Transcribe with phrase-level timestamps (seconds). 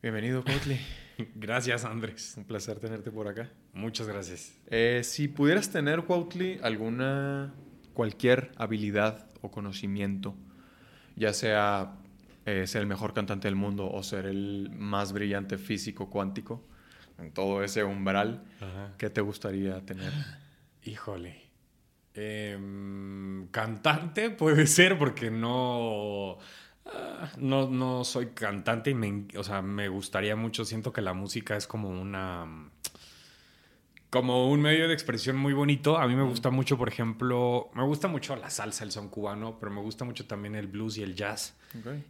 [0.00, 0.78] Bienvenido, Cuautli.
[1.34, 2.34] Gracias, Andrés.
[2.36, 3.50] Un placer tenerte por acá.
[3.72, 4.56] Muchas gracias.
[4.68, 7.52] Eh, si pudieras tener, Cuautli, alguna,
[7.94, 10.36] cualquier habilidad o conocimiento,
[11.16, 11.96] ya sea
[12.46, 16.64] eh, ser el mejor cantante del mundo o ser el más brillante físico cuántico,
[17.18, 18.94] en todo ese umbral, Ajá.
[18.98, 20.12] ¿qué te gustaría tener?
[20.84, 21.48] Híjole.
[22.14, 26.38] Em, cantante puede ser porque no,
[27.36, 30.64] no, no soy cantante y me, o sea, me gustaría mucho.
[30.64, 32.46] Siento que la música es como una,
[34.10, 35.98] como un medio de expresión muy bonito.
[35.98, 39.58] A mí me gusta mucho, por ejemplo, me gusta mucho la salsa, el son cubano,
[39.58, 41.56] pero me gusta mucho también el blues y el jazz.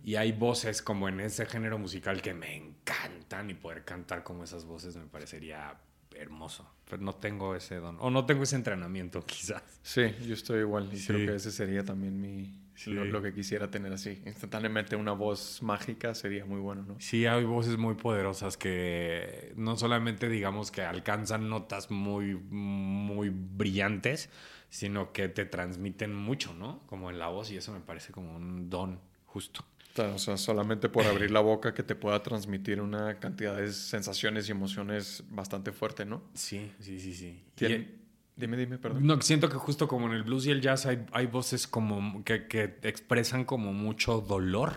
[0.05, 4.45] Y hay voces como en ese género musical que me encantan y poder cantar como
[4.45, 5.77] esas voces me parecería
[6.15, 6.69] hermoso.
[6.89, 7.97] Pero no tengo ese don.
[8.01, 9.62] O no tengo ese entrenamiento, quizás.
[9.83, 11.09] Sí, yo estoy igual y Sí.
[11.09, 12.93] creo que ese sería también mi, Sí.
[12.93, 14.23] lo, lo que quisiera tener así.
[14.25, 16.95] Instantáneamente una voz mágica sería muy bueno, ¿no?
[17.01, 24.31] Sí, hay voces muy poderosas que no solamente digamos que alcanzan notas muy, muy brillantes,
[24.70, 26.81] sino que te transmiten mucho, ¿no?
[26.87, 29.65] Como en la voz y eso me parece como un don justo.
[29.98, 34.48] O sea, solamente por abrir la boca que te pueda transmitir una cantidad de sensaciones
[34.48, 36.23] y emociones bastante fuerte, ¿no?
[36.35, 37.42] Sí, sí, sí, sí.
[37.61, 37.98] Y-
[38.39, 39.05] Dime, dime, perdón.
[39.06, 42.22] No, siento que justo como en el blues y el jazz hay, hay voces como
[42.25, 44.75] que, que expresan como mucho dolor.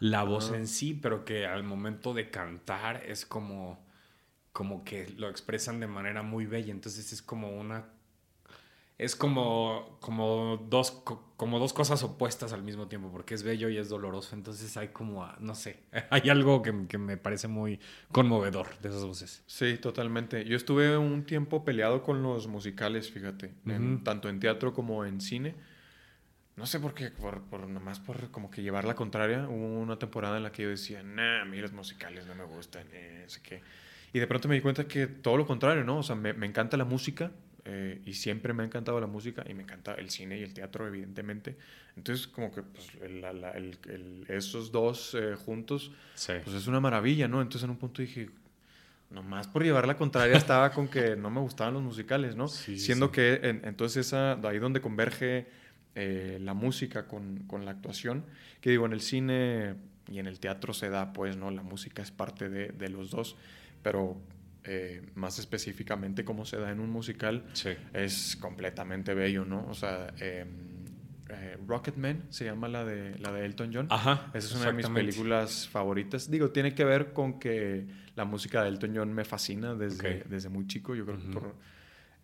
[0.00, 0.56] La voz Ah.
[0.56, 3.78] en sí, pero que al momento de cantar es como,
[4.52, 6.72] como que lo expresan de manera muy bella.
[6.72, 7.84] Entonces es como una.
[9.02, 13.68] Es como, como, dos, co- como dos cosas opuestas al mismo tiempo, porque es bello
[13.68, 14.34] y es doloroso.
[14.36, 17.80] Entonces hay como, no sé, hay algo que, que me parece muy
[18.12, 19.42] conmovedor de esas voces.
[19.46, 20.44] Sí, totalmente.
[20.44, 25.20] Yo estuve un tiempo peleado con los musicales, fíjate, en- tanto en teatro como en
[25.20, 25.54] cine.
[26.54, 29.48] No sé por qué, por, por nomás por como que llevar la contraria.
[29.48, 32.44] Hubo una temporada en la que yo decía, nah, a mí los musicales no me
[32.44, 33.62] gustan, eh, sé qué.
[34.12, 35.98] Y de pronto me di cuenta que todo lo contrario, ¿no?
[35.98, 37.32] O sea, me, me encanta la música
[37.64, 40.52] eh, y siempre me ha encantado la música y me encanta el cine y el
[40.52, 41.56] teatro, evidentemente.
[41.96, 46.32] Entonces, como que pues, el- la- el- el- esos dos eh, juntos Sí.
[46.42, 47.40] pues es una maravilla, ¿no?
[47.40, 48.30] Entonces en un punto dije,
[49.10, 52.48] nomás por llevar la contraria estaba con que no me gustaban los musicales, ¿no?
[52.48, 53.12] Sí, Siendo sí.
[53.12, 55.46] que en- entonces esa, ahí donde converge
[55.94, 58.24] eh, la música con, con la actuación,
[58.62, 59.74] que digo, en el cine
[60.10, 61.50] y en el teatro se da, pues, ¿no?
[61.50, 63.36] La música es parte de, de los dos,
[63.82, 64.16] pero
[64.64, 67.70] eh, más específicamente como se da en un musical, Sí.
[67.92, 69.66] es completamente bello, ¿no?
[69.68, 70.44] O sea, eh,
[71.28, 73.86] eh, Rocketman se llama la de, la de Elton John.
[73.90, 74.30] Ajá.
[74.34, 76.30] Esa es una de mis películas favoritas.
[76.30, 80.48] Digo, tiene que ver con que la música de Elton John me fascina desde, desde
[80.48, 80.94] muy chico.
[80.94, 81.54] Yo creo que por,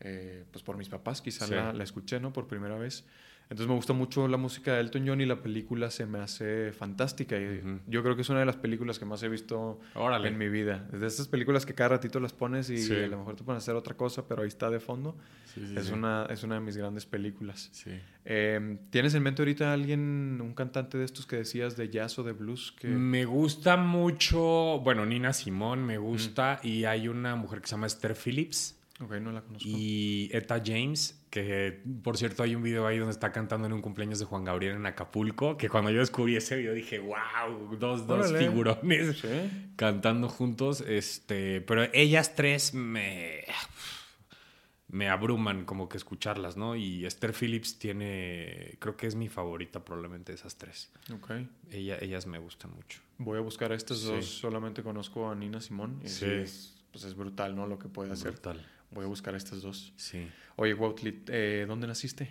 [0.01, 1.55] eh, pues por mis papás quizá Sí.
[1.55, 2.33] la, la escuché, ¿no?
[2.33, 3.05] Por primera vez.
[3.51, 6.71] Entonces me gusta mucho la música de Elton John y la película se me hace
[6.73, 7.39] fantástica.
[7.41, 7.81] Y Ujú.
[7.87, 10.29] Yo creo que es una de las películas que más he visto Órale.
[10.29, 10.87] en mi vida.
[10.93, 12.95] De esas películas que cada ratito las pones y Sí.
[12.95, 15.17] a lo mejor te ponen a hacer otra cosa, pero ahí está de fondo.
[15.55, 15.91] Sí, sí, es.
[15.91, 17.73] Una, es una de mis grandes películas.
[18.27, 22.23] Eh, ¿Tienes en mente ahorita alguien, un cantante de estos que decías de jazz o
[22.25, 22.73] de blues?
[22.79, 22.89] Que...
[22.89, 27.87] Me gusta mucho, bueno, Nina Simón me gusta y hay una mujer que se llama
[27.87, 29.67] Esther Phillips Ok, no la conozco.
[29.69, 33.83] y Etta James, que por cierto hay un video ahí donde está cantando en un
[33.83, 38.07] cumpleaños de Juan Gabriel en Acapulco, que cuando yo descubrí ese video dije, wow, dos,
[38.07, 38.39] dos Órale.
[38.47, 39.73] figurones Sí.
[39.77, 43.45] cantando juntos, este, pero ellas tres me
[44.91, 46.75] me abruman como que escucharlas, ¿no?
[46.75, 50.91] Y Esther Phillips tiene, creo que es mi favorita probablemente de esas tres.
[51.13, 51.31] Ok.
[51.71, 53.01] Ella, ellas me gustan mucho.
[53.19, 54.07] Voy a buscar a estas Sí.
[54.07, 54.25] dos.
[54.25, 56.01] Solamente conozco a Nina Simón.
[56.03, 56.25] Y Sí.
[56.25, 57.67] sí, es, pues es brutal, ¿no?
[57.67, 58.31] Lo que puede hacer.
[58.33, 58.67] Brutal.
[58.91, 59.93] Voy a buscar a estas dos.
[59.97, 60.29] Sí.
[60.57, 62.31] Oye, Woutli, eh, ¿dónde naciste?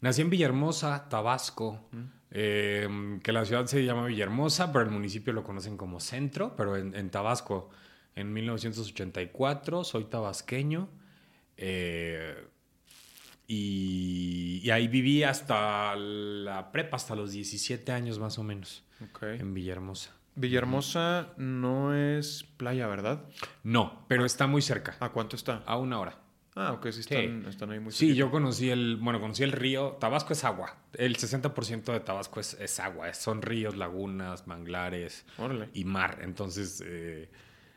[0.00, 1.88] Nací en Villahermosa, Tabasco.
[1.92, 2.04] Mm.
[2.30, 6.76] eh, que la ciudad se llama Villahermosa, pero el municipio lo conocen como centro, pero
[6.76, 7.70] en, en Tabasco.
[8.14, 10.88] En 1984 soy tabasqueño.
[11.56, 12.36] eh,
[13.50, 19.22] y, y ahí viví hasta la prepa, hasta los 17 años más o menos, Ok.
[19.22, 20.14] en Villahermosa.
[20.38, 23.24] Villahermosa no es playa, ¿verdad?
[23.62, 25.62] No, pero está muy cerca, ¿A cuánto está?
[25.66, 26.18] a una hora.
[26.56, 28.18] Ah, ok, sí están, están ahí muy Sí, cerquita.
[28.18, 29.96] yo conocí el, bueno, conocí el río.
[30.00, 30.74] Tabasco es agua.
[30.94, 33.14] El 60% de Tabasco es, es agua.
[33.14, 35.68] Son ríos, lagunas, manglares Órale.
[35.72, 36.18] y mar.
[36.22, 37.30] Entonces, eh,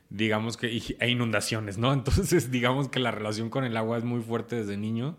[0.09, 1.94] digamos que, y- e inundaciones, ¿no?
[1.94, 5.15] Entonces, digamos que la relación con el agua es muy fuerte desde niño.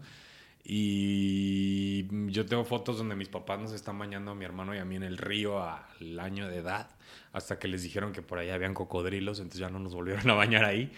[0.64, 4.85] Y yo tengo fotos donde mis papás nos están bañando a mi hermano y a
[4.85, 6.88] mí en el río al año de edad,
[7.32, 10.35] hasta que les dijeron que por ahí habían cocodrilos, entonces ya no nos volvieron a
[10.35, 10.93] bañar ahí.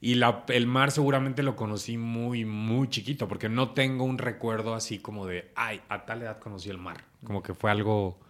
[0.00, 5.00] Y el mar seguramente lo conocí muy, muy chiquito, porque no tengo un recuerdo así
[5.00, 7.02] como de, ay, a tal edad conocí el mar.
[7.24, 8.20] Como que fue algo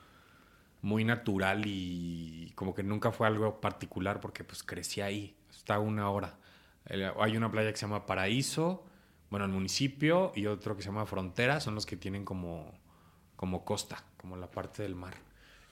[0.81, 6.09] muy natural y como que nunca fue algo particular porque pues crecí ahí, está una
[6.09, 6.39] hora.
[7.21, 8.87] Hay una playa que se llama Paraíso,
[9.31, 12.73] bueno, el municipio, y otro que se llama Frontera, son los que tienen como,
[13.37, 15.15] como costa, como la parte del mar.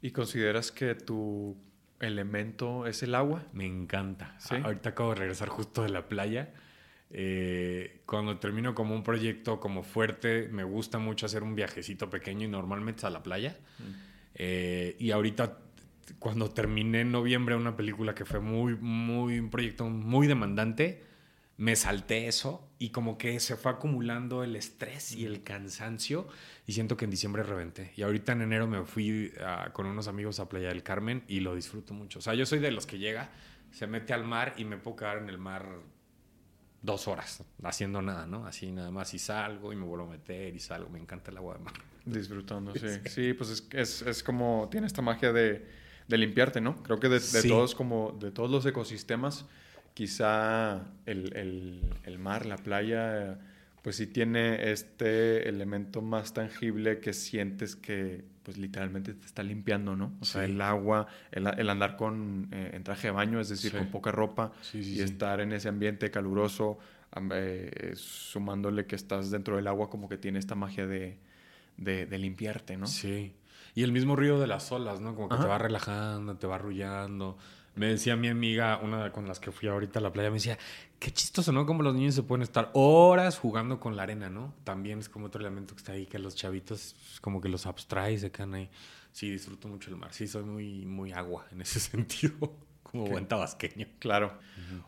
[0.03, 1.56] ¿Y consideras que tu
[2.00, 3.44] elemento es el agua?
[3.53, 4.37] Me encanta.
[4.62, 6.53] Ahorita acabo de regresar justo de la playa.
[7.11, 12.44] Eh, cuando termino como un proyecto como fuerte, me gusta mucho hacer un viajecito pequeño
[12.47, 13.56] y normalmente a la playa.
[13.79, 13.82] Mm.
[14.35, 15.58] Eh, y ahorita,
[16.19, 21.03] cuando terminé en noviembre una película que fue muy, muy, un proyecto muy demandante,
[21.58, 26.29] me salté eso y como que se fue acumulando el estrés y el cansancio
[26.67, 27.93] y siento que en diciembre reventé.
[27.97, 29.32] Y ahorita en enero me fui
[29.73, 32.19] con unos amigos a Playa del Carmen y lo disfruto mucho.
[32.19, 33.31] O sea, yo soy de los que llega,
[33.73, 35.67] se mete al mar y me puedo quedar en el mar
[36.82, 38.47] dos horas haciendo nada, ¿no?
[38.47, 40.91] Así nada más y salgo y me vuelvo a meter y salgo.
[40.91, 41.75] Me encanta el agua de mar.
[42.05, 42.87] Disfrutando, sí.
[43.06, 45.67] Sí, pues es, es, es, como, tiene esta magia de,
[46.06, 46.82] de limpiarte, ¿no?
[46.82, 49.47] Creo que de, de todos, como, de todos los ecosistemas
[49.96, 53.38] quizá el, mar, la playa,
[53.81, 59.96] pues sí tiene este elemento más tangible que sientes que pues literalmente te está limpiando,
[59.96, 60.12] ¿no?
[60.20, 63.87] O sea, el agua, el, andar con, eh, en traje de baño, es decir, con
[63.87, 66.76] poca ropa y estar en ese ambiente caluroso,
[67.32, 71.16] eh, sumándole que estás dentro del agua, como que tiene esta magia de,
[71.78, 72.87] de, limpiarte, ¿no?
[72.87, 73.34] Sí.
[73.75, 75.14] Y el mismo río de las olas, ¿no?
[75.14, 77.38] Como que te va relajando, te va arrullando.
[77.76, 80.58] Me decía mi amiga, una con las que fui ahorita a la playa, me decía,
[80.99, 81.67] qué chistoso, ¿no?
[81.67, 84.55] Como los niños se pueden estar horas jugando con la arena, ¿no?
[84.64, 88.14] También es como otro elemento que está ahí, que los chavitos como que los abstrae
[88.14, 88.70] y se quedan ahí.
[89.12, 90.12] Sí, disfruto mucho el mar.
[90.12, 93.87] Sí, soy muy, muy agua en ese sentido, como buen tabasqueño.
[93.99, 94.38] Claro.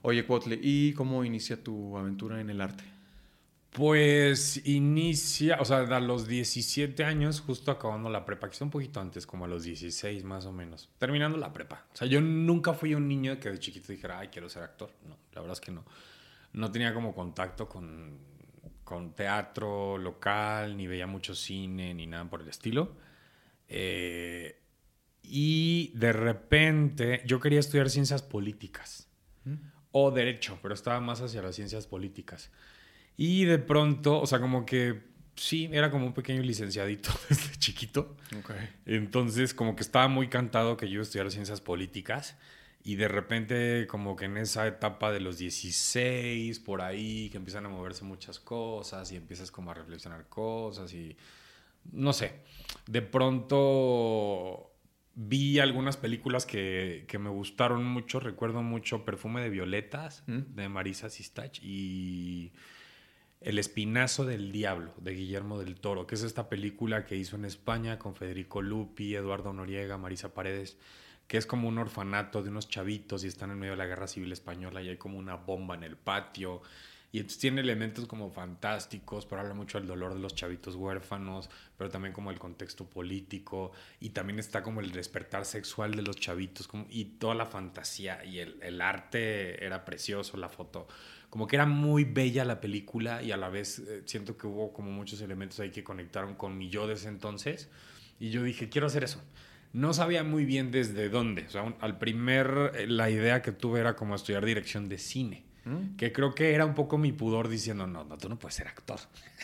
[0.03, 2.85] Oye, Cuautle, ¿y cómo inicia tu aventura en el arte?
[3.79, 8.99] Pues inicia, o sea, a los 17 años, justo acabando la prepa, que un poquito
[8.99, 11.87] antes, como a los 16 más o menos, terminando la prepa.
[11.95, 14.91] O sea, yo nunca fui un niño que de chiquito dijera, ay, quiero ser actor.
[15.07, 15.85] No, la verdad es que no.
[16.55, 18.19] No tenía como contacto con,
[18.83, 22.97] con teatro local, ni veía mucho cine, ni nada por el estilo.
[23.69, 24.61] Eh,
[25.23, 29.09] y de repente yo quería estudiar ciencias políticas
[29.45, 29.55] ¿Mm?
[29.93, 32.51] o derecho, pero estaba más hacia las ciencias políticas.
[33.19, 35.03] Y de pronto, o sea, como que
[35.35, 38.17] sí, era como un pequeño licenciadito desde chiquito.
[38.87, 42.37] Entonces, como que estaba muy cantado que yo estudiara ciencias políticas.
[42.85, 47.67] Y de repente, como que en esa etapa de los 16, por ahí, que empiezan
[47.67, 51.17] a moverse muchas cosas y empiezas como a reflexionar cosas y
[51.91, 52.33] no sé,
[52.87, 54.71] de pronto
[55.15, 58.21] vi algunas películas que, que me gustaron mucho.
[58.21, 60.55] Recuerdo mucho Perfume de Violetas ¿Mm?
[60.55, 62.53] de Marisa Sistach y
[63.41, 67.45] el Espinazo del Diablo, de Guillermo del Toro, que es esta película que hizo en
[67.45, 70.77] España con Federico Lupi, Eduardo Noriega, Marisa Paredes,
[71.29, 74.09] que es como un orfanato de unos chavitos y están en medio de la Guerra
[74.09, 76.63] Civil Española y hay como una bomba en el patio.
[77.11, 81.49] Y entonces tiene elementos como fantásticos, pero habla mucho del dolor de los chavitos huérfanos,
[81.77, 86.17] pero también como el contexto político, y también está como el despertar sexual de los
[86.17, 90.87] chavitos, como, y toda la fantasía, y el, el arte era precioso, la foto
[91.31, 94.73] como que era muy bella la película y a la vez eh, siento que hubo
[94.73, 97.69] como muchos elementos ahí que conectaron con mi yo de entonces
[98.19, 99.23] y yo dije, quiero hacer eso.
[99.73, 101.45] No sabía muy bien desde dónde.
[101.47, 105.45] O sea, al primer, eh, la idea que tuve era como estudiar dirección de cine,
[105.69, 105.97] mm.
[105.97, 108.69] que creo que era un poco mi pudor diciendo, no, no, tú no puedes ser
[108.69, 108.99] actor.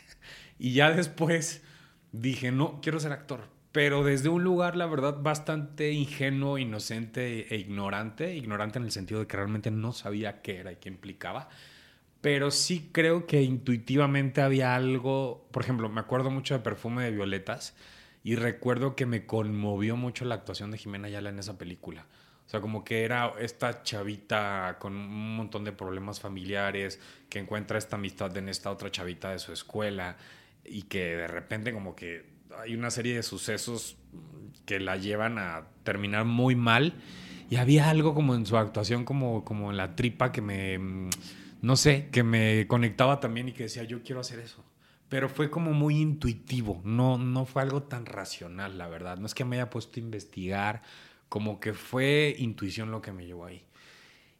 [0.59, 1.62] y ya después
[2.12, 3.49] dije, no, quiero ser actor.
[3.73, 8.37] Pero desde un lugar, la verdad, bastante ingenuo, inocente e ignorante.
[8.37, 11.49] Ignorante en el sentido de que realmente no sabía qué era y qué implicaba
[12.25, 17.11] pero sí creo que intuitivamente había algo, por ejemplo, me acuerdo mucho de Perfume de
[17.11, 17.75] Violetas
[18.23, 22.07] y recuerdo que me conmovió mucho la actuación de Jimena Ayala en esa película.
[22.47, 27.79] O sea, como que era esta chavita con un montón de problemas familiares, que encuentra
[27.79, 30.17] esta amistad en esta otra chavita de su escuela
[30.65, 32.27] y que de repente como que
[32.59, 33.97] hay una serie de sucesos
[34.67, 36.95] que la llevan a terminar muy mal
[37.51, 40.79] y había algo como en su actuación, como, como en la tripa que me
[41.65, 44.63] no sé, que me conectaba también y que decía, yo quiero hacer eso.
[45.09, 49.17] Pero fue como muy intuitivo, no, no fue algo tan racional, la verdad.
[49.17, 50.83] No es que me haya puesto a investigar,
[51.28, 53.64] como que fue intuición lo que me llevó ahí.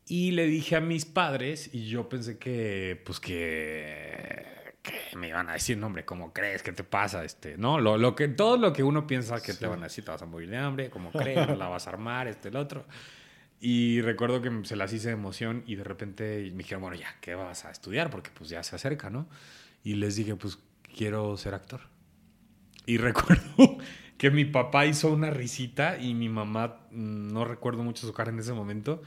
[0.07, 5.49] Y le dije a mis padres, y yo pensé que, pues que, que me iban
[5.49, 6.63] a decir, no, hombre, ¿cómo crees?
[6.63, 7.25] ¿Qué te pasa?
[7.25, 7.81] Este, ¿no?
[7.81, 10.21] Lo, lo que, todo lo que uno piensa que te van a decir, te vas
[10.21, 11.49] a morir de hambre, ¿cómo crees?
[11.49, 12.29] ¿No la vas a armar?
[12.29, 12.85] Este, el otro.
[13.61, 17.17] Y recuerdo que se las hice de emoción y de repente me dijeron, bueno, ya,
[17.23, 18.11] ¿qué vas a estudiar?
[18.11, 19.27] Porque pues ya se acerca, ¿no?
[19.83, 20.59] Y les dije, pues
[20.95, 21.81] quiero ser actor.
[22.85, 23.79] Y recuerdo
[24.17, 28.31] que mi papá hizo una risita y mi mamá, mm, no recuerdo mucho su cara
[28.31, 29.03] en ese momento,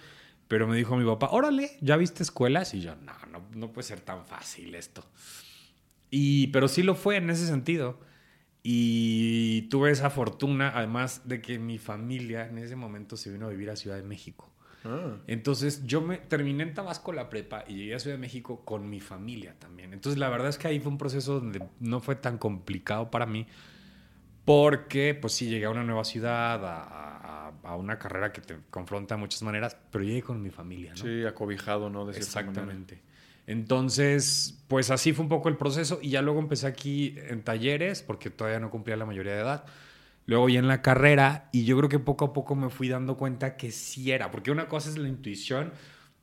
[0.47, 2.73] pero me dijo mi papá, órale, ¿ya viste escuelas?
[2.73, 5.03] Y yo, no, no, no puede ser tan fácil esto.
[6.09, 7.99] Y, pero sí lo fue en ese sentido.
[8.63, 13.49] Y tuve esa fortuna, además de que mi familia en ese momento se vino a
[13.49, 14.51] vivir a Ciudad de México.
[14.83, 15.17] Ah.
[15.27, 18.89] Entonces yo me terminé en Tabasco la prepa y llegué a Ciudad de México con
[18.89, 19.93] mi familia también.
[19.93, 23.25] Entonces la verdad es que ahí fue un proceso donde no fue tan complicado para
[23.25, 23.47] mí
[24.48, 26.77] porque pues sí llegué a una nueva ciudad, a,
[27.48, 30.92] a- a una carrera que te confronta de muchas maneras, pero llegué con mi familia,
[30.92, 31.01] ¿no?
[31.04, 32.06] Sí, acobijado, ¿no?
[32.06, 32.18] De.
[32.18, 33.01] Exactamente.
[33.46, 38.01] Entonces, pues así fue un poco el proceso y ya luego empecé aquí en talleres
[38.04, 39.66] porque todavía no cumplía la mayoría de edad.
[40.27, 43.18] Luego ya en la carrera y yo creo que poco a poco me fui dando
[43.18, 45.74] cuenta que sí era, porque una cosa es la intuición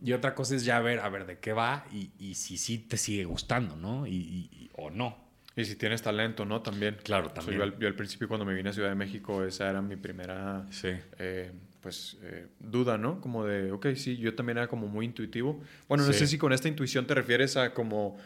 [0.02, 2.78] y otra cosa es ya ver, a ver de qué va y, y si sí
[2.78, 4.07] te sigue gustando, ¿no?
[4.07, 5.24] Y- y- o no.
[5.56, 6.62] Y si tienes talento, ¿no?
[6.62, 6.96] También.
[7.04, 7.58] Claro, O sea, también.
[7.58, 9.96] yo, al, yo al principio cuando me vine a Ciudad de México, esa era mi
[9.96, 10.88] primera, Sí.
[11.18, 13.20] eh, pues, eh, duda, ¿no?
[13.20, 15.62] Como de, ok, sí, yo también era como muy intuitivo.
[15.88, 16.20] Bueno, no Sí.
[16.20, 18.16] sé si con esta intuición te refieres a como,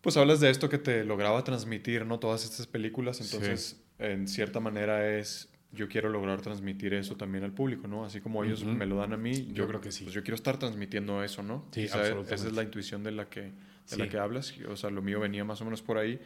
[0.00, 2.18] pues hablas de esto que te lograba transmitir, ¿no?
[2.18, 7.52] Todas estas películas, entonces, en cierta manera es, yo quiero lograr transmitir eso también al
[7.52, 8.04] público, ¿no?
[8.04, 8.70] Así como ellos Ujú.
[8.72, 10.04] me lo dan a mí, Yo creo que sí.
[10.04, 11.64] Pues yo quiero estar transmitiendo eso, ¿no?
[11.72, 12.34] Sí, Quizá absolutamente.
[12.34, 13.52] Esa es la intuición de la que, de
[13.84, 13.98] Sí.
[13.98, 14.54] la que hablas.
[14.68, 16.20] O sea, lo mío venía más o menos por ahí,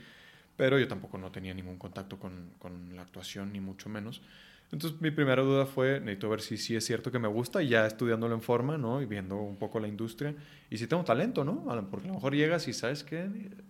[0.56, 4.22] pero yo tampoco no tenía ningún contacto con, con la actuación, ni mucho menos.
[4.70, 7.68] Entonces, mi primera duda fue, necesito ver si sí es cierto que me gusta, y
[7.68, 9.02] ya estudiándolo en forma, ¿no?
[9.02, 10.34] Y viendo un poco la industria.
[10.70, 11.64] Y si tengo talento, ¿no?
[11.90, 13.28] Porque a lo mejor llegas y sabes que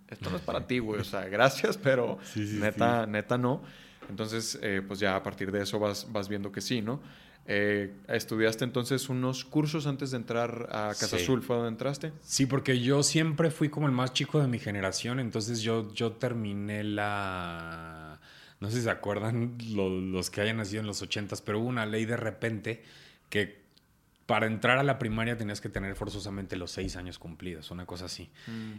[0.08, 1.00] esto no es para ti, güey.
[1.00, 3.62] O sea, gracias, pero sí, neta, neta no.
[4.08, 7.00] Entonces, eh, pues ya a partir de eso vas, vas viendo que sí, ¿no?
[7.46, 11.24] Eh, ¿Estudiaste entonces unos cursos antes de entrar a Casa Sí.
[11.24, 11.42] Azul?
[11.42, 12.12] ¿Fue donde entraste?
[12.20, 16.12] Sí, porque yo siempre fui como el más chico de mi generación, entonces yo, yo
[16.12, 18.20] terminé la...
[18.60, 21.66] No sé si se acuerdan lo- los que hayan nacido en los ochentas, pero hubo
[21.68, 22.84] una ley de repente
[23.28, 23.60] que
[24.26, 28.04] para entrar a la primaria tenías que tener forzosamente los seis años cumplidos, una cosa
[28.04, 28.30] así.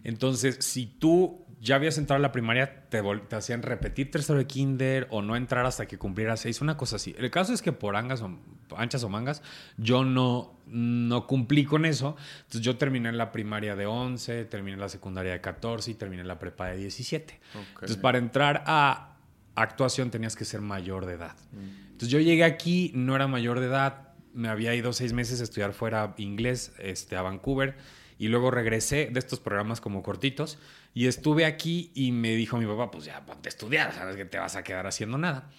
[0.06, 3.02] Entonces, si tú ya habías entrado a la primaria, te,
[3.36, 7.16] hacían repetir tercero de kinder o no entrar hasta que cumplieras seis, una cosa así.
[7.18, 8.38] El caso es que por angas o,
[8.76, 9.42] anchas o mangas,
[9.78, 12.16] yo no, no cumplí con eso.
[12.38, 16.40] Entonces, yo terminé la primaria de 11, terminé la secundaria de 14 y terminé la
[16.40, 17.40] prepa de 17.
[17.54, 17.62] Ok.
[17.74, 19.18] Entonces, para entrar a
[19.56, 21.36] actuación tenías que ser mayor de edad.
[21.52, 21.92] Mm.
[21.92, 25.44] Entonces, yo llegué aquí, no era mayor de edad, me había ido seis meses a
[25.44, 27.76] estudiar fuera inglés este, a Vancouver
[28.20, 30.58] y luego regresé de estos programas como cortitos
[30.94, 34.26] y estuve aquí y me dijo mi papá, pues ya ponte a estudiar, sabes que
[34.26, 35.50] te vas a quedar haciendo nada.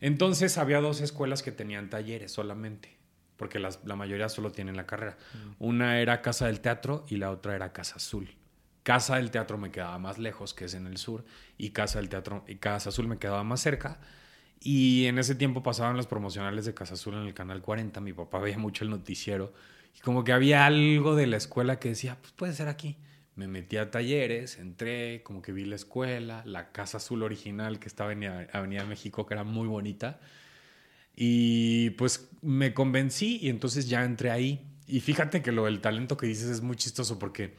[0.00, 2.96] Entonces había dos escuelas que tenían talleres solamente,
[3.36, 5.16] porque las- la mayoría solo tienen la carrera.
[5.58, 8.34] Una era Casa del Teatro y la otra era Casa Azul.
[8.82, 11.24] Casa del Teatro me quedaba más lejos, que es en el sur,
[11.58, 14.00] y Casa del Teatro y Casa Azul me quedaba más cerca.
[14.62, 18.00] Y en ese tiempo pasaban los promocionales de Casa Azul en el canal 40.
[18.00, 19.52] Mi papá veía mucho el noticiero.
[20.02, 22.96] Como que había algo de la escuela que decía, pues puede ser aquí.
[23.36, 27.88] Me metí a talleres, entré, como que vi la escuela, la Casa Azul original que
[27.88, 30.20] estaba en Ave- Avenida México, que era muy bonita.
[31.14, 34.66] Y pues me convencí y entonces ya entré ahí.
[34.86, 37.54] Y fíjate que lo del talento que dices es muy chistoso porque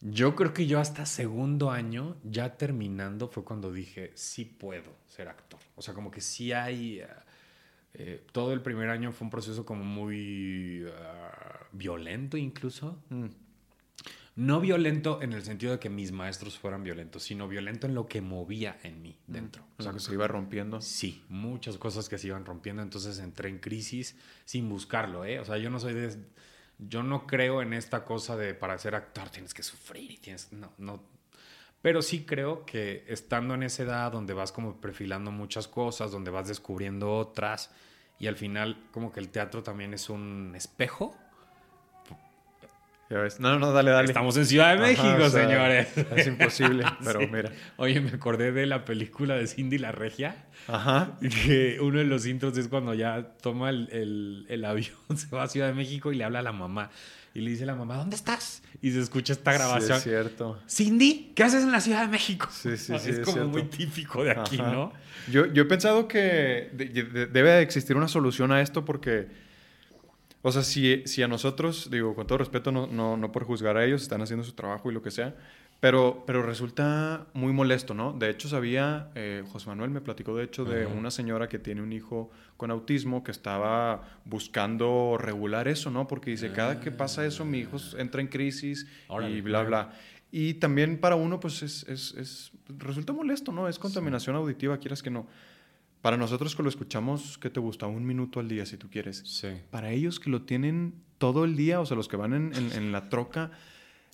[0.00, 5.28] yo creo que yo hasta segundo año, ya terminando, fue cuando dije, sí puedo ser
[5.28, 5.60] actor.
[5.74, 7.00] O sea, como que sí hay...
[7.00, 7.08] eh,
[7.98, 13.02] eh, todo el primer año fue un proceso como muy ah, violento incluso.
[13.08, 13.26] Mm.
[14.36, 18.06] No violento en el sentido de que mis maestros fueran violentos, sino violento en lo
[18.06, 19.64] que movía en mí dentro.
[19.78, 20.82] O sea, que se iba rompiendo.
[20.82, 25.40] Sí, muchas cosas que se iban rompiendo, entonces entré en crisis sin buscarlo, ¿eh?
[25.40, 26.18] O sea, yo no soy de...
[26.78, 30.52] Yo no creo en esta cosa de para ser actor tienes que sufrir y tienes...
[30.52, 31.02] No, no.
[31.86, 36.32] Pero sí creo que estando en esa edad donde vas como perfilando muchas cosas, donde
[36.32, 37.70] vas descubriendo otras
[38.18, 41.16] y al final como que el teatro también es un espejo.
[43.08, 43.38] Ya ves.
[43.38, 44.08] No, no, dale, dale.
[44.08, 45.96] Estamos en Ciudad de Ajá, México, o sea, señores.
[46.16, 47.28] Es imposible, pero Sí.
[47.32, 47.52] mira.
[47.76, 50.44] Oye, me acordé de la película de Cindy la Regia.
[50.66, 51.16] Ajá.
[51.20, 55.44] que uno de los intros es cuando ya toma el, el- el avión, se va
[55.44, 56.90] a Ciudad de México y le habla a la mamá.
[57.36, 58.62] Y le dice a la mamá, ¿dónde estás?
[58.80, 60.00] Y se escucha esta grabación.
[60.00, 60.58] Sí, es cierto.
[60.66, 62.48] Cindy, ¿qué haces en la Ciudad de México?
[62.50, 63.50] Sí, sí, sí, es es como cierto.
[63.50, 64.72] muy típico de aquí, Ajá.
[64.72, 64.92] ¿no?
[65.30, 69.28] Yo, yo he pensado que de- de- debe existir una solución a esto porque,
[70.40, 73.76] o sea, si, si a nosotros, digo, con todo respeto, no, no, no por juzgar
[73.76, 75.34] a ellos, están haciendo su trabajo y lo que sea,
[75.80, 78.12] pero, pero resulta muy molesto, ¿no?
[78.12, 80.94] De hecho, sabía, eh, José Manuel me platicó, de hecho, de Ajá.
[80.94, 86.08] una señora que tiene un hijo con autismo que estaba buscando regular eso, ¿no?
[86.08, 89.36] Porque dice, cada que pasa eso, mi hijo entra en crisis Órale.
[89.36, 89.92] y bla, bla.
[90.32, 93.68] Y también para uno, pues, es, es, es- resulta molesto, ¿no?
[93.68, 95.26] Es contaminación auditiva, quieras que no.
[96.02, 97.86] Para nosotros que lo escuchamos, ¿qué te gusta?
[97.86, 99.22] Un minuto al día, si tú quieres.
[99.26, 99.48] Sí.
[99.70, 102.72] Para ellos que lo tienen todo el día, o sea, los que van en, en-
[102.72, 103.50] en la troca,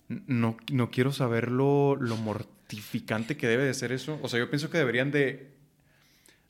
[0.07, 4.19] no, no quiero saber lo, lo mortificante que debe de ser eso.
[4.21, 5.53] O sea, yo pienso que deberían de,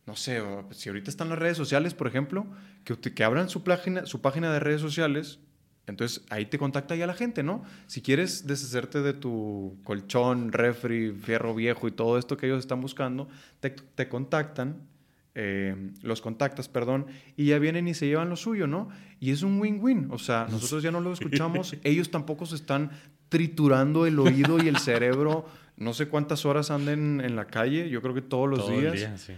[0.06, 2.46] no sé, o si ahorita están las redes sociales, por ejemplo,
[2.84, 5.40] que, que abran su página, su página de redes sociales.
[5.86, 7.64] Entonces ahí te contacta ya la gente, ¿no?
[7.88, 12.80] Si quieres deshacerte de tu colchón, refri, fierro viejo y todo esto que ellos están
[12.80, 13.28] buscando,
[13.60, 14.88] te, te contactan,
[15.36, 18.90] eh, los contactas, perdón, y ya vienen y se llevan lo suyo, ¿no?
[19.20, 20.10] Y es un win-win.
[20.12, 22.92] O sea, nosotros ya no lo escuchamos, ellos tampoco se están
[23.34, 25.46] triturando el oído y el cerebro.
[25.76, 28.82] No sé cuántas horas anden en la calle, yo creo que todos los Todo el
[28.82, 28.94] días.
[28.94, 29.34] día, sí.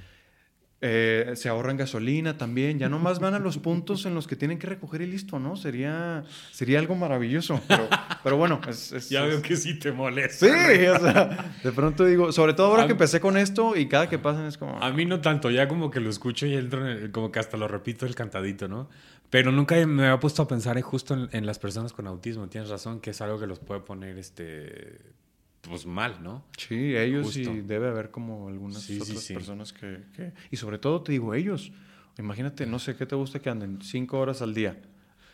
[0.81, 2.77] Eh, se ahorran gasolina también.
[2.77, 5.55] Ya nomás van a los puntos en los que tienen que recoger y listo, ¿no?
[5.55, 7.59] Sería, sería algo maravilloso.
[7.67, 7.87] Pero,
[8.23, 10.45] pero bueno, es, es- Ya es- veo que sí te molesta.
[10.45, 13.87] Sí, o sea, de pronto digo, sobre todo ahora A- que empecé con esto y
[13.87, 14.77] cada que pasan es como...
[14.83, 17.39] A mí no tanto, ya como que lo escucho y entro en el- como que
[17.39, 18.89] hasta lo repito el cantadito, ¿no?
[19.29, 22.47] Pero nunca me había puesto a pensar en- justo en, en las personas con autismo.
[22.47, 24.99] Tienes razón que es algo que los puede poner, este,
[25.61, 26.45] pues mal, ¿no?
[26.57, 27.61] Sí, ellos y Justo.
[27.67, 29.33] debe haber como algunas Sí, sí, otras sí.
[29.33, 31.71] personas que, que- Y sobre todo te digo, ellos.
[32.17, 34.79] Imagínate, no sé qué te gusta que anden cinco horas al día.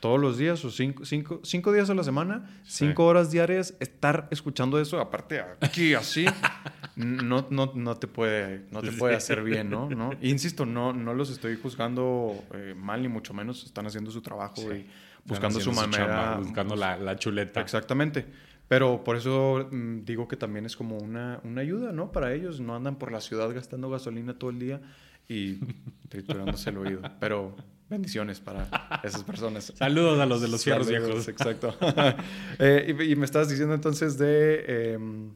[0.01, 2.85] Todos los días o cinco, cinco, cinco días a la semana, Sí.
[2.87, 6.25] cinco horas diarias, estar escuchando eso, aparte aquí así,
[6.97, 9.89] no, no, no te puede, no te puede hacer bien, ¿no?
[9.89, 10.09] ¿No?
[10.21, 13.63] Insisto, no, no los estoy juzgando eh, mal, ni mucho menos.
[13.63, 14.67] Están haciendo su trabajo Sí.
[14.69, 14.89] y
[15.23, 16.07] buscando su manera.
[16.07, 17.61] chamba, buscando la, la chuleta.
[17.61, 18.25] Exactamente.
[18.67, 22.11] Pero por eso mm, digo que también es como una, una ayuda, ¿no?
[22.11, 22.59] Para ellos.
[22.59, 24.81] No andan por la ciudad gastando gasolina todo el día
[25.27, 25.59] y
[26.09, 27.01] triturándose el oído.
[27.19, 27.55] Pero
[27.91, 28.67] bendiciones para
[29.03, 29.71] esas personas.
[29.75, 31.27] Saludos a los de los fierros viejos.
[31.27, 31.77] Exacto.
[32.59, 34.93] Eh, y, y me estabas diciendo entonces de...
[34.93, 35.31] em,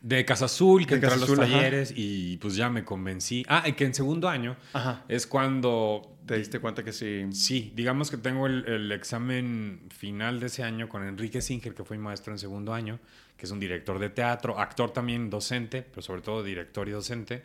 [0.00, 1.52] De Casa Azul, que De entré a los Azul, ajá.
[1.52, 3.44] talleres y pues ya me convencí.
[3.48, 5.04] Ah, y que en segundo año ajá.
[5.08, 7.26] es cuando Te diste cuenta que sí.
[7.32, 11.84] Sí, digamos que tengo el, el examen final de ese año con Enrique Singer, que
[11.84, 12.98] fue mi maestro en segundo año,
[13.36, 17.44] que es un director de teatro, actor también, docente, pero sobre todo director y docente.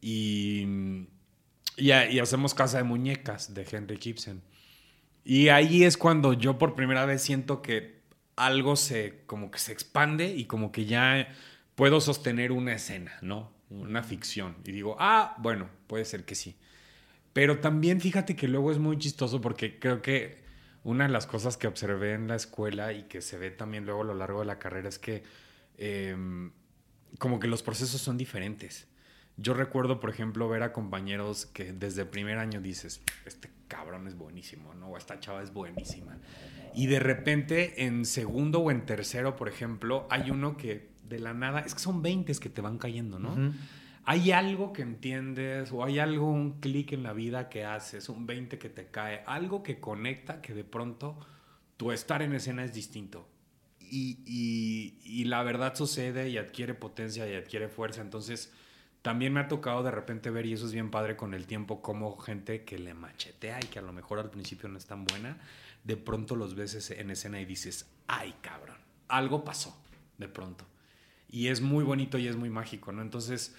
[0.00, 0.66] Y,
[1.76, 4.42] y, ha- y hacemos Casa de Muñecas de Henry Gibson.
[5.24, 8.02] Y ahí es cuando yo por primera vez siento que
[8.36, 11.28] algo se, como que se expande y como que ya
[11.74, 13.52] puedo sostener una escena, ¿no?
[13.70, 14.56] Una ficción.
[14.64, 16.56] Y digo, ah, bueno, puede ser que sí.
[17.32, 20.42] Pero también fíjate que luego es muy chistoso porque creo que
[20.84, 24.02] una de las cosas que observé en la escuela y que se ve también luego
[24.02, 25.22] a lo largo de la carrera es que
[25.78, 26.52] em,
[27.18, 28.88] como que los procesos son diferentes.
[29.36, 34.06] Yo recuerdo, por ejemplo, ver a compañeros que desde el primer año dices, este cabrón
[34.06, 34.88] es buenísimo, ¿no?
[34.88, 36.18] O esta chava es buenísima.
[36.74, 41.34] Y de repente en segundo o en tercero, por ejemplo, hay uno que de la
[41.34, 43.52] nada, es que son 20 que te van cayendo, ¿no?
[44.04, 48.26] Hay algo que entiendes o hay algo, un clic en la vida que haces, un
[48.26, 51.16] 20 que te cae, algo que conecta que de pronto
[51.76, 53.28] tu estar en escena es distinto.
[53.80, 58.00] Y, y- y la verdad sucede y adquiere potencia y adquiere fuerza.
[58.00, 58.52] Entonces,
[59.02, 61.82] también me ha tocado de repente ver, y eso es bien padre con el tiempo,
[61.82, 65.04] como gente que le machetea y que a lo mejor al principio no es tan
[65.04, 65.38] buena,
[65.84, 68.76] de pronto los ves en escena y dices, ay cabrón,
[69.08, 69.76] algo pasó
[70.18, 70.64] de pronto.
[71.28, 73.02] Y es muy bonito y es muy mágico, ¿no?
[73.02, 73.56] Entonces,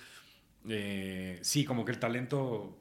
[0.70, 2.78] eh, sí, como que el talento,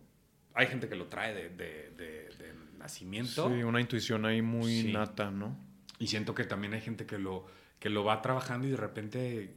[0.54, 3.48] hay gente que lo trae de, de- de- de nacimiento.
[3.48, 4.92] Sí, una intuición ahí muy Sí.
[4.92, 5.56] nata, ¿no?
[5.98, 7.46] Y siento que también hay gente que lo,
[7.80, 9.54] que lo va trabajando y de repente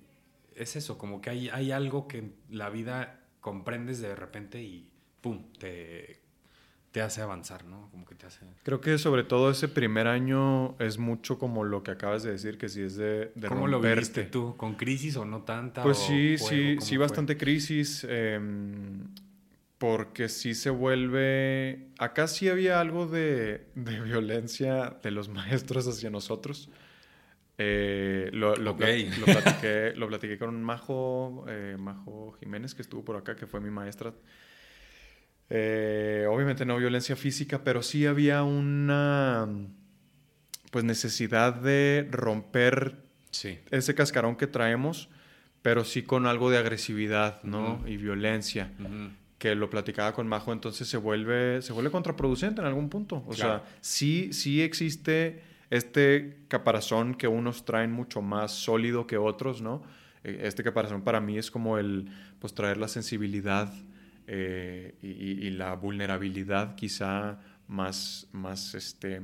[0.55, 4.89] es eso, como que hay, hay algo que en la vida comprendes de repente y
[5.21, 6.21] pum, te,
[6.91, 7.89] te hace avanzar, ¿no?
[7.91, 8.45] Como que te hace...
[8.63, 12.57] Creo que sobre todo ese primer año es mucho como lo que acabas de decir,
[12.57, 14.55] que si es de, de ¿Cómo lo viviste tú?
[14.57, 15.83] ¿Con crisis o no tanta?
[15.83, 16.49] Pues sí, juego?
[16.49, 16.97] sí, ¿Cómo sí, fue?
[17.03, 18.05] bastante crisis.
[18.09, 18.39] eh,
[19.77, 21.89] porque sí se vuelve.
[21.99, 26.69] Acá sí había algo de, de violencia de los maestros hacia nosotros.
[27.57, 28.79] Eh, lo, lo, Ok.
[28.81, 33.47] plat- lo platiqué, lo platiqué con Majo, eh, Majo Jiménez, que estuvo por acá, que
[33.47, 34.13] fue mi maestra.
[35.49, 39.47] Eh, obviamente no violencia física, pero sí había una
[40.71, 43.59] pues necesidad de romper Sí.
[43.71, 45.09] ese cascarón que traemos,
[45.61, 47.75] pero sí con algo de agresividad, ¿no?
[47.75, 47.87] Ujú.
[47.87, 49.11] Y violencia, Ujú.
[49.37, 53.23] que lo platicaba con Majo, entonces se vuelve, se vuelve contraproducente en algún punto.
[53.27, 53.63] O Claro.
[53.63, 55.41] sea, sí, sí existe
[55.77, 59.83] este caparazón que unos traen mucho más sólido que otros, ¿no?
[60.23, 62.09] Eh, Este caparazón para mí es como el,
[62.39, 63.73] pues traer la sensibilidad
[64.27, 69.21] eh, y, la vulnerabilidad quizá más, más, este,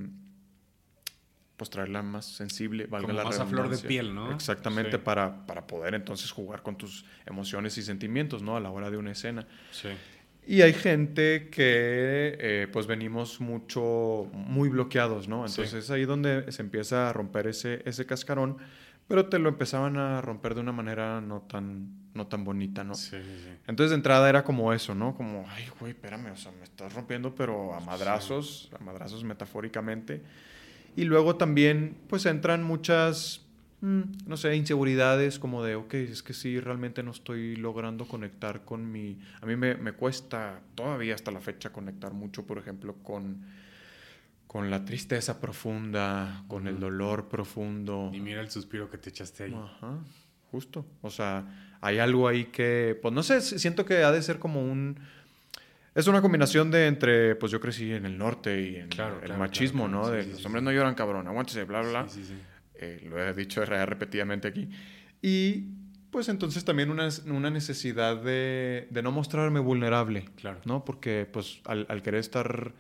[1.58, 4.32] pues traerla más sensible, valga Como la más a flor de piel, ¿no?
[4.32, 5.04] Exactamente, Sí.
[5.04, 8.56] para, para poder entonces jugar con tus emociones y sentimientos, ¿no?
[8.58, 9.48] A la hora de una escena.
[9.72, 9.90] Sí.
[10.52, 15.46] Y hay gente que eh, pues venimos mucho, muy bloqueados, ¿no?
[15.46, 18.58] Entonces es ahí donde se empieza a romper ese, ese cascarón,
[19.08, 22.96] pero te lo empezaban a romper de una manera no tan, no tan bonita, ¿no?
[22.96, 23.50] Sí, sí, sí.
[23.66, 25.16] Entonces de entrada era como eso, ¿no?
[25.16, 30.22] Como, ay, güey, espérame, o sea, me estás rompiendo, pero a madrazos, a madrazos metafóricamente.
[30.98, 33.46] Y luego también, pues entran muchas,
[33.82, 38.64] mm, no sé, inseguridades como de, ok, es que sí, realmente no estoy logrando conectar
[38.64, 39.20] con mi...
[39.42, 43.46] A mí me, me cuesta todavía hasta la fecha conectar mucho, por ejemplo, con,
[44.48, 48.12] con la tristeza profunda, con el dolor profundo.
[48.14, 49.54] Y mira el suspiro que te echaste ahí.
[49.56, 49.98] Ajá,
[50.52, 50.86] justo.
[51.02, 54.62] O sea, hay algo ahí que, pues no sé, siento que ha de ser como
[54.64, 55.00] un...
[55.94, 59.26] Es una combinación de entre, pues yo crecí en el norte y en Claro, el
[59.26, 60.10] claro, machismo, claro, ¿no?
[60.10, 60.66] de Sí, los sí, hombres sí.
[60.66, 62.08] no lloran, cabrón, aguántese, bla, bla, bla.
[62.08, 62.42] Sí, sí, sí.
[62.82, 64.68] Eh, lo he dicho re- repetidamente aquí.
[65.22, 65.66] Y
[66.10, 70.60] pues entonces también una, una necesidad de, de no mostrarme vulnerable, Claro.
[70.66, 70.84] ¿no?
[70.84, 72.74] Porque pues al, al querer estar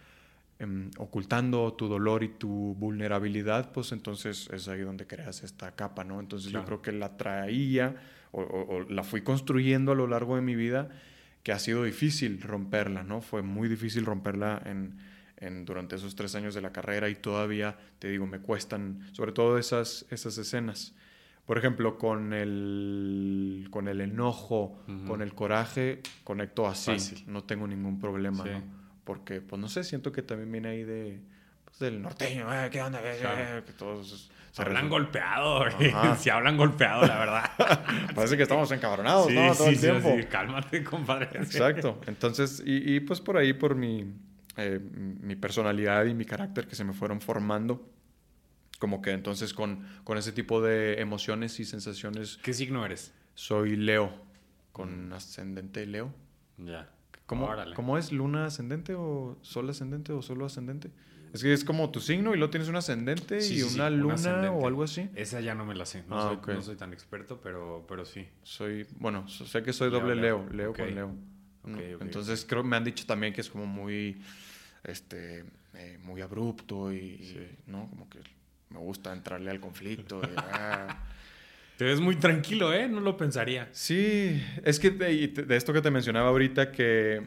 [0.59, 6.03] em, ocultando tu dolor y tu vulnerabilidad, pues entonces es ahí donde creas esta capa,
[6.03, 6.19] ¿no?
[6.19, 6.63] Entonces Claro.
[6.63, 7.95] yo creo que la traía
[8.31, 10.89] o, o- o la fui construyendo a lo largo de mi vida,
[11.43, 13.21] que ha sido difícil romperla, ¿no?
[13.21, 14.97] Fue muy difícil romperla en,
[15.41, 19.33] en- durante esos tres años de la carrera y todavía, te digo, me cuestan, sobre
[19.33, 20.95] todo esas, esas escenas.
[21.45, 25.05] Por ejemplo, con el, con el enojo, Ujú.
[25.05, 27.23] con el coraje, conecto así, Fácil.
[27.27, 28.49] no tengo ningún problema, Sí.
[28.51, 28.63] ¿no?
[29.03, 31.19] Porque, pues no sé, siento que también viene ahí de,
[31.65, 33.01] pues, del norteño, "Eh, ¿qué onda?
[33.01, 33.57] Claro.
[33.59, 35.63] eh", que todos Se hablan golpeado.
[36.17, 37.51] Se hablan golpeado, la verdad.
[38.15, 39.53] Parece que estamos encabronados, sí, ¿no?
[39.55, 40.13] Todo sí, el sí, tiempo.
[40.17, 41.29] sí, Cálmate, compadre.
[41.39, 41.99] Exacto.
[42.05, 44.13] Entonces, y, y, pues por ahí, por mi,
[44.57, 47.89] eh, mi personalidad y mi carácter que se me fueron formando,
[48.79, 53.13] como que entonces con, con ese tipo de emociones y sensaciones, ¿Qué signo eres?
[53.35, 54.11] soy Leo,
[54.71, 56.13] con ascendente Leo.
[56.57, 56.89] Ya.
[57.25, 57.75] ¿Cómo, Órale.
[57.75, 58.11] ¿Cómo es?
[58.11, 60.91] ¿Luna ascendente o sol ascendente o solo ascendente?
[61.33, 63.75] Es que es como tu signo y luego tienes un ascendente Sí, y sí, sí,
[63.75, 64.49] una un luna ascendente.
[64.49, 65.09] o algo así.
[65.15, 66.03] Esa ya no me la sé.
[66.09, 66.47] No, Ah, soy, ok.
[66.49, 68.27] no soy tan experto, pero, pero sí.
[68.43, 70.39] Soy, bueno, sé que soy doble Leo.
[70.39, 70.77] Leo, Leo Ok.
[70.79, 71.15] con Leo.
[71.63, 71.77] Ok, ¿no?
[71.95, 74.21] ok, Entonces creo me han dicho también que es como muy,
[74.83, 75.45] este,
[75.75, 77.47] eh, muy abrupto y, Sí.
[77.67, 77.89] ¿no?
[77.89, 78.19] Como que
[78.69, 80.21] me gusta entrarle al conflicto.
[80.23, 81.03] y, ah.
[81.77, 82.87] Te ves muy tranquilo, ¿eh?
[82.87, 83.67] No lo pensaría.
[83.71, 87.25] Sí, es que de, de esto que te mencionaba ahorita que,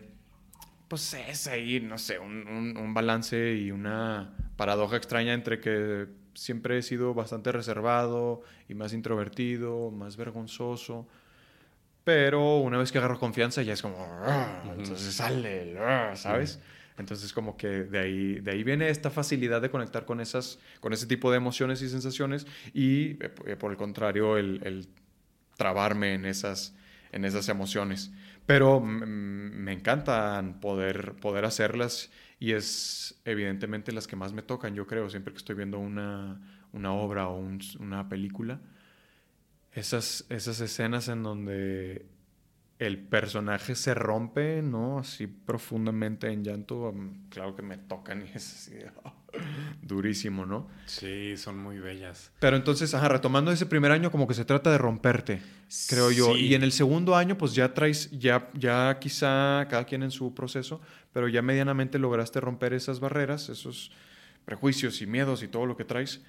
[0.89, 6.07] pues es ahí, no sé, un, un- un balance y una paradoja extraña entre que
[6.35, 11.09] siempre he sido bastante reservado y más introvertido, más vergonzoso,
[12.05, 16.61] pero una vez que agarro confianza ya es como, "Ah", entonces sale, "Ah", ¿sabes?
[16.97, 20.93] Entonces como que de ahí, de ahí viene esta facilidad de conectar con, esas, con
[20.93, 24.87] ese tipo de emociones y sensaciones y eh, eh, por el contrario el, el
[25.57, 26.75] trabarme en esas,
[27.13, 28.13] en esas emociones.
[28.47, 34.87] Pero me encantan poder, poder hacerlas y es evidentemente las que más me tocan, yo
[34.87, 36.41] creo, siempre que estoy viendo una,
[36.73, 38.61] una obra o un- una película.
[39.75, 42.07] Esas, esas escenas en donde
[42.79, 44.99] el personaje se rompe, ¿no?
[44.99, 46.93] Así profundamente en llanto,
[47.29, 48.91] claro que me tocan y es así, de,
[49.83, 50.69] durísimo, ¿no?
[50.87, 52.33] Sí, son muy bellas.
[52.41, 55.43] Pero entonces, ajá, retomando ese primer año, como que se trata de romperte,
[55.89, 56.37] creo yo.
[56.37, 60.35] Y en el segundo año, pues ya traes, ya, ya quizá cada quien en su
[60.35, 60.81] proceso,
[61.13, 63.91] pero ya medianamente lograste romper esas barreras, esos
[64.45, 66.23] prejuicios y miedos y todo lo que traes.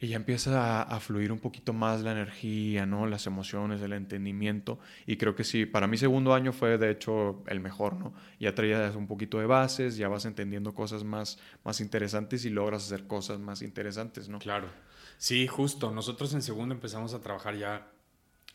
[0.00, 3.06] Y ya empieza a, fluir un poquito más la energía, ¿no?
[3.06, 4.78] Las emociones, el entendimiento.
[5.06, 8.14] Y creo que sí, para mi segundo año fue de hecho el mejor, ¿no?
[8.38, 12.84] Ya traías un poquito de bases, ya vas entendiendo cosas más, más interesantes y logras
[12.84, 14.38] hacer cosas más interesantes, ¿no?
[14.38, 14.68] Claro.
[15.16, 15.90] Sí, justo.
[15.90, 17.90] Nosotros en segundo empezamos a trabajar ya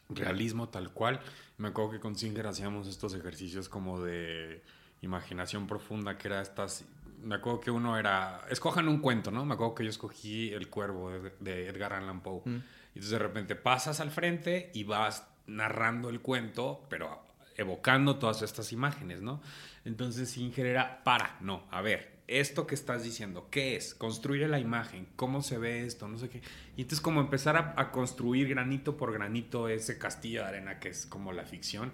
[0.10, 1.20] realismo tal cual.
[1.58, 4.64] Me acuerdo que con Singer hacíamos estos ejercicios como de
[5.02, 6.86] imaginación profunda, que era estas...
[7.24, 8.42] Me acuerdo que uno era...
[8.50, 9.46] Escojan un cuento, ¿no?
[9.46, 12.42] Me acuerdo que yo escogí El Cuervo de, de Edgar Allan Poe.
[12.46, 12.50] Mm.
[12.50, 17.24] Y entonces de repente pasas al frente y vas narrando el cuento, pero
[17.56, 19.42] evocando todas estas imágenes, ¿no?
[19.86, 23.94] Entonces Singer era, para, no, a ver, esto que estás diciendo, ¿qué es?
[23.94, 26.08] Construye la imagen, ¿cómo se ve esto?
[26.08, 26.42] No sé qué.
[26.78, 30.90] Y entonces como empezar a, a construir granito por granito ese castillo de arena que
[30.90, 31.92] es como la ficción.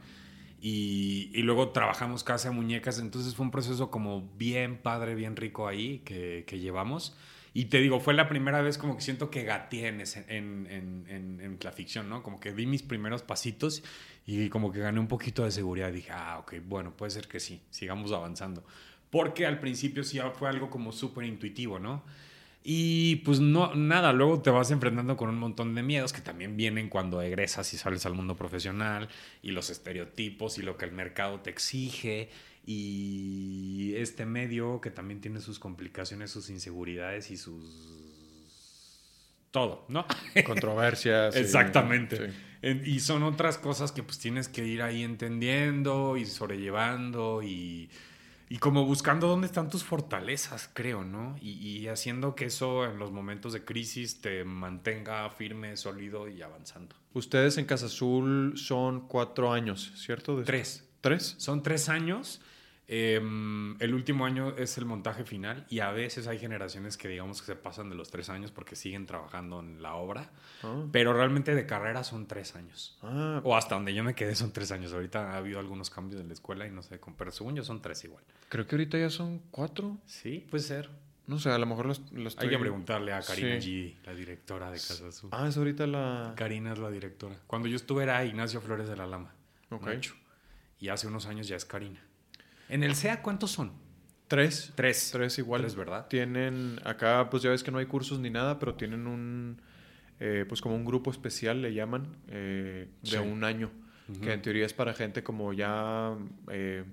[0.62, 5.68] Y, y luego trabajamos casa muñecas, entonces fue un proceso como bien padre, bien rico
[5.68, 7.16] ahí que, que llevamos.
[7.54, 11.42] Y te digo, fue la primera vez como que siento que gateé en, en, en,
[11.42, 12.22] en la ficción, ¿no?
[12.22, 13.84] Como que di mis primeros pasitos
[14.28, 15.92] y como que gané un poquito de seguridad.
[15.92, 18.64] Dije, ah, ok, bueno, puede ser que sí, sigamos avanzando.
[19.10, 22.04] Porque al principio sí fue algo como súper intuitivo, ¿no?
[22.64, 26.58] Y pues no, nada, luego te vas enfrentando con un montón de miedos que también
[26.58, 29.08] vienen cuando egresas y sales al mundo profesional
[29.42, 32.30] y los estereotipos y lo que el mercado te exige
[32.66, 37.64] y este medio que también tiene sus complicaciones, sus inseguridades y sus...
[39.52, 40.06] Todo, ¿no?
[40.46, 41.36] Controversias.
[41.36, 42.18] y- Exactamente.
[42.18, 42.34] sí.
[42.86, 47.90] Y son otras cosas que pues tienes que ir ahí entendiendo y sobrellevando y,
[48.50, 51.38] y como buscando dónde están tus fortalezas, creo, ¿no?
[51.40, 56.42] Y, y haciendo que eso en los momentos de crisis te mantenga firme, sólido y
[56.42, 56.96] avanzando.
[57.14, 60.38] Ustedes en Casa Azul son cuatro años, ¿cierto?
[60.38, 60.86] De- Tres.
[61.02, 61.36] ¿Tres?
[61.38, 62.42] Son tres años.
[62.92, 67.40] Em, el último año es el montaje final y a veces hay generaciones que digamos
[67.40, 70.32] que se pasan de los tres años porque siguen trabajando en la obra,
[70.64, 72.98] Ah, pero realmente de carrera son tres años.
[73.04, 74.92] Ah, O hasta donde yo me quedé son tres años.
[74.92, 77.80] Ahorita ha habido algunos cambios en la escuela y no sé, pero según yo son
[77.80, 78.24] tres igual.
[78.50, 80.00] creo que ahorita ya son cuatro.
[80.06, 80.90] Sí, puede ser.
[81.28, 83.96] No sé, a lo mejor los, los Hay que preguntarle a Karina Sí.
[84.02, 85.30] G, la directora de Casa Azul.
[85.32, 86.34] Ah, es ahorita la...
[86.36, 87.36] Karina es la directora.
[87.46, 89.36] Cuando yo estuve era Ignacio Flores de la Lama.
[89.70, 89.86] Ok.
[89.86, 90.16] Nacho.
[90.80, 92.04] Y hace unos años ya es Karina.
[92.70, 93.72] En el SEA, ¿cuántos son?
[94.28, 94.72] Tres.
[94.76, 95.10] Tres.
[95.12, 95.62] Tres igual.
[95.62, 96.08] Tres, ¿verdad?
[96.08, 99.62] Tienen, acá pues ya ves que no hay cursos ni nada, pero tienen un,
[100.20, 103.18] eh, pues como un grupo especial, le llaman, eh, de Sí.
[103.18, 103.72] un año,
[104.22, 106.16] que en teoría es para gente como ya
[106.52, 106.84] eh,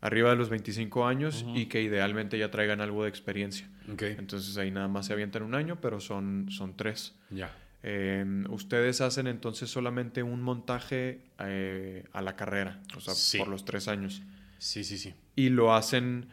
[0.00, 3.68] arriba de los 25 años y que idealmente ya traigan algo de experiencia.
[3.88, 7.14] Entonces ahí nada más se avientan un año, pero son, son tres.
[7.30, 7.52] Ya.
[7.82, 13.38] Eh, ustedes hacen entonces solamente un montaje eh, a la carrera, o sea, Sí.
[13.38, 14.22] por los tres años.
[14.58, 15.14] Sí, sí, sí.
[15.34, 16.28] Y lo hacen,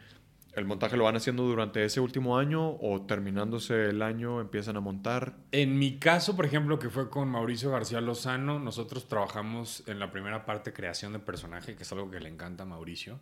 [0.54, 4.80] el montaje lo van haciendo durante ese último año o terminándose el año empiezan a
[4.80, 5.36] montar.
[5.52, 10.10] En mi caso, por ejemplo, que fue con Mauricio García Lozano, nosotros trabajamos en la
[10.10, 13.20] primera parte creación de personaje, que es algo que le encanta a Mauricio,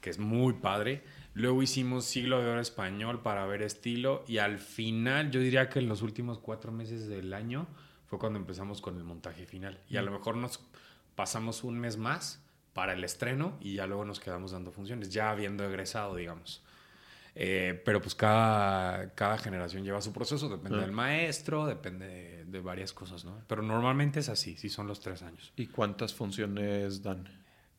[0.00, 1.02] que es muy padre.
[1.32, 5.78] Luego hicimos Siglo de Oro Español para ver estilo y al final, yo diría que
[5.78, 7.66] en los últimos cuatro meses del año
[8.06, 9.80] fue cuando empezamos con el montaje final.
[9.88, 10.60] Y a lo mejor nos
[11.14, 12.43] pasamos un mes más
[12.74, 16.62] para el estreno y ya luego nos quedamos dando funciones, ya habiendo egresado, digamos.
[17.36, 20.82] Eh, pero pues cada, cada generación lleva su proceso, depende Ah.
[20.82, 23.42] del maestro, depende de, de varias cosas, ¿no?
[23.48, 25.52] Pero normalmente es así, sí son los tres años.
[25.56, 27.28] ¿Y cuántas funciones dan?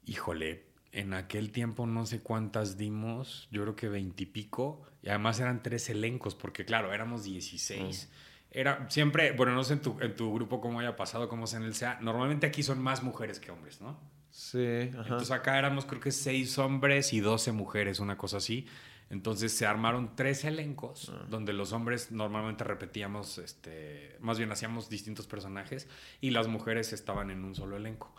[0.05, 5.61] Híjole, en aquel tiempo no sé cuántas dimos, yo creo que veintipico, y, además eran
[5.63, 8.09] tres elencos, porque claro, éramos 16.
[8.51, 11.59] Era siempre, bueno, no sé en tu, en tu grupo cómo haya pasado, cómo sea
[11.59, 13.99] en el SEA, normalmente aquí son más mujeres que hombres, ¿no?
[14.37, 15.01] Sí, ajá.
[15.03, 18.67] Entonces acá éramos creo que seis hombres y 12 mujeres, una cosa así.
[19.09, 21.25] Entonces se armaron tres elencos Ah.
[21.29, 25.87] donde los hombres normalmente repetíamos, este, más bien hacíamos distintos personajes
[26.19, 28.13] y las mujeres estaban en un solo elenco.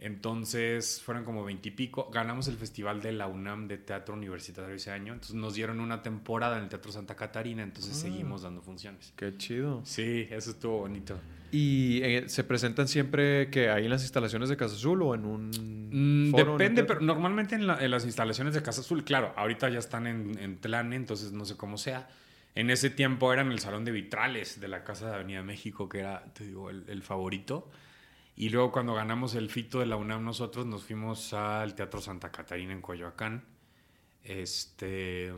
[0.00, 2.10] Entonces fueron como veintipico.
[2.12, 5.12] Ganamos el festival de la UNAM de Teatro Universitario ese año.
[5.12, 7.62] Entonces nos dieron una temporada en el Teatro Santa Catarina.
[7.62, 8.00] Entonces Ah.
[8.02, 9.12] seguimos dando funciones.
[9.16, 9.80] Qué chido.
[9.84, 11.18] Sí, eso estuvo bonito.
[11.50, 15.24] ¿Y eh, se presentan siempre que ahí en las instalaciones de Casa Azul o en
[15.24, 15.48] un
[15.90, 19.02] Mm, foro, en un depende, pero normalmente en, la- en las instalaciones de Casa Azul,
[19.02, 22.08] claro, ahorita ya están en, en Tlane, entonces no sé cómo sea.
[22.54, 25.88] En ese tiempo era en el Salón de Vitrales de la Casa de Avenida México,
[25.88, 27.70] que era, te digo, el, el favorito.
[28.40, 32.30] Y luego cuando ganamos el fito de la UNAM nosotros nos fuimos al Teatro Santa
[32.30, 33.44] Catarina en Coyoacán.
[34.22, 35.32] Este...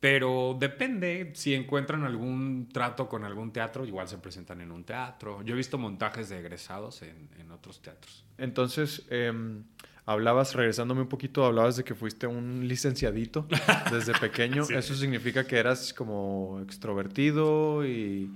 [0.00, 5.42] Pero depende, si encuentran algún trato con algún teatro, igual se presentan en un teatro.
[5.42, 8.24] Yo he visto montajes de egresados en, en otros teatros.
[8.38, 9.62] Entonces, em,
[10.06, 13.46] hablabas, regresándome un poquito, hablabas de que fuiste un licenciadito
[13.92, 14.64] desde pequeño.
[14.66, 14.74] Sí.
[14.74, 18.28] ¿Eso significa que eras como extrovertido y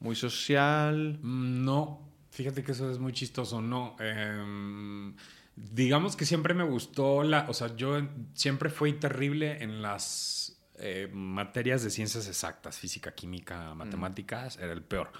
[0.00, 1.18] muy social?
[1.22, 3.94] Mm, No, fíjate que eso es muy chistoso, no.
[4.00, 5.14] Em,
[5.54, 8.00] digamos que siempre me gustó la, o sea, yo
[8.34, 14.82] siempre fui terrible en las eh, materias de ciencias exactas, física, química, matemáticas, era el
[14.82, 15.12] peor.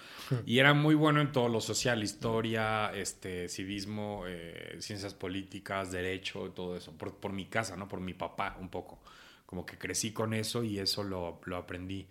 [0.47, 6.51] Y era muy bueno en todo lo social, historia, este, civismo, eh, ciencias políticas, derecho,
[6.51, 7.87] todo eso, por, por mi casa, ¿no?
[7.89, 9.01] Por mi papá, un poco.
[9.45, 12.07] Como que crecí con eso y eso lo, lo aprendí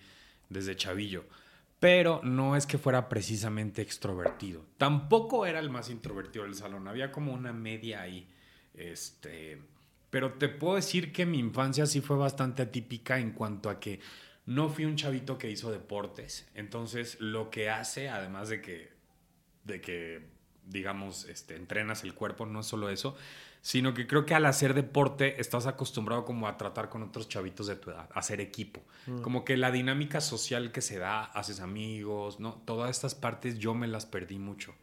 [0.47, 1.25] desde chavillo
[1.81, 4.63] pero no es que fuera precisamente extrovertido.
[4.77, 8.29] Tampoco era el más introvertido del salón, había como una media ahí.
[8.75, 9.59] Este,
[10.11, 13.99] pero te puedo decir que mi infancia sí fue bastante atípica en cuanto a que
[14.45, 16.47] no fui un chavito que hizo deportes.
[16.53, 18.91] Entonces, lo que hace, además de que,
[19.63, 20.29] de que
[20.67, 23.15] digamos, este, entrenas el cuerpo, no es solo eso,
[23.61, 27.67] sino que creo que al hacer deporte estás acostumbrado como a tratar con otros chavitos
[27.67, 28.81] de tu edad, a hacer equipo.
[29.21, 32.61] Como que la dinámica social que se da, haces amigos, ¿no?
[32.65, 34.73] Todas estas partes yo me las perdí mucho.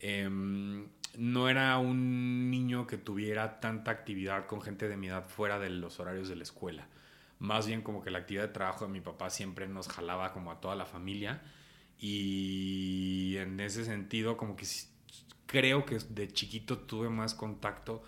[0.00, 5.58] Em, no era un niño que tuviera tanta actividad con gente de mi edad fuera
[5.58, 6.88] de los horarios de la escuela.
[7.38, 10.52] Más bien como que la actividad de trabajo de mi papá siempre nos jalaba como
[10.52, 11.42] a toda la familia
[11.98, 14.66] y en ese sentido como que
[15.50, 18.04] creo que de chiquito tuve más contacto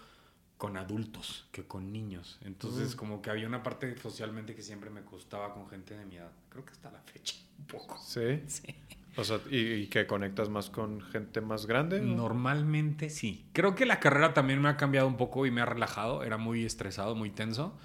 [0.56, 2.38] con adultos que con niños.
[2.42, 6.18] Entonces, como que había una parte socialmente que siempre me costaba con gente de mi
[6.18, 6.30] edad.
[6.48, 7.98] Creo que hasta la fecha, un poco.
[7.98, 8.42] ¿Sí?
[8.46, 8.72] Sí.
[9.16, 12.00] O sea, ¿y, que conectas más con gente más grande?
[12.00, 13.44] Normalmente sí.
[13.52, 16.22] Creo que la carrera también me ha cambiado un poco y me ha relajado.
[16.22, 17.76] Era muy estresado, muy tenso.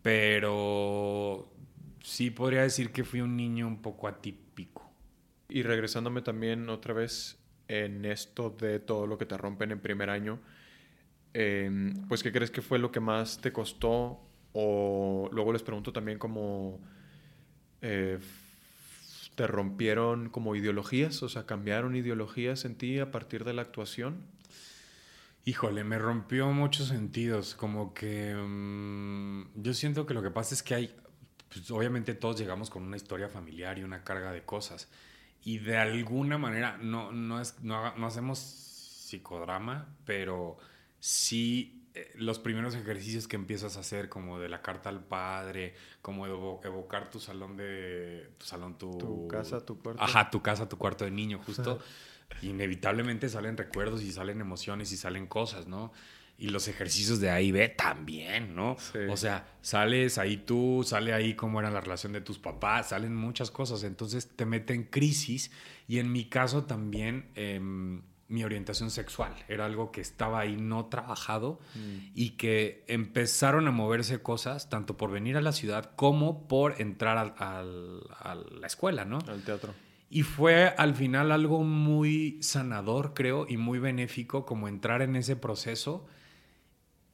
[0.00, 1.52] Pero
[2.02, 4.90] sí podría decir que fui un niño un poco atípico.
[5.50, 7.37] Y regresándome también otra vez
[7.68, 10.40] en esto de todo lo que te rompen en primer año,
[11.34, 14.20] em, pues ¿qué crees que fue lo que más te costó?
[14.54, 16.80] O luego les pregunto también cómo
[17.82, 18.18] eh,
[19.34, 24.26] te rompieron como ideologías, o sea, cambiaron ideologías en ti a partir de la actuación.
[25.44, 30.62] Híjole, me rompió muchos sentidos, como que mm, yo siento que lo que pasa es
[30.62, 30.96] que hay,
[31.48, 34.88] pues obviamente todos llegamos con una historia familiar y una carga de cosas
[35.48, 40.58] y de alguna manera no, no, es, no, hacemos psicodrama, pero
[41.00, 45.74] sí eh, los primeros ejercicios que empiezas a hacer, como de la carta al padre,
[46.02, 48.30] como evocar tu salón de.
[48.36, 48.98] Tu salón, tu.
[48.98, 50.02] Tu casa, tu cuarto.
[50.02, 51.78] Ajá, tu casa, tu cuarto de niño, justo.
[52.42, 55.94] inevitablemente salen recuerdos y salen emociones y salen cosas, ¿no?
[56.40, 58.76] Y los ejercicios de ahí ve también, ¿no?
[59.10, 63.14] O sea, sales ahí tú, sale ahí cómo era la relación de tus papás, salen
[63.14, 65.50] muchas cosas, entonces te mete en crisis
[65.88, 70.86] y en mi caso también em, mi orientación sexual era algo que estaba ahí no
[70.86, 72.12] trabajado mm.
[72.14, 77.34] y que empezaron a moverse cosas tanto por venir a la ciudad como por entrar
[77.36, 79.18] a la escuela, ¿no?
[79.26, 79.74] Al teatro.
[80.08, 85.34] Y fue al final algo muy sanador, creo, y muy benéfico como entrar en ese
[85.34, 86.06] proceso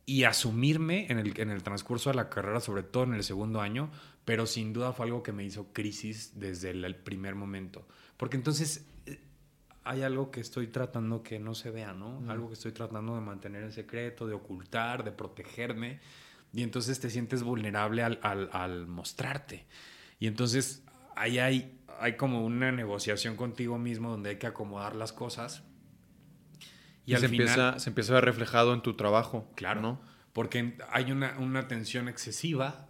[0.06, 3.60] y asumirme en el, en el transcurso de la carrera, sobre todo en el segundo
[3.60, 3.90] año,
[4.24, 7.86] pero sin duda fue algo que me hizo crisis desde el, primer momento.
[8.16, 9.20] Porque entonces eh,
[9.82, 12.22] hay algo que estoy tratando que no se vea, ¿no?
[12.30, 16.00] Algo que estoy tratando de mantener en secreto, de ocultar, de protegerme.
[16.52, 19.66] Y entonces te sientes vulnerable al, al, al mostrarte.
[20.20, 20.84] Y entonces
[21.16, 25.64] ahí hay, hay como una negociación contigo mismo donde hay que acomodar las cosas
[27.06, 29.50] y, se, empieza, se empieza a ver reflejado en tu trabajo.
[29.54, 29.80] Claro.
[29.80, 30.00] ¿no?
[30.32, 32.86] Porque hay una, una tensión excesiva,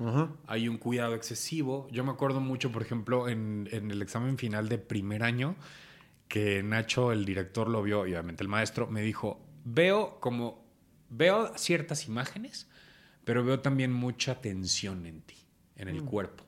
[0.46, 1.88] hay un cuidado excesivo.
[1.90, 5.54] Yo me acuerdo mucho, por ejemplo, en, en, el examen final de primer año,
[6.26, 10.64] que Nacho, el director, lo vio, y obviamente el maestro, me dijo, veo como,
[11.10, 12.66] veo ciertas imágenes,
[13.24, 15.36] pero veo también mucha tensión en ti,
[15.76, 16.06] en el mm.
[16.06, 16.44] cuerpo.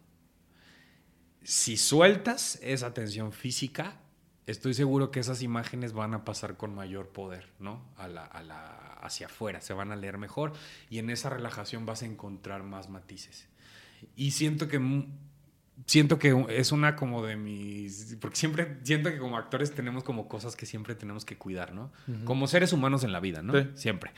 [1.42, 4.00] Si sueltas esa tensión física,
[4.46, 7.82] estoy seguro que esas imágenes van a pasar con mayor poder, ¿no?
[7.96, 10.52] A la, a la, hacia afuera, se van a leer mejor
[10.88, 13.48] y en esa relajación vas a encontrar más matices.
[14.14, 14.80] Y siento que
[15.85, 20.26] siento que es una como de mis porque siempre siento que como actores tenemos como
[20.26, 21.92] cosas que siempre tenemos que cuidar, ¿no?
[22.24, 23.52] Como seres humanos en la vida, ¿no?
[23.76, 24.12] Siempre.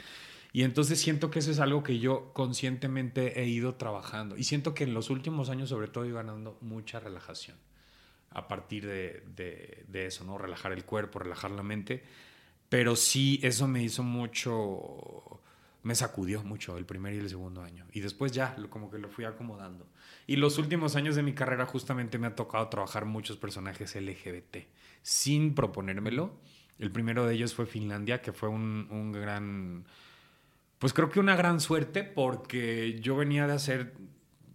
[0.52, 4.74] Y entonces siento que eso es algo que yo conscientemente he ido trabajando y siento
[4.74, 7.56] que en los últimos años sobre todo he ganando mucha relajación
[8.30, 10.38] a partir de, eso, ¿no?
[10.38, 12.02] Relajar el cuerpo, relajar la mente.
[12.68, 15.40] Pero sí, eso me hizo mucho,
[15.82, 17.86] me sacudió mucho el primer y el segundo año.
[17.92, 19.86] Y después ya, como que lo fui acomodando.
[20.26, 24.58] Y los últimos años de mi carrera justamente me ha tocado trabajar muchos personajes LGBT,
[25.02, 26.38] sin proponérmelo.
[26.78, 29.86] El primero de ellos fue Finlandia, que fue un, un gran,
[30.78, 33.94] pues creo que una gran suerte porque yo venía de hacer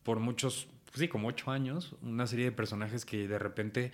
[0.03, 3.91] por muchos pues sí, como ocho años, una serie de personajes que de repente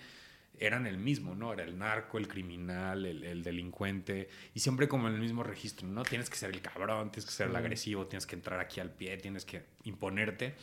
[0.58, 1.50] eran el mismo, ¿no?
[1.50, 6.02] Era el narco, el criminal, el, delincuente, y siempre como en el mismo registro, ¿no?
[6.02, 8.90] Tienes que ser el cabrón, tienes que ser el agresivo, tienes que entrar aquí al
[8.90, 10.56] pie, tienes que imponerte.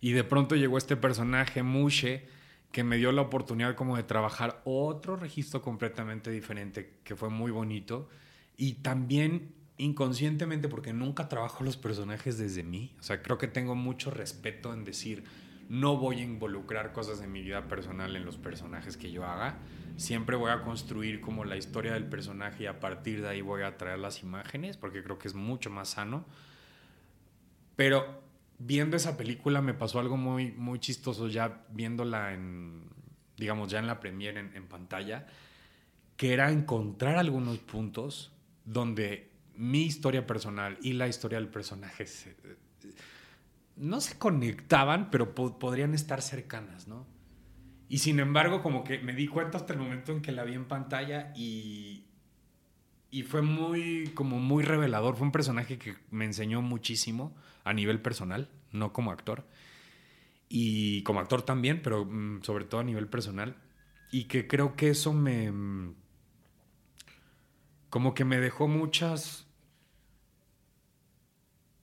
[0.00, 2.28] Y de pronto llegó este personaje, Mushe,
[2.70, 7.50] que me dio la oportunidad como de trabajar otro registro completamente diferente, que fue muy
[7.50, 8.08] bonito.
[8.56, 12.94] Y también inconscientemente porque nunca trabajo los personajes desde mí.
[13.00, 15.24] O sea, creo que tengo mucho respeto en decir,
[15.70, 19.58] no voy a involucrar cosas de mi vida personal en los personajes que yo haga.
[19.96, 23.62] Siempre voy a construir como la historia del personaje y a partir de ahí voy
[23.62, 26.26] a traer las imágenes porque creo que es mucho más sano.
[27.76, 28.22] Pero
[28.58, 32.82] viendo esa película me pasó algo muy, muy chistoso ya viéndola en,
[33.38, 35.26] digamos, ya en la premiere en, en pantalla,
[36.18, 38.32] que era encontrar algunos puntos
[38.66, 39.29] donde
[39.60, 42.06] mi historia personal y la historia del personaje
[43.76, 47.06] no se conectaban, pero podrían estar cercanas, ¿no?
[47.86, 50.54] Y sin embargo, como que me di cuenta hasta el momento en que la vi
[50.54, 52.06] en pantalla y,
[53.10, 55.16] y fue muy, como muy revelador.
[55.16, 59.46] Fue un personaje que me enseñó muchísimo a nivel personal, no como actor.
[60.48, 63.56] Y como actor también, pero mm, sobre todo a nivel personal.
[64.10, 65.52] Y que creo que eso me...
[65.52, 65.96] Mm,
[67.90, 69.49] como que me dejó muchas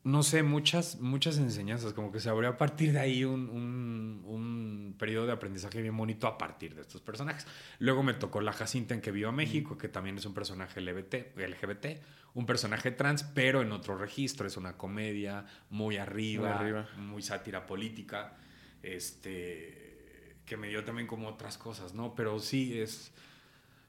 [0.08, 4.24] no sé, muchas, muchas enseñanzas, como que se abrió a partir de ahí un, un,
[4.26, 7.46] un, periodo de aprendizaje bien bonito a partir de estos personajes.
[7.80, 10.80] Luego me tocó la Jacinta en que vivo a México, que también es un personaje
[10.80, 12.02] LGBT, LGBT,
[12.36, 16.90] un personaje trans, pero en otro registro, es una comedia muy arriba, muy, arriba.
[16.98, 18.38] muy sátira política,
[18.82, 22.16] este, que me dio también como otras cosas, ¿no?
[22.16, 23.12] Pero sí, es,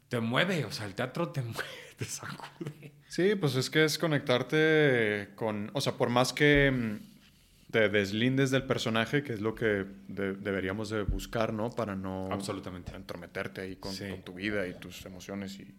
[0.08, 2.92] te mueve, o sea, el teatro te mueve, te sacude.
[3.08, 8.50] Sí, pues es que es conectarte con, o sea, por más que mm, te deslindes
[8.50, 11.70] del personaje, que es lo que deberíamos de buscar, ¿no?
[11.70, 12.94] Para no Absolutamente.
[12.94, 13.94] entrometerte ahí con,
[14.24, 15.74] tu vida y tus emociones y,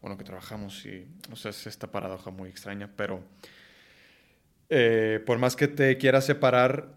[0.00, 3.22] bueno, que trabajamos y, o sea, es esta paradoja muy extraña, pero
[4.68, 6.96] eh, por más que te quieras separar,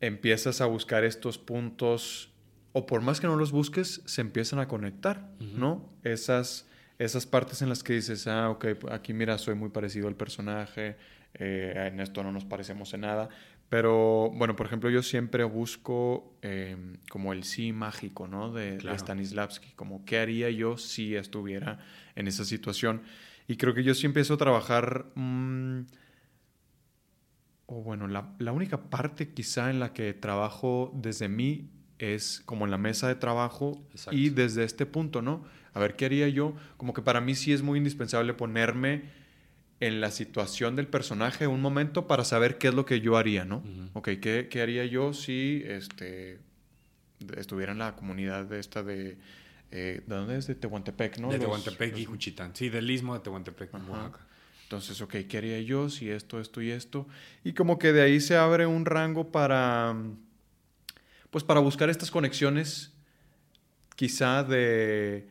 [0.00, 2.32] empiezas a buscar estos puntos,
[2.72, 5.90] o por más que no los busques, se empiezan a conectar, ¿no?
[6.02, 6.66] Esas
[7.04, 10.96] esas partes en las que dices, ah, ok, aquí mira, soy muy parecido al personaje,
[11.34, 13.28] eh, en esto no nos parecemos en nada.
[13.68, 18.52] Pero, bueno, por ejemplo, yo siempre busco em, como el sí mágico, ¿no?
[18.52, 21.78] De, Stanislavski, como qué haría yo si estuviera
[22.14, 23.02] en esa situación.
[23.48, 25.80] Y creo que yo sí empiezo a trabajar, mm,
[27.66, 32.64] o bueno, la, la única parte quizá en la que trabajo desde mí es como
[32.66, 33.80] en la mesa de trabajo
[34.10, 35.44] y desde este punto, ¿no?
[35.74, 36.54] A ver, ¿qué haría yo?
[36.76, 39.02] Como que para mí sí es muy indispensable ponerme
[39.80, 43.44] en la situación del personaje un momento para saber qué es lo que yo haría,
[43.44, 43.64] ¿no?
[43.94, 46.38] Ok, ¿qué, ¿qué, haría yo si este,
[47.36, 49.16] estuviera en la comunidad de esta de...
[49.72, 50.46] Eh, ¿De dónde es?
[50.46, 51.30] De Tehuantepec, ¿no?
[51.30, 52.54] De Tehuantepec y Juchitán.
[52.54, 53.70] Sí, del istmo de Tehuantepec,
[54.64, 57.08] Entonces, ok, ¿qué haría yo si esto, esto y esto?
[57.42, 59.96] Y como que de ahí se abre un rango para,
[61.30, 62.92] pues para buscar estas conexiones,
[63.96, 65.26] quizá de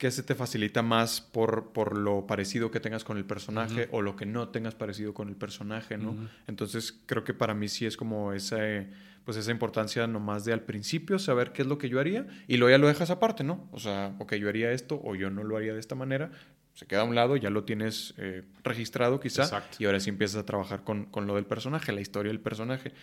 [0.00, 4.00] ¿Qué se te facilita más por, por lo parecido que tengas con el personaje o
[4.00, 6.16] lo que no tengas parecido con el personaje, ¿no?
[6.46, 8.56] Entonces creo que para mí sí es como esa,
[9.26, 12.56] pues esa importancia nomás de al principio saber qué es lo que yo haría y
[12.56, 13.68] luego ya lo dejas aparte, ¿no?
[13.72, 16.30] O sea, ok, yo haría esto o yo no lo haría de esta manera,
[16.72, 20.40] se queda a un lado, ya lo tienes eh, registrado quizá y ahora sí empiezas
[20.40, 22.94] a trabajar con, con lo del personaje, la historia del personaje.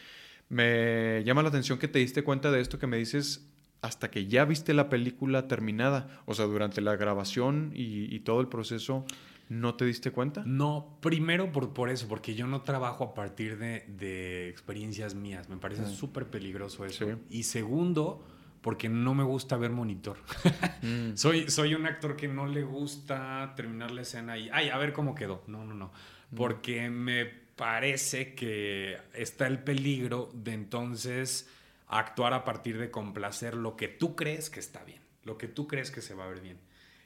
[0.50, 3.48] Me llama la atención que te diste cuenta de esto que me dices
[3.82, 6.22] hasta que ya viste la película terminada.
[6.26, 9.06] O sea, durante la grabación y, todo el proceso,
[9.50, 10.44] ¿no te diste cuenta?
[10.46, 15.50] No, primero por, por eso, porque yo no trabajo a partir de, experiencias mías.
[15.50, 15.90] Me parece mm.
[15.90, 17.06] súper peligroso eso.
[17.30, 18.26] Y segundo,
[18.62, 20.18] porque no me gusta ver monitor.
[20.84, 21.16] Mm.
[21.16, 24.94] soy, soy un actor que no le gusta terminar la escena y, ay, a ver
[24.94, 25.44] cómo quedó.
[25.48, 25.88] No, no, no.
[26.30, 26.36] Mm.
[26.36, 31.50] Porque me parece que está el peligro de entonces
[31.88, 35.68] actuar a partir de complacer lo que tú crees que está bien, lo que tú
[35.68, 36.60] crees que se va a ver bien.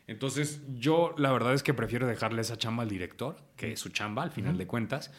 [0.08, 3.90] Entonces, yo la verdad es que prefiero dejarle esa chamba al director, que es su
[3.90, 5.12] chamba al final de cuentas,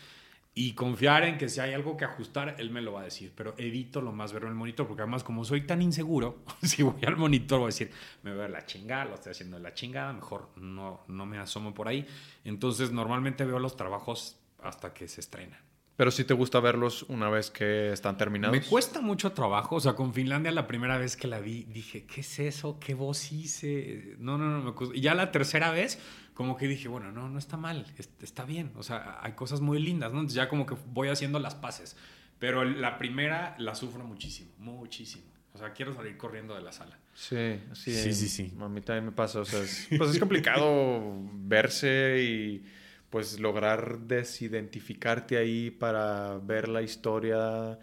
[0.55, 3.33] y confiar en que si hay algo que ajustar, él me lo va a decir.
[3.35, 6.83] Pero evito lo más verlo en el monitor, porque además, como soy tan inseguro, si
[6.83, 7.91] voy al monitor, voy a decir,
[8.23, 11.73] me veo la chingada, lo estoy haciendo de la chingada, mejor no, no me asomo
[11.73, 12.07] por ahí.
[12.45, 15.72] Entonces, normalmente veo los trabajos hasta que se estrenan.
[16.03, 18.59] Pero sí te gusta verlos una vez que están terminados.
[18.59, 19.77] Me cuesta mucho trabajo.
[19.77, 22.81] O sea, con Finlandia la primera vez que la vi, dije, ¿qué es eso?
[22.81, 24.17] ¿Qué voz hice?
[24.19, 24.73] No, no, no.
[24.73, 26.01] Me Y ya la tercera vez,
[26.35, 27.87] como que dije, bueno, no, no está mal.
[28.21, 28.73] Está bien.
[28.75, 30.19] O sea, hay cosas muy lindas, ¿no?
[30.19, 31.97] Entonces ya como que voy haciendo las paces.
[32.41, 35.23] Pero la primera la sufro muchísimo, muchísimo.
[35.55, 36.99] O sea, quiero salir corriendo de la sala.
[37.15, 37.95] Sí, sí.
[37.95, 38.53] Sí, sí, sí.
[38.61, 39.39] A mí también me pasa.
[39.39, 39.61] O sea,
[39.97, 42.82] pues es complicado verse y
[43.13, 47.79] pues lograr desidentificarte ahí para ver la historia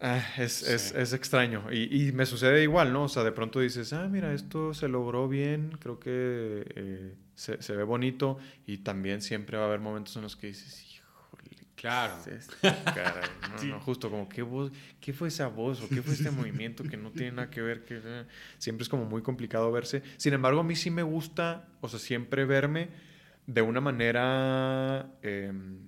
[0.00, 1.70] ah, es, extraño.
[1.70, 3.04] Y, me sucede igual, ¿no?
[3.04, 7.76] O sea, de pronto dices, ah, mira, esto se logró bien, creo que eh, se,
[7.76, 8.38] ve bonito.
[8.66, 12.14] Y también siempre va a haber momentos en los que dices, híjole, claro.
[13.62, 14.72] no, justo como, ¿qué, voz,
[15.02, 17.84] ¿qué fue esa voz o qué fue este movimiento que no tiene nada que ver?
[17.84, 18.24] Que, eh,
[18.56, 20.02] siempre es como muy complicado verse.
[20.16, 23.12] Sin embargo, a mí sí me gusta, o sea, siempre verme
[23.46, 25.78] de una manera em,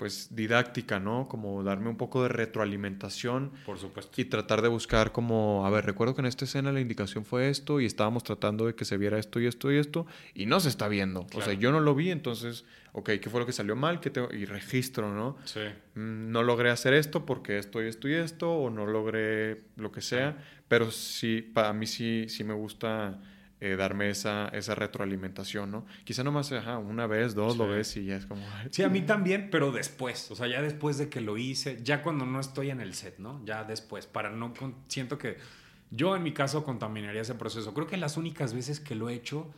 [0.00, 1.28] pues didáctica, ¿no?
[1.28, 3.52] Como darme un poco de retroalimentación.
[3.66, 4.18] Por supuesto.
[4.18, 7.50] Y tratar de buscar como, a ver, recuerdo que en esta escena la indicación fue
[7.50, 10.58] esto y estábamos tratando de que se viera esto y esto y esto y no
[10.58, 11.26] se está viendo.
[11.34, 14.00] O sea, yo no lo vi, entonces, ok, ¿qué fue lo que salió mal?
[14.00, 15.36] ¿Qué Y registro, ¿no?
[15.44, 15.60] Sí.
[15.94, 19.92] Mm, no logré hacer esto porque esto y esto y esto o no logré lo
[19.92, 23.20] que sea, pero sí, para mí sí, sí me gusta
[23.60, 25.86] eh, darme esa, esa retroalimentación, ¿no?
[26.04, 28.44] Quizá nomás ajá, una vez, dos lo ves y ya es como...
[28.70, 32.02] Sí, a mí también, pero después, o sea, ya después de que lo hice, ya
[32.02, 33.44] cuando no estoy en el set, ¿no?
[33.44, 34.52] Ya después, para no...
[34.88, 35.36] Siento que
[35.90, 37.74] yo en mi caso contaminaría ese proceso.
[37.74, 39.52] Creo que las únicas veces que lo he hecho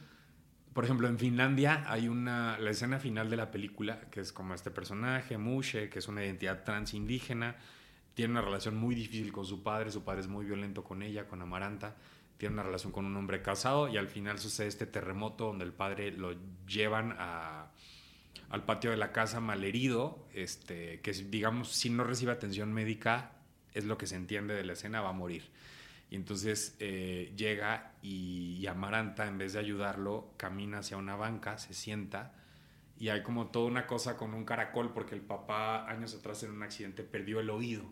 [0.72, 4.54] por ejemplo, en Finlandia hay una, la escena final de la película, que es como
[4.54, 7.56] este personaje, Mushe, que es una identidad trans indígena,
[8.14, 11.26] tiene una relación muy difícil con su padre, su padre es muy violento con ella,
[11.26, 11.96] con Amaranta,
[12.42, 15.72] tiene una relación con un hombre casado y al final sucede este terremoto donde el
[15.72, 16.34] padre lo
[16.66, 17.70] llevan a,
[18.50, 23.30] al patio de la casa malherido, este, que digamos, si no recibe atención médica,
[23.74, 25.52] es lo que se entiende de la escena, va a morir.
[26.10, 31.74] Y entonces eh, llega y, Amaranta, en vez de ayudarlo, camina hacia una banca, se
[31.74, 32.34] sienta
[32.98, 36.50] y hay como toda una cosa con un caracol porque el papá años atrás en
[36.50, 37.84] un accidente perdió el oído.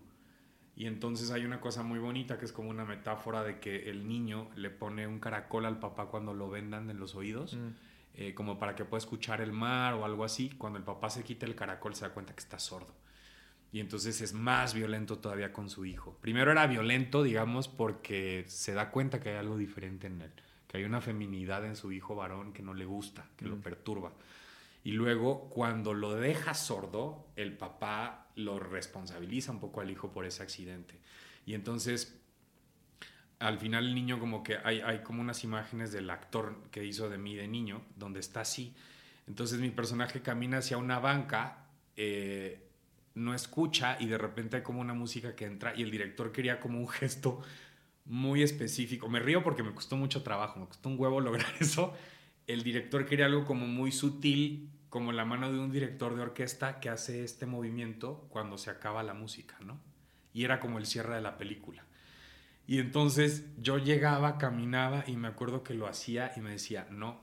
[0.81, 4.09] Y entonces hay una cosa muy bonita que es como una metáfora de que el
[4.09, 7.69] niño le pone un caracol al papá cuando lo vendan en los oídos, mm.
[8.15, 10.49] eh, como para que pueda escuchar el mar o algo así.
[10.57, 12.95] Cuando el papá se quita el caracol se da cuenta que está sordo.
[13.71, 16.17] Y entonces es más violento todavía con su hijo.
[16.23, 20.33] Primero era violento, digamos, porque se da cuenta que hay algo diferente en él,
[20.67, 23.61] que hay una feminidad en su hijo varón que no le gusta, que lo mm.
[23.61, 24.13] perturba.
[24.83, 30.25] Y luego, cuando lo deja sordo, el papá lo responsabiliza un poco al hijo por
[30.25, 30.99] ese accidente.
[31.47, 32.19] Y entonces,
[33.39, 37.09] al final el niño como que hay, hay como unas imágenes del actor que hizo
[37.09, 38.75] de mí de niño, donde está así.
[39.27, 41.67] Entonces mi personaje camina hacia una banca.
[41.97, 42.67] Eh,
[43.15, 46.61] no escucha y de repente hay como una música que entra y el director quería
[46.61, 47.41] como un gesto
[48.05, 49.09] muy específico.
[49.09, 51.95] Me río porque me costó mucho trabajo, me costó un huevo lograr eso.
[52.47, 56.81] El director quería algo como muy sutil, como la mano de un director de orquesta
[56.81, 59.81] que hace este movimiento cuando se acaba la música, ¿no?
[60.35, 61.85] Y era como el cierre de la película.
[62.67, 67.21] Y entonces yo llegaba, caminaba y me acuerdo que lo hacía y me decía, no,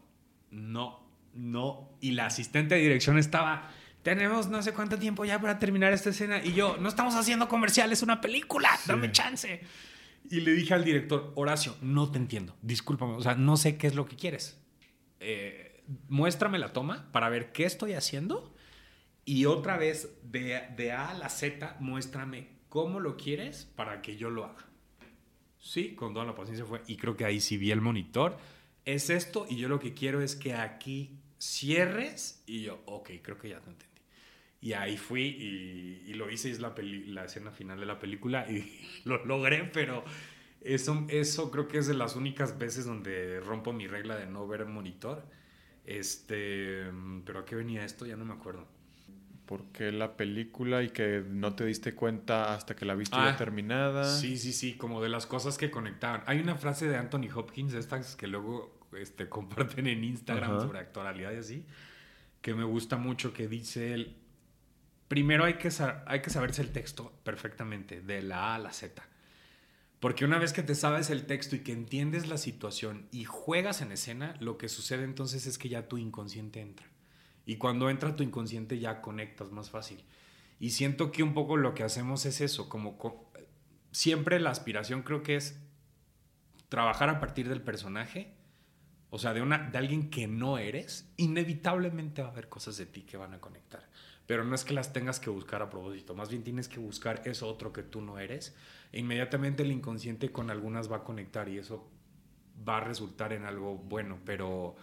[0.49, 1.03] no,
[1.33, 1.89] no.
[2.01, 3.69] Y la asistente de dirección estaba
[4.07, 6.41] tenemos no sé cuánto tiempo ya para terminar esta escena.
[6.41, 9.59] Y yo, no estamos haciendo comerciales, una película, dame chance.
[10.29, 13.87] Y le dije al director, Horacio, no te entiendo, discúlpame, o sea, no sé qué
[13.87, 14.61] es lo que quieres.
[15.19, 15.66] Eh,
[16.09, 18.53] muéstrame la toma para ver qué estoy haciendo.
[19.25, 24.15] Y otra vez, de, de A a la Z, muéstrame cómo lo quieres para que
[24.15, 24.65] yo lo haga.
[25.59, 26.81] Sí, con toda la paciencia fue.
[26.87, 28.37] Y creo que ahí sí vi el monitor.
[28.85, 32.41] Es esto y yo lo que quiero es que aquí cierres.
[32.45, 34.01] Y yo, ok, creo que ya te entendí.
[34.61, 38.81] Y ahí fui y, lo hice, es la, la escena final de la película y
[39.05, 40.03] lo logré, pero
[40.61, 44.47] eso, eso creo que es de las únicas veces donde rompo mi regla de no
[44.47, 45.27] ver monitor.
[45.87, 46.83] Este,
[47.25, 48.05] pero ¿a qué venía esto?
[48.05, 48.67] Ya no me acuerdo.
[49.45, 53.37] Porque la película y que no te diste cuenta hasta que la viste ya ah,
[53.37, 54.03] terminada.
[54.03, 56.21] Sí, sí, sí, como de las cosas que conectaban.
[56.25, 61.31] Hay una frase de Anthony Hopkins, estas que luego este, comparten en Instagram sobre actualidad
[61.31, 61.65] y así,
[62.41, 64.17] que me gusta mucho, que dice él,
[65.07, 65.69] primero hay que,
[66.05, 69.01] hay que saberse el texto perfectamente, de la A a la Z.
[69.99, 73.81] Porque una vez que te sabes el texto y que entiendes la situación y juegas
[73.81, 76.87] en escena, lo que sucede entonces es que ya tu inconsciente entra.
[77.45, 80.03] Y cuando entra tu inconsciente ya conectas más fácil.
[80.59, 82.97] Y siento que un poco lo que hacemos es eso, como
[83.91, 85.59] siempre la aspiración creo que es
[86.69, 88.35] trabajar a partir del personaje,
[89.09, 92.85] o sea, de, una, de alguien que no eres, inevitablemente va a haber cosas de
[92.85, 93.87] ti que van a conectar
[94.27, 97.21] pero no es que las tengas que buscar a propósito, más bien tienes que buscar
[97.25, 98.53] eso otro que tú no eres.
[98.91, 101.89] E inmediatamente el inconsciente con algunas va a conectar y eso
[102.67, 104.75] va a resultar en algo bueno, pero,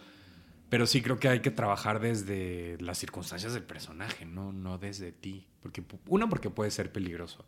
[0.69, 5.11] pero sí creo que hay que trabajar desde las circunstancias del personaje, no, no desde
[5.11, 5.47] ti.
[5.61, 7.45] Porque, uno, porque puede ser peligroso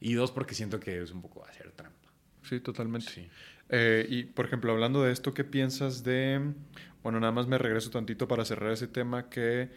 [0.00, 2.10] y dos, porque siento que es un poco hacer trampa.
[2.42, 3.28] Sí, totalmente.
[3.68, 6.52] Eh, y, por ejemplo, hablando de esto, ¿qué piensas de...
[7.02, 9.70] Bueno, nada más me regreso tantito para cerrar ese tema que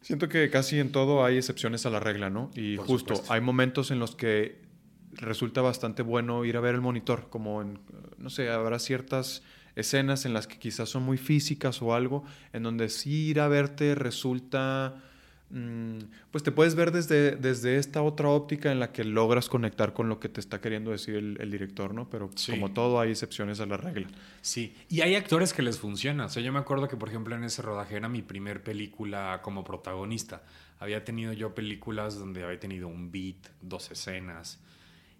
[0.00, 2.50] Siento que casi en todo hay excepciones a la regla, ¿no?
[2.54, 4.62] Y justo hay momentos en los que
[5.12, 7.78] resulta bastante bueno ir a ver el monitor, como en,
[8.18, 9.42] no sé, habrá ciertas
[9.76, 13.48] escenas en las que quizás son muy físicas o algo, en donde sí ir a
[13.48, 15.02] verte resulta
[16.30, 20.08] pues te puedes ver desde, desde esta otra óptica en la que logras conectar con
[20.08, 22.08] lo que te está queriendo decir el, director, ¿no?
[22.08, 24.06] Pero como todo hay excepciones a la regla.
[24.42, 26.26] Sí, y hay actores que les funciona.
[26.26, 29.40] O sea, yo me acuerdo que, por ejemplo, en ese rodaje era mi primer película
[29.42, 30.44] como protagonista.
[30.78, 34.60] Había tenido yo películas donde había tenido un beat, dos escenas,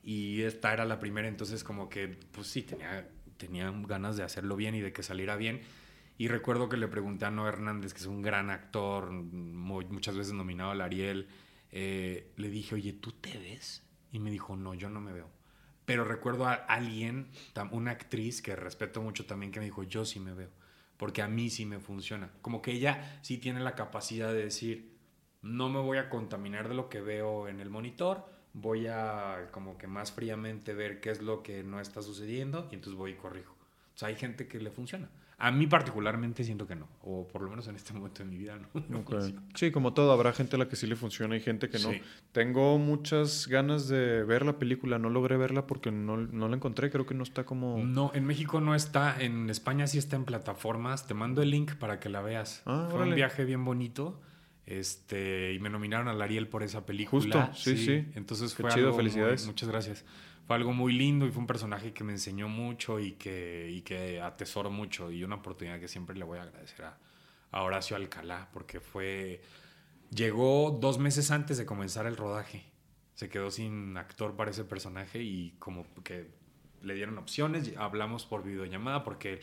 [0.05, 4.55] y esta era la primera, entonces como que, pues sí, tenía, tenía ganas de hacerlo
[4.55, 5.61] bien y de que saliera bien
[6.21, 10.35] y recuerdo que le pregunté a Noé Hernández, que es un gran actor, muchas veces
[10.35, 11.29] nominado al Ariel,
[11.73, 13.83] eh, le dije, oye, ¿tú te ves?
[14.13, 15.31] Y me dijo, no, yo no me veo.
[15.87, 17.31] Pero recuerdo a alguien,
[17.71, 20.51] una actriz que respeto mucho también, que me dijo, yo sí me veo,
[20.99, 22.31] porque a mí sí me funciona.
[22.43, 24.99] Como que ella sí tiene la capacidad de decir,
[25.41, 29.79] no me voy a contaminar de lo que veo en el monitor, voy a como
[29.79, 33.17] que más fríamente ver qué es lo que no está sucediendo y entonces voy y
[33.17, 33.57] corrijo
[34.01, 35.09] sea, hay gente que le funciona.
[35.43, 38.37] A mí particularmente siento que no, o por lo menos en este momento de mi
[38.37, 38.69] vida no.
[38.91, 39.11] no Ok.
[39.13, 39.43] funciona.
[39.55, 41.91] Sí, como todo, habrá gente a la que sí le funciona y gente que no.
[41.91, 42.03] Sí.
[42.33, 46.91] Tengo muchas ganas de ver la película, no logré verla porque no, no la encontré,
[46.91, 47.79] creo que no está como...
[47.83, 51.07] No, en México no está, en España sí está en plataformas.
[51.07, 52.63] Te mando el link para que la veas.
[52.67, 54.21] Ah, Fue un viaje bien bonito.
[54.67, 57.47] Este, y me nominaron al Ariel por esa película.
[57.47, 58.07] Justo, sí, sí.
[58.15, 59.47] Entonces Qué fue chido, algo muy- felicidades.
[59.47, 60.05] muchas gracias.
[60.51, 63.83] Fue algo muy lindo y fue un personaje que me enseñó mucho y que, y
[63.83, 65.13] que atesoro mucho.
[65.13, 66.99] Y una oportunidad que siempre le voy a agradecer a,
[67.53, 69.43] a Horacio Alcalá, porque fue.
[70.13, 72.65] Llegó dos meses antes de comenzar el rodaje.
[73.15, 76.33] Se quedó sin actor para ese personaje y como que
[76.83, 77.73] le dieron opciones.
[77.77, 79.39] Hablamos por videollamada porque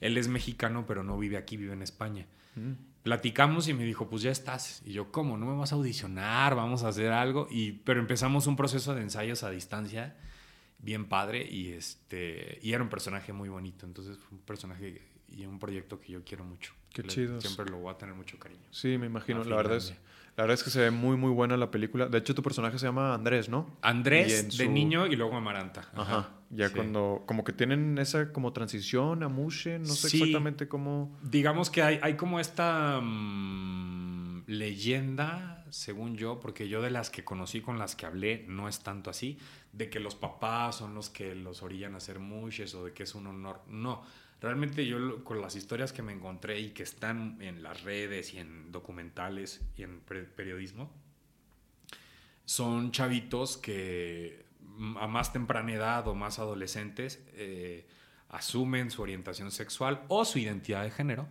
[0.00, 2.28] él es mexicano, pero no vive aquí, vive en España.
[2.54, 2.74] Mm.
[3.02, 4.82] Platicamos y me dijo, pues ya estás.
[4.84, 5.36] Y yo, ¿cómo?
[5.36, 6.54] ¿No me vas a audicionar?
[6.54, 7.48] ¿Vamos a hacer algo?
[7.50, 10.14] Y, pero empezamos un proceso de ensayos a distancia
[10.84, 13.86] bien padre y, este, y era un personaje muy bonito.
[13.86, 16.72] Entonces fue un personaje y un proyecto que yo quiero mucho.
[16.92, 17.42] Qué Le- chidos.
[17.42, 18.62] Siempre lo voy a tener mucho cariño.
[18.70, 19.42] Sí, me imagino.
[19.44, 19.90] La verdad, es,
[20.36, 22.06] la verdad es que se ve muy, muy buena la película.
[22.06, 23.76] De hecho, tu personaje se llama Andrés, ¿no?
[23.82, 25.90] Andrés de niño y luego Amaranta.
[25.94, 26.30] Ajá.
[26.50, 26.74] Ya Sí.
[26.76, 27.24] cuando...
[27.26, 30.18] Como que tienen esa como transición a Mushe, no sé Sí.
[30.18, 31.18] exactamente cómo...
[31.22, 37.24] Digamos que hay, hay como esta mm, leyenda, según yo, porque yo de las que
[37.24, 39.38] conocí con las que hablé no es tanto así,
[39.72, 43.02] de que los papás son los que los orillan a hacer mushes o de que
[43.02, 43.60] es un honor.
[43.66, 44.04] No,
[44.40, 48.38] realmente yo con las historias que me encontré y que están en las redes y
[48.38, 50.92] en documentales y en periodismo,
[52.44, 54.44] son chavitos que
[55.00, 57.88] a más temprana edad o más adolescentes eh,
[58.28, 61.28] asumen su orientación sexual o su identidad de género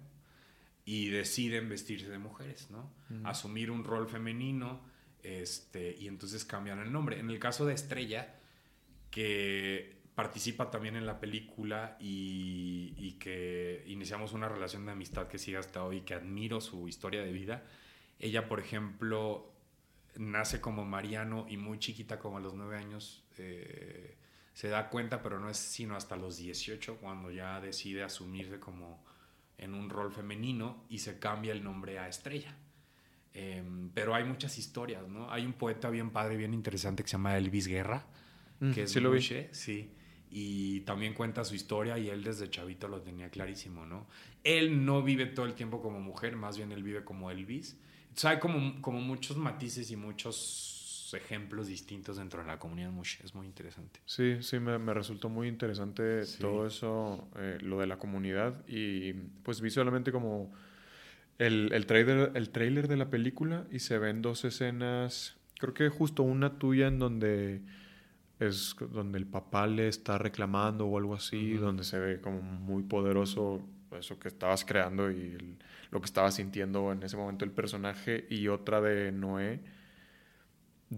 [0.86, 2.92] y deciden vestirse de mujeres, ¿no?
[3.24, 4.82] Asumir un rol femenino
[5.22, 7.20] este, y entonces cambian el nombre.
[7.20, 8.36] En el caso de Estrella,
[9.10, 15.40] que participa también en la película y, y que iniciamos una relación de amistad que
[15.40, 17.64] sigue hasta hoy, que admiro su historia de vida.
[18.20, 19.54] Ella, por ejemplo,
[20.16, 24.18] nace como Mariano y muy chiquita, como a los nueve años, eh,
[24.54, 29.04] se da cuenta, pero no es sino hasta los 18 cuando ya decide asumirse como
[29.58, 32.56] en un rol femenino y se cambia el nombre a Estrella.
[33.34, 35.32] Em, pero hay muchas historias, ¿no?
[35.32, 38.06] Hay un poeta bien padre, bien interesante que se llama Elvis Guerra,
[38.64, 39.22] Mm, que es sí lo vi.
[39.22, 39.92] Sí.
[40.30, 44.08] Y también cuenta su historia y él desde chavito lo tenía clarísimo, ¿no?
[44.44, 47.78] Él no vive todo el tiempo como mujer, más bien él vive como Elvis.
[48.04, 50.83] Entonces hay como, como muchos matices y muchos
[51.14, 52.92] ejemplos distintos dentro de la comunidad.
[53.24, 54.00] Es muy interesante.
[54.06, 56.40] Sí, sí, me, me resultó muy interesante Sí.
[56.40, 60.52] todo eso, eh, lo de la comunidad y pues vi solamente como
[61.40, 65.90] el, el, trailer, el trailer de la película y se ven dos escenas, creo que
[65.90, 67.62] justo una tuya en donde
[68.40, 72.84] es donde el papá le está reclamando o algo así, donde se ve como muy
[72.84, 73.62] poderoso
[73.98, 75.58] eso que estabas creando y el-
[75.92, 79.60] lo que estaba sintiendo en ese momento el personaje y otra de Noé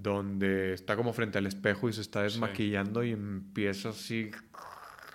[0.02, 2.24] donde está como frente al espejo y se está Sí.
[2.34, 4.32] desmaquillando y empieza así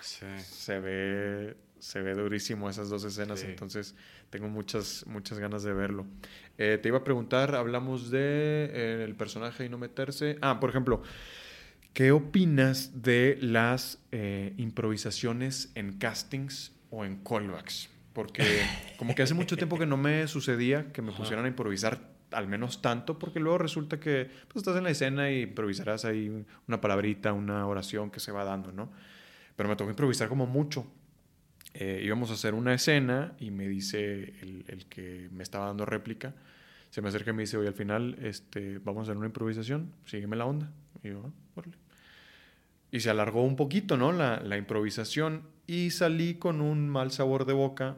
[0.01, 0.25] Sí.
[0.39, 3.47] se ve se ve durísimo esas dos escenas Sí.
[3.49, 3.95] entonces
[4.29, 6.05] tengo muchas muchas ganas de verlo
[6.57, 8.19] Eh, te iba a preguntar hablamos de
[8.71, 11.01] eh, el personaje y no meterse ah por ejemplo
[11.93, 18.43] qué opinas de las eh, improvisaciones en castings o en callbacks porque
[18.97, 22.47] como que hace mucho tiempo que no me sucedía que me pusieran a improvisar al
[22.47, 26.81] menos tanto, porque luego resulta que pues, estás en la escena y improvisarás ahí una
[26.81, 28.91] palabrita, una oración que se va dando, ¿no?
[29.55, 30.85] Pero me tocó improvisar como mucho.
[31.73, 35.85] Eh, íbamos a hacer una escena y me dice el, el que me estaba dando
[35.85, 36.33] réplica,
[36.89, 39.93] se me acerca y me dice, oye, al final este, vamos a hacer una improvisación,
[40.05, 40.71] sígueme la onda.
[41.03, 41.77] Y yo, "Ah, órale".
[42.91, 44.11] Y se alargó un poquito, ¿no?
[44.11, 47.95] La, la improvisación y salí con un mal sabor de boca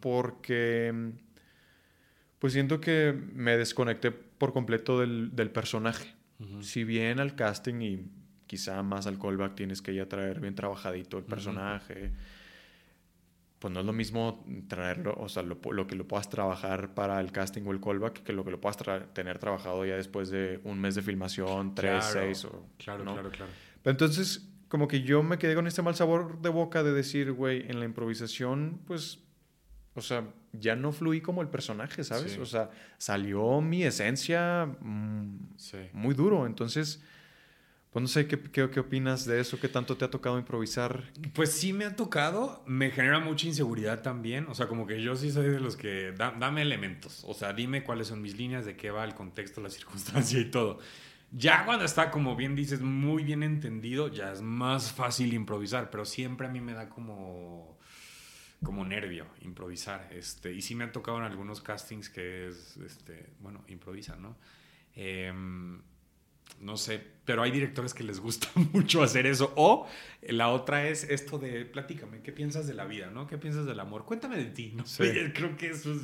[0.00, 1.08] porque mm,
[2.44, 6.14] pues siento que me desconecté por completo del, del personaje.
[6.60, 8.06] Si bien al casting y
[8.46, 12.12] quizá más al callback tienes que ya traer bien trabajadito el personaje,
[13.60, 17.18] pues no es lo mismo traerlo, o sea, lo, lo que lo puedas trabajar para
[17.18, 20.28] el casting o el callback que lo que lo puedas tra- tener trabajado ya después
[20.28, 22.66] de un mes de filmación, tres, Claro, seis o...
[22.76, 23.14] Claro, ¿no?
[23.14, 23.50] claro, claro.
[23.82, 27.32] Pero entonces, como que yo me quedé con este mal sabor de boca de decir,
[27.32, 29.20] güey, en la improvisación, pues,
[29.94, 30.26] o sea,
[30.60, 32.32] ya no fluí como el personaje, ¿sabes?
[32.32, 32.40] Sí.
[32.40, 35.78] O sea, salió mi esencia mm, Sí.
[35.92, 36.46] muy duro.
[36.46, 37.02] Entonces,
[37.90, 39.60] pues no sé, ¿qué, qué, qué opinas de eso?
[39.60, 41.04] ¿Qué tanto te ha tocado improvisar?
[41.32, 45.14] Pues sí me ha tocado, me genera mucha inseguridad también, o sea, como que yo
[45.14, 48.66] sí soy de los que da- dame elementos, o sea, dime cuáles son mis líneas,
[48.66, 50.80] de qué va el contexto, la circunstancia y todo.
[51.30, 56.04] Ya cuando está, como bien dices, muy bien entendido, ya es más fácil improvisar, pero
[56.04, 57.73] siempre a mí me da como
[58.64, 60.08] como nervio improvisar.
[60.12, 64.36] Este, y sí me han tocado en algunos castings que es, este, bueno, improvisa, ¿no?
[64.96, 65.80] Em,
[66.60, 69.52] no sé, pero hay directores que les gusta mucho hacer eso.
[69.56, 69.86] O
[70.22, 73.26] la otra es esto de, platícame, ¿qué piensas de la vida, no?
[73.26, 74.04] ¿Qué piensas del amor?
[74.04, 74.86] Cuéntame de ti, ¿no?
[74.86, 76.02] sé Creo que esos,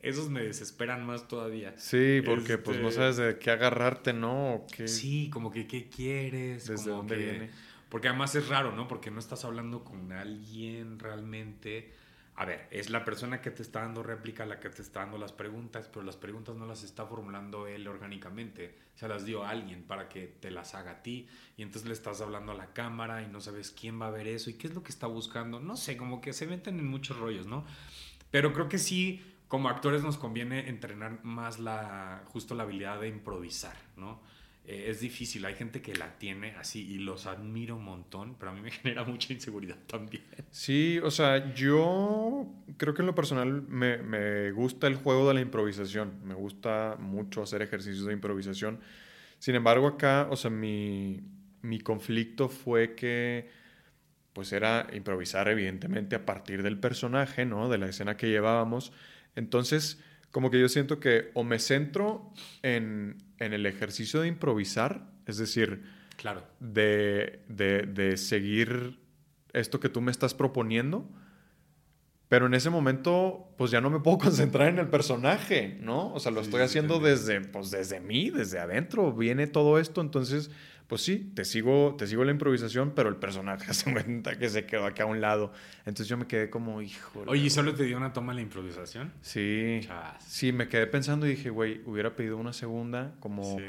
[0.00, 1.74] esos me desesperan más todavía.
[1.76, 4.66] Sí, porque pues no este sabes de qué agarrarte, ¿no?
[4.86, 6.66] Sí, como que qué quieres.
[6.66, 7.50] ¿Desde dónde viene?
[7.90, 8.88] Porque además es raro, ¿no?
[8.88, 11.92] Porque no estás hablando con alguien realmente
[12.40, 15.18] a ver, es la persona que te está dando réplica la que te está dando
[15.18, 19.50] las preguntas, pero las preguntas no las está formulando él orgánicamente, se las dio a
[19.50, 21.28] alguien para que te las haga a ti
[21.58, 24.26] y entonces le estás hablando a la cámara y no sabes quién va a ver
[24.26, 26.86] eso y qué es lo que está buscando, no sé, como que se meten en
[26.86, 27.66] muchos rollos, ¿no?
[28.30, 33.08] Pero creo que sí, como actores nos conviene entrenar más la, justo la habilidad de
[33.08, 34.22] improvisar, ¿no?
[34.70, 35.44] Eh, es difícil.
[35.46, 38.70] Hay gente que la tiene así y los admiro un montón, pero a mí me
[38.70, 40.22] genera mucha inseguridad también.
[40.50, 42.46] Sí, o sea, yo
[42.76, 46.12] creo que en lo personal me, me gusta el juego de la improvisación.
[46.24, 48.78] Me gusta mucho hacer ejercicios de improvisación.
[49.40, 51.20] Sin embargo, acá, o sea, mi,
[51.62, 53.48] mi conflicto fue que
[54.32, 57.68] pues era improvisar evidentemente a partir del personaje, ¿no?
[57.68, 58.92] De la escena que llevábamos.
[59.34, 60.00] Entonces,
[60.30, 65.82] como que yo siento que o me centro en, el ejercicio de improvisar, es decir,
[66.16, 66.44] claro.
[66.60, 69.00] de, de, seguir
[69.52, 71.08] esto que tú me estás proponiendo,
[72.28, 76.12] pero en ese momento, pues ya no me puedo concentrar en el personaje, ¿no?
[76.12, 80.50] O sea, lo estoy haciendo desde, pues desde mí, desde adentro, viene todo esto, entonces
[80.90, 84.66] pues sí, te sigo, te sigo la improvisación, pero el personaje se cuenta que se
[84.66, 85.52] quedó acá a un lado.
[85.86, 87.22] Entonces yo me quedé como, hijo.
[87.28, 89.12] Oye, ¿y solo te dio una toma la improvisación?
[89.20, 89.82] Sí.
[90.18, 93.56] Sí, me quedé pensando y dije, güey, hubiera pedido una segunda, como.
[93.56, 93.64] Sí.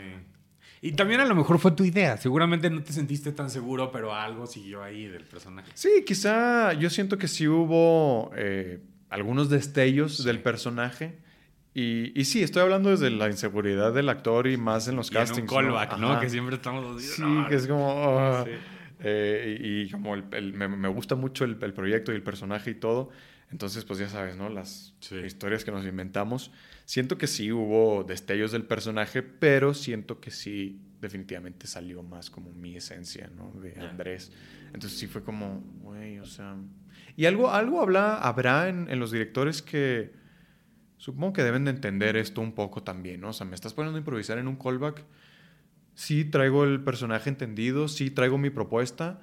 [0.82, 2.18] Y también a lo mejor fue tu idea.
[2.18, 5.70] Seguramente no te sentiste tan seguro, pero algo siguió ahí del personaje.
[5.76, 11.20] Sí, quizá yo siento que sí hubo eh, algunos destellos del personaje
[11.74, 15.38] y, y, sí, estoy hablando desde la inseguridad del actor y más en los castings.
[15.38, 16.20] En un callback, ¿no?
[16.20, 17.02] Que siempre estamos...
[17.02, 18.20] Sí, que es como...
[18.20, 18.46] Ah,
[19.04, 22.76] eh, y, como el, me, me, gusta mucho el, el, proyecto y el personaje y
[22.76, 23.10] todo.
[23.52, 24.50] Entonces, pues ya sabes, ¿no?
[24.50, 24.94] Las
[25.26, 26.52] historias que nos inventamos.
[26.86, 32.52] Siento que sí hubo destellos del personaje, pero siento que sí definitivamente salió más como
[32.52, 33.52] mi esencia, ¿no?
[33.60, 34.32] De Andrés.
[34.74, 36.56] Entonces sí fue como, güey, o sea...
[37.18, 40.21] Y algo, algo habla, habrá en, en los directores que
[41.02, 43.30] Supongo que deben de entender esto un poco también, ¿no?
[43.30, 45.04] O sea, me estás poniendo a improvisar en un callback.
[45.96, 49.20] Sí traigo el personaje entendido, sí traigo mi propuesta,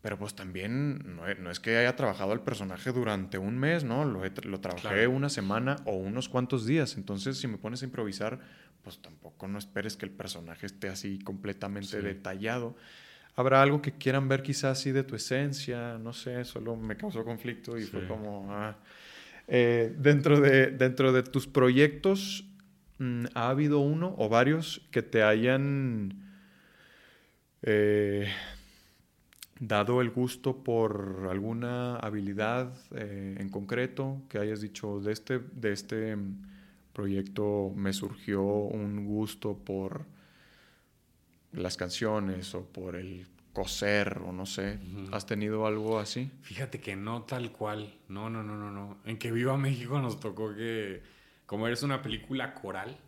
[0.00, 4.04] pero pues también no, es que haya trabajado el personaje durante un mes, ¿no?
[4.04, 6.96] Lo, lo trabajé una semana o unos cuantos días.
[6.96, 8.40] Entonces, si me pones a improvisar,
[8.82, 12.74] pues tampoco no esperes que el personaje esté así completamente detallado.
[13.36, 17.24] Habrá algo que quieran ver quizás así de tu esencia, no sé, solo me causó
[17.24, 18.48] conflicto y fue como...
[18.50, 18.76] Ah,
[19.54, 22.46] eh, dentro, de, dentro de tus proyectos,
[22.96, 26.14] mm, ¿ha habido uno o varios que te hayan
[27.60, 28.32] eh,
[29.60, 35.72] dado el gusto por alguna habilidad eh, en concreto que hayas dicho de este, de
[35.72, 36.16] este
[36.94, 40.06] proyecto me surgió un gusto por
[41.52, 44.78] las canciones o por el coser o no sé.
[45.12, 46.30] ¿Has tenido algo así?
[46.42, 47.94] Fíjate que no tal cual.
[48.08, 48.98] No, no, no, no, no.
[49.04, 51.02] En que Viva México nos tocó que,
[51.46, 52.98] como eres una película coral,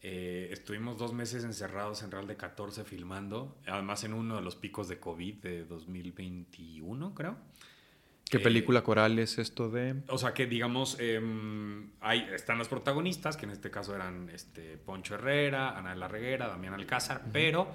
[0.00, 4.56] eh, estuvimos dos meses encerrados en Real de 14 filmando, además en uno de los
[4.56, 7.36] picos de COVID de 2021, creo.
[8.28, 9.94] ¿Qué eh, película coral es esto de...?
[10.08, 14.76] O sea, que digamos, em, ahí están los protagonistas, que en este caso eran este,
[14.78, 17.68] Poncho Herrera, Ana de la Reguera, Damián Alcázar, pero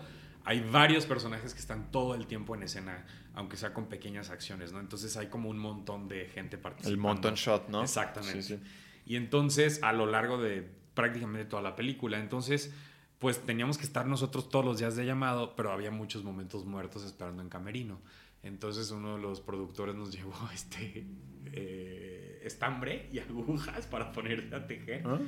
[0.48, 4.72] hay varios personajes que están todo el tiempo en escena, aunque sea con pequeñas acciones,
[4.72, 4.80] ¿no?
[4.80, 6.93] Entonces hay como un montón de gente participando.
[6.93, 7.84] El montón shot, ¿no?
[7.84, 8.62] Exactamente.
[9.06, 12.74] Y entonces, a lo largo de prácticamente toda la película, entonces,
[13.20, 17.04] pues teníamos que estar nosotros todos los días de llamado, pero había muchos momentos muertos
[17.04, 18.00] esperando en camerino.
[18.41, 21.06] Entonces uno de los productores nos llevó este
[21.52, 25.04] eh, estambre y agujas para ponerse a tejer.
[25.06, 25.20] ¿Ah?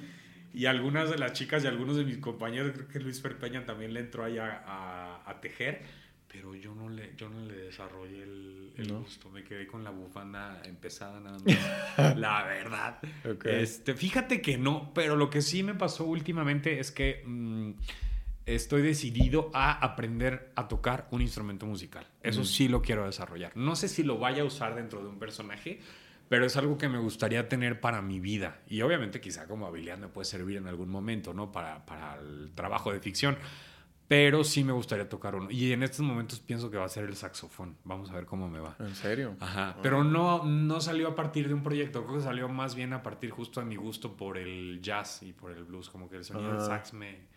[0.54, 3.93] Y algunas de las chicas y algunos de mis compañeros, creo que Luis Ferpeña también
[3.93, 5.84] le entró ahí a, a, tejer,
[6.28, 9.30] pero yo no le, yo no le desarrollé el, el gusto.
[9.30, 12.18] Me quedé con la bufanda empezada nada más.
[12.18, 13.00] la verdad.
[13.45, 17.72] Este, fíjate que no, pero lo que sí me pasó últimamente es que mm,
[18.56, 22.06] estoy decidido a aprender a tocar un instrumento musical.
[22.24, 23.56] Eso sí lo quiero desarrollar.
[23.56, 25.80] No sé si lo vaya a usar dentro de un personaje,
[26.30, 28.61] pero es algo que me gustaría tener para mi vida.
[28.67, 31.51] Y obviamente quizá como habilidad me puede servir en algún momento, ¿no?
[31.51, 33.38] Para, para el trabajo de ficción.
[34.07, 35.51] Pero sí me gustaría tocar uno.
[35.51, 37.77] Y en estos momentos pienso que va a ser el saxofón.
[37.84, 38.75] Vamos a ver cómo me va.
[38.80, 39.36] ¿En serio?
[39.39, 39.75] Ajá.
[39.84, 42.03] Pero no, no salió a partir de un proyecto.
[42.03, 45.32] Creo que salió más bien a partir justo de mi gusto por el jazz y
[45.34, 45.91] por el blues.
[45.91, 46.65] Como que el sonido del Ah.
[46.65, 47.27] sax me,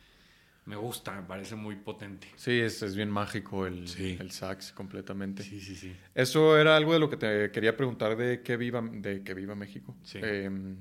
[0.64, 2.28] me gusta, me parece muy potente.
[2.36, 4.16] Sí, es, es bien mágico el, Sí.
[4.20, 5.42] el sax completamente.
[5.42, 5.94] Sí, sí, sí.
[6.14, 9.54] Eso era algo de lo que te quería preguntar de que viva, de que viva
[9.54, 9.96] México.
[10.04, 10.18] Sí.
[10.22, 10.76] Em,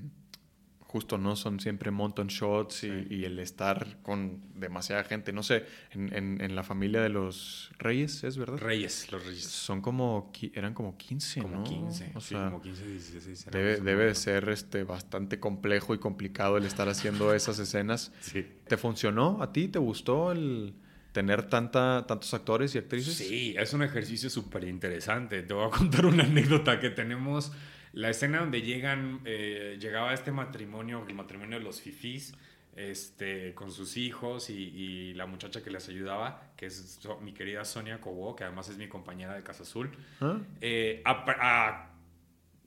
[0.92, 1.36] justo, ¿no?
[1.38, 3.08] Son siempre mountain shots y, Sí.
[3.10, 5.32] y el estar con demasiada gente.
[5.32, 8.58] No sé, en, en- en la familia de los reyes, ¿es verdad?
[8.58, 9.44] Reyes, los Reyes.
[9.46, 11.64] Son como, eran como 15, Como ¿no?
[11.64, 12.12] 15.
[12.16, 13.48] O sí, sea, como 15, 16.
[13.48, 18.12] era debe, debe de ser este, bastante complejo y complicado el estar haciendo esas escenas.
[18.22, 18.46] Sí.
[18.68, 19.68] ¿Te funcionó a ti?
[19.70, 20.74] ¿Te gustó el
[21.12, 23.16] tener tanta, tantos actores y actrices?
[23.16, 25.42] Sí, es un ejercicio súper interesante.
[25.44, 27.52] Te voy a contar una anécdota que tenemos.
[27.94, 32.34] La escena donde llegan, eh, llegaba este matrimonio, el matrimonio de los fifís,
[32.76, 37.34] este, con sus hijos y, y la muchacha que les ayudaba, que es so- mi
[37.34, 40.38] querida Sonia Cobo, que además es mi compañera de Casa Azul, ¿Ah?
[40.62, 41.92] eh, a, a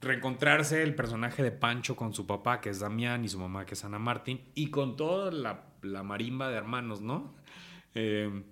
[0.03, 3.73] reencontrarse el personaje de Pancho con su papá, que es Damián, y su mamá, que
[3.75, 7.35] es Ana Martín, y con toda la, la marimba de hermanos, ¿no?
[7.95, 8.43] Eh,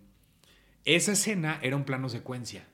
[0.86, 2.66] esa escena era un plano secuencia.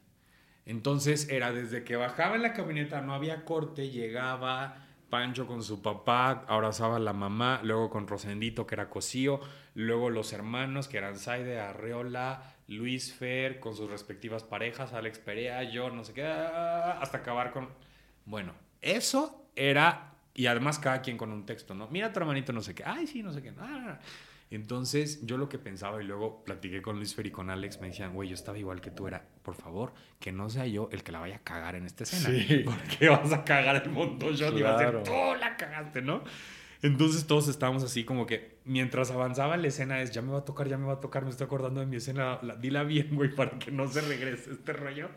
[0.68, 4.76] Entonces era desde que bajaba en la camioneta, no había corte, llegaba
[5.08, 9.40] Pancho con su papá, abrazaba a la mamá, luego con Rosendito, que era Cosío,
[9.74, 15.62] luego los hermanos, que eran Saide, Arreola, Luis Fer, con sus respectivas parejas, Alex Perea,
[15.62, 17.70] yo, no sé qué, hasta acabar con...
[18.26, 18.52] Bueno,
[18.82, 20.12] eso era...
[20.34, 21.88] Y además cada quien con un texto, ¿no?
[21.88, 22.84] Mira tu hermanito, no sé qué.
[22.86, 23.54] Ay, sí, no sé qué.
[23.58, 23.98] Ah,
[24.51, 27.88] entonces, yo lo que pensaba y luego platiqué con Luis Fer y con Alex, me
[27.88, 31.03] decían, güey, yo estaba igual que tú, era, por favor, que no sea yo el
[31.03, 32.28] que la vaya a cagar en esta escena.
[32.46, 32.59] Sí.
[32.64, 34.99] Porque vas a cagar el montón shot y vas a Claro.
[35.01, 36.22] decir, tú la cagaste, ¿no?
[36.80, 40.44] Entonces todos estábamos así como que mientras avanzaba la escena es, ya me va a
[40.44, 43.09] tocar, ya me va a tocar, me estoy acordando de mi escena, la- dila bien,
[43.16, 45.09] güey, para que no se regrese este rollo.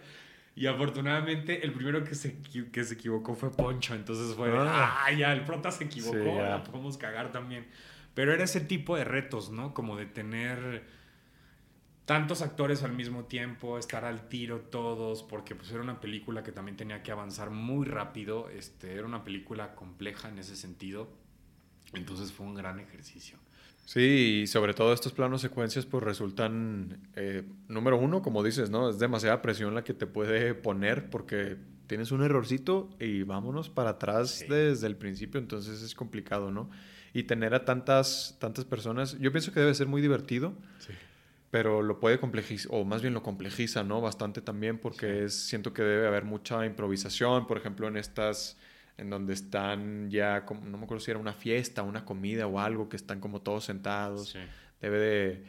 [0.55, 2.37] Y afortunadamente el primero que se,
[2.71, 5.03] que se equivocó fue Poncho, entonces fue, Ah.
[5.05, 7.67] ah, ya, el prota se equivocó, Sí, la podemos cagar también.
[8.13, 9.73] Pero era ese tipo de retos, ¿no?
[9.73, 10.83] Como de tener
[12.05, 16.51] tantos actores al mismo tiempo, estar al tiro todos, porque pues era una película que
[16.51, 21.07] también tenía que avanzar muy rápido, este, era una película compleja en ese sentido,
[21.93, 23.37] entonces fue un gran ejercicio.
[23.85, 28.89] Sí, y sobre todo estos planos secuencias pues resultan, eh, número uno, como dices, ¿no?
[28.89, 31.57] Es demasiada presión la que te puede poner porque
[31.87, 34.45] tienes un errorcito y vámonos para atrás Sí.
[34.47, 36.69] desde el principio, entonces es complicado, ¿no?
[37.13, 40.93] Y tener a tantas, tantas personas, yo pienso que debe ser muy divertido, Sí.
[41.49, 43.99] pero lo puede complejizar, o más bien lo complejiza, ¿no?
[43.99, 45.25] Bastante también porque Sí.
[45.25, 48.57] es, siento que debe haber mucha improvisación, por ejemplo, en estas,
[48.97, 52.59] en donde están ya, como, no me acuerdo si era una fiesta, una comida o
[52.59, 54.35] algo, que están como todos sentados.
[54.81, 55.43] Debe de,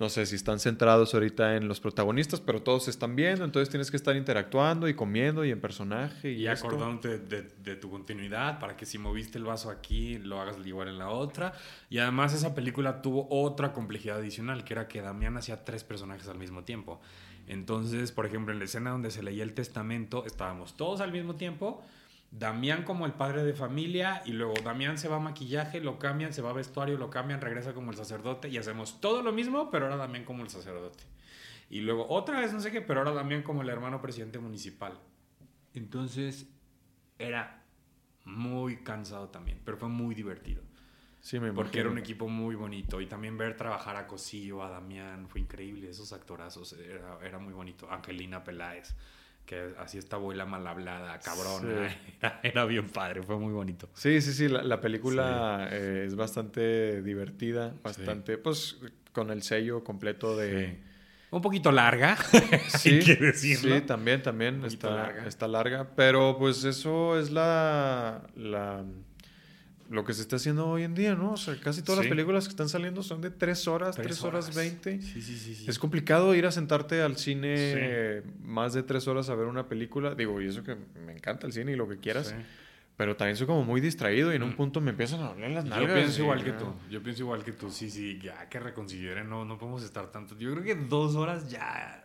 [0.00, 3.68] no sé si están centrados ahorita en los protagonistas, pero todos se están viendo, entonces
[3.68, 7.90] tienes que estar interactuando y comiendo y en personaje y, Y acordándote de, de tu
[7.90, 11.52] continuidad para que si moviste el vaso aquí lo hagas igual en la otra.
[11.90, 16.26] Y además esa película tuvo otra complejidad adicional, que era que Damián hacía tres personajes
[16.28, 17.00] al mismo tiempo.
[17.46, 21.34] Entonces, por ejemplo, en la escena donde se leía el testamento, estábamos todos al mismo
[21.34, 21.84] tiempo.
[22.30, 26.32] Damián como el padre de familia y luego Damián se va a maquillaje, lo cambian,
[26.32, 29.70] se va a vestuario, lo cambian, regresa como el sacerdote y hacemos todo lo mismo,
[29.70, 31.02] pero ahora Damián como el sacerdote.
[31.68, 34.98] Y luego otra vez no sé qué, pero ahora Damián como el hermano presidente municipal.
[35.74, 36.48] Entonces
[37.18, 37.64] era
[38.24, 40.62] muy cansado también, pero fue muy divertido.
[41.20, 43.00] Sí, me Porque era un equipo muy bonito.
[43.00, 45.90] Y también ver trabajar a Cosillo, a Damián, fue increíble.
[45.90, 47.90] Esos actorazos, era, era muy bonito.
[47.90, 48.94] Angelina Peláez,
[49.46, 51.88] que así esta abuela mal hablada, cabrona.
[51.88, 51.96] Sí.
[52.20, 53.88] Era, era bien padre, fue muy bonito.
[53.94, 58.78] Sí, sí, sí, la, la película eh, es bastante divertida, bastante, pues
[59.12, 60.78] con el sello completo de...
[61.30, 62.16] Un poquito larga,
[62.78, 63.76] Sí, hay que decirlo.
[63.76, 65.26] sí, también, también está larga.
[65.26, 68.84] está larga, pero pues eso es la, la
[69.90, 71.32] lo que se está haciendo hoy en día, ¿no?
[71.32, 72.04] O sea, casi todas Sí.
[72.06, 75.02] las películas que están saliendo son de tres horas, tres, horas veinte.
[75.02, 75.54] Sí, sí, sí.
[75.54, 75.64] sí.
[75.68, 80.14] Es complicado ir a sentarte al cine más de tres horas a ver una película.
[80.14, 82.34] Digo, y eso que me encanta el cine y lo que quieras,
[82.96, 84.56] pero también soy como muy distraído y en un Mm.
[84.56, 85.94] punto me empiezan a doler las Yo nalgas.
[85.96, 86.72] pienso y igual que tú.
[86.90, 87.70] Yo pienso igual que tú.
[87.70, 90.38] Sí, sí, ya que reconsideren, no, no podemos estar tanto.
[90.38, 92.04] Yo creo que dos horas ya.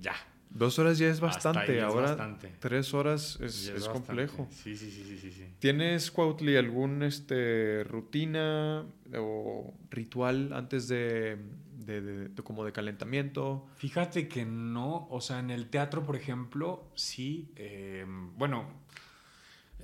[0.00, 0.14] Ya.
[0.56, 2.52] Dos horas ya es bastante, es ahora bastante.
[2.58, 4.48] tres horas es, complejo.
[4.50, 5.44] Sí, sí, sí, sí, sí, sí.
[5.58, 8.86] ¿Tienes, Cuautli, algún este, rutina
[9.18, 11.36] o ritual antes de,
[11.78, 13.66] de- de- de- como de calentamiento?
[13.76, 18.64] Fíjate que no, o sea, en el teatro, por ejemplo, sí, eh, bueno,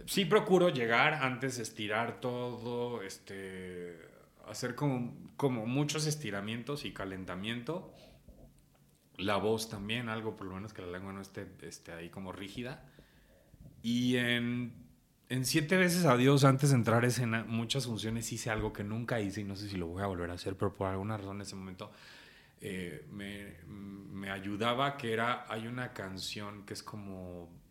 [0.07, 3.99] sí procuro llegar antes, estirar todo, este,
[4.49, 7.93] hacer como, como muchos estiramientos y calentamiento.
[9.17, 12.33] La voz también, algo por lo menos que la lengua no esté, esté ahí como
[12.33, 12.85] rígida.
[13.83, 14.73] Y en,
[15.29, 19.21] en siete veces adiós, antes de entrar a escena, muchas funciones hice algo que nunca
[19.21, 21.37] hice y no sé si lo voy a volver a hacer, pero por alguna razón
[21.37, 21.91] en ese momento
[22.61, 27.62] eh, me, me ayudaba, que era, hay una canción que es como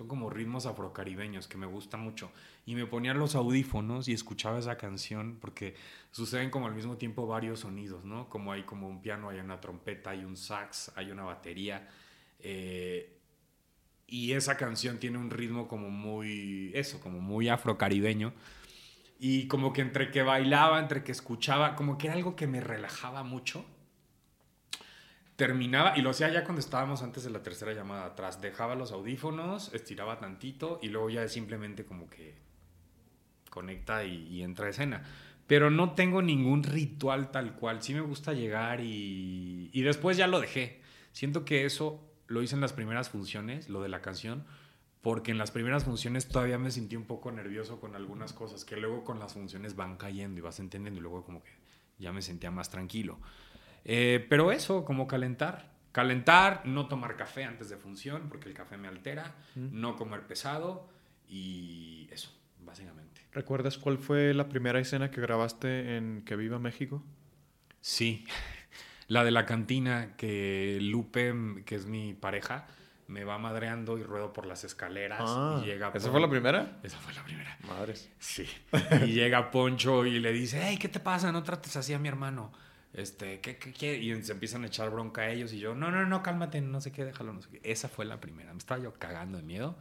[0.00, 2.32] son como ritmos afrocaribeños que me gustan mucho.
[2.64, 5.74] Y me ponía los audífonos y escuchaba esa canción porque
[6.10, 8.30] suceden como al mismo tiempo varios sonidos, ¿no?
[8.30, 11.86] Como hay como un piano, hay una trompeta, hay un sax, hay una batería.
[12.38, 13.14] Eh,
[14.06, 18.32] y esa canción tiene un ritmo como muy, eso, como muy afrocaribeño.
[19.18, 22.62] Y como que entre que bailaba, entre que escuchaba, como que era algo que me
[22.62, 23.66] relajaba mucho
[25.40, 28.92] terminaba, y lo hacía ya cuando estábamos antes de la tercera llamada atrás, dejaba los
[28.92, 32.34] audífonos, estiraba tantito y luego ya simplemente como que
[33.48, 35.02] conecta y, entra escena.
[35.46, 40.26] Pero no tengo ningún ritual tal cual, sí me gusta llegar y, y después ya
[40.26, 40.82] lo dejé.
[41.12, 44.44] Siento que eso lo hice en las primeras funciones, lo de la canción,
[45.00, 48.76] porque en las primeras funciones todavía me sentí un poco nervioso con algunas cosas que
[48.76, 51.52] luego con las funciones van cayendo y vas entendiendo y luego como que
[51.98, 53.18] ya me sentía más tranquilo.
[53.84, 55.70] Eh, pero eso, como calentar.
[55.92, 60.88] Calentar, no tomar café antes de función, porque el café me altera, no comer pesado
[61.28, 63.22] y eso, básicamente.
[63.32, 67.02] ¿Recuerdas cuál fue la primera escena que grabaste en Que Viva México?
[67.80, 68.24] Sí,
[69.08, 71.34] la de la cantina que Lupe,
[71.66, 72.68] que es mi pareja,
[73.08, 76.78] me va madreando y ruedo por las escaleras ah, y llega ¿Esa fue la primera?
[76.84, 77.58] Esa fue la primera.
[77.66, 78.08] Madres.
[78.20, 78.46] Sí.
[79.04, 81.32] y llega Poncho y le dice, hey, ¿qué te pasa?
[81.32, 82.52] No trates así a mi hermano
[82.92, 83.96] este, ¿qué, qué, qué?
[83.98, 86.80] Y se empiezan a echar bronca a ellos y yo, no, no, no, cálmate, no
[86.80, 87.60] sé qué, déjalo, no sé qué.
[87.62, 88.52] Esa fue la primera.
[88.52, 89.76] Me estaba yo cagando de miedo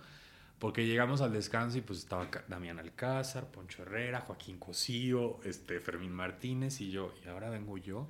[0.59, 6.11] porque llegamos al descanso y pues estaba Damián Alcázar, Poncho Herrera, Joaquín Cosío, este, Fermín
[6.11, 7.15] Martínez y yo.
[7.25, 8.07] Y ahora vengo yo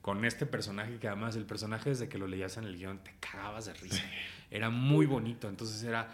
[0.00, 3.14] con este personaje que además el personaje desde que lo leías en el guion te
[3.20, 4.02] cagabas de risa.
[4.50, 6.08] Era muy bonito, entonces era,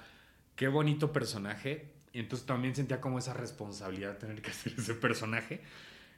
[0.56, 1.92] qué bonito personaje.
[2.12, 5.62] Y entonces también sentía como esa responsabilidad de tener que hacer ese personaje.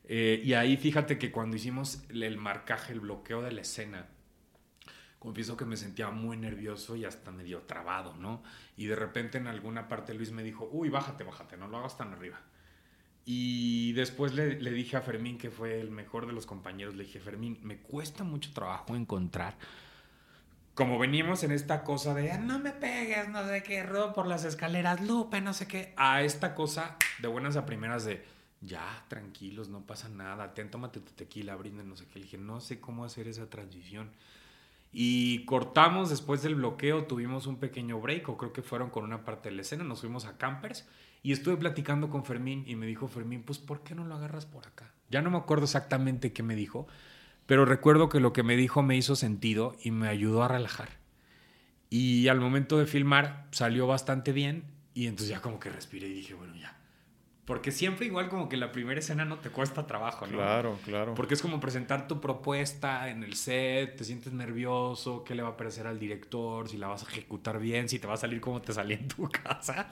[0.09, 4.07] Eh, y ahí fíjate que cuando hicimos el marcaje, el bloqueo de la escena,
[5.19, 8.43] confieso que me sentía muy nervioso y hasta medio trabado, ¿no?
[8.79, 11.99] Y de repente en alguna parte Luis me dijo, uy, bájate, bájate, no lo hagas
[11.99, 12.41] tan arriba.
[13.27, 17.05] Y después le, le, dije a Fermín, que fue el mejor de los compañeros, le
[17.05, 19.57] dije, Fermín, me cuesta mucho trabajo encontrar.
[20.73, 24.45] Como venimos en esta cosa de, no me pegues, no sé qué, rodo por las
[24.45, 28.25] escaleras, Lupe, no sé qué, a esta cosa de buenas a primeras de,
[28.61, 32.19] ya, tranquilos, no pasa nada, ten, tómate tu tequila, brinden, no sé qué.
[32.19, 34.11] Le dije, no sé cómo hacer esa transición.
[34.93, 39.25] Y cortamos después del bloqueo, tuvimos un pequeño break, o creo que fueron con una
[39.25, 40.87] parte de la escena, nos fuimos a Campers
[41.23, 44.47] y estuve platicando con Fermín y me dijo Fermín, pues ¿por qué no lo agarras
[44.47, 44.93] por acá?
[45.11, 46.87] Ya no me acuerdo exactamente qué me dijo,
[47.47, 50.91] pero recuerdo que lo que me dijo me hizo sentido y me ayudó a relajar.
[51.91, 56.13] Y al momento de filmar salió bastante bien y entonces ya como que respiré y
[56.13, 56.78] dije, bueno, ya,
[57.49, 60.35] porque siempre igual como que la primera escena no te cuesta trabajo, ¿no?
[60.35, 61.15] Claro, claro.
[61.15, 65.49] Porque es como presentar tu propuesta en el set, te sientes nervioso, qué le va
[65.49, 68.43] a parecer al director, si la vas a ejecutar bien, si te va a salir
[68.43, 69.91] como te salía en tu casa.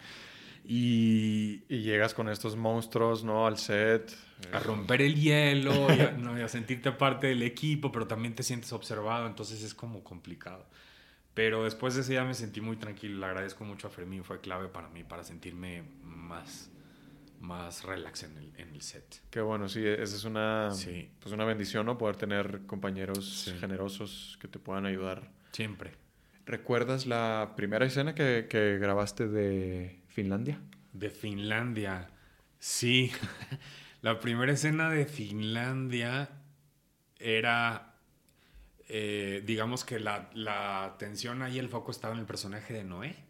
[0.67, 3.47] Y, y llegas con estos monstruos, ¿no?
[3.47, 4.15] Al set.
[4.53, 6.33] A romper el hielo y a, ¿no?
[6.33, 10.67] a sentirte parte del equipo, pero también te sientes observado, entonces es como complicado.
[11.33, 14.43] Pero después de ese día me sentí muy tranquilo, le agradezco mucho a Fermín, fue
[14.43, 16.71] clave para mí, para sentirme más
[17.47, 19.23] más relax en el, en el set.
[19.31, 20.69] Qué bueno, sí, esa es una,
[21.21, 21.97] pues una bendición, ¿no?
[21.97, 25.31] Poder tener compañeros generosos que te puedan ayudar.
[25.53, 25.93] Siempre.
[26.45, 30.61] ¿Recuerdas la primera escena que, que grabaste de Finlandia?
[30.93, 32.09] De Finlandia,
[32.59, 33.13] sí.
[34.03, 36.29] la primera escena de Finlandia
[37.19, 37.95] era,
[38.89, 43.26] eh, digamos que la, la atención ahí, el foco estaba en el personaje de Noé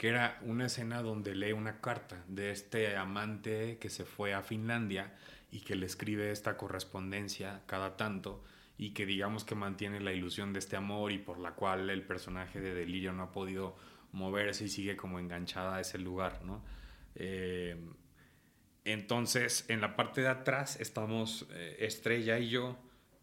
[0.00, 4.40] que era una escena donde lee una carta de este amante que se fue a
[4.40, 5.12] Finlandia
[5.52, 8.42] y que le escribe esta correspondencia cada tanto
[8.78, 12.00] y que digamos que mantiene la ilusión de este amor y por la cual el
[12.00, 13.76] personaje de Delirio no ha podido
[14.12, 16.64] moverse y sigue como enganchada a ese lugar, ¿no?
[17.14, 17.76] Eh,
[18.86, 22.78] entonces, en la parte de atrás estamos eh, Estrella y yo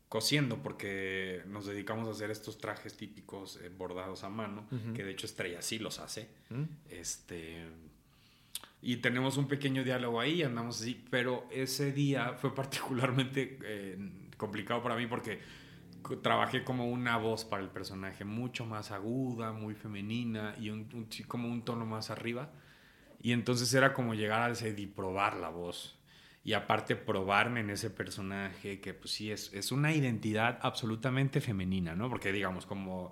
[0.10, 5.12] cosiendo porque nos dedicamos a hacer estos trajes típicos eh, bordados a mano, que de
[5.12, 6.30] hecho Estrella sí los hace.
[6.50, 6.64] Mm.
[6.90, 7.66] Este
[8.82, 13.98] y tenemos un pequeño diálogo ahí, andamos así, pero ese día fue particularmente eh,
[14.38, 15.40] complicado para mí porque
[16.22, 20.88] trabajé como una voz para el personaje, mucho más aguda, muy femenina y un,
[21.28, 22.52] como un tono más arriba.
[23.20, 25.97] Y entonces era como llegar al set y probar la voz
[26.48, 31.94] y aparte probarme en ese personaje que pues sí es, es una identidad absolutamente femenina,
[31.94, 32.08] ¿no?
[32.08, 33.12] Porque digamos, como,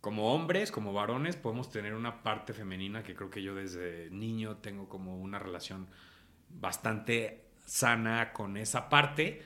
[0.00, 4.58] como hombres, como varones, podemos tener una parte femenina que creo que yo desde niño
[4.58, 5.88] tengo como una relación
[6.48, 9.42] bastante sana con esa parte,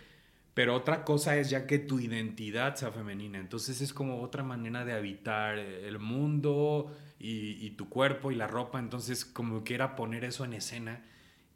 [0.53, 4.85] pero otra cosa es ya que tu identidad sea femenina, entonces es como otra manera
[4.85, 10.25] de habitar el mundo y, tu cuerpo y la ropa, entonces como que era poner
[10.25, 11.03] eso en escena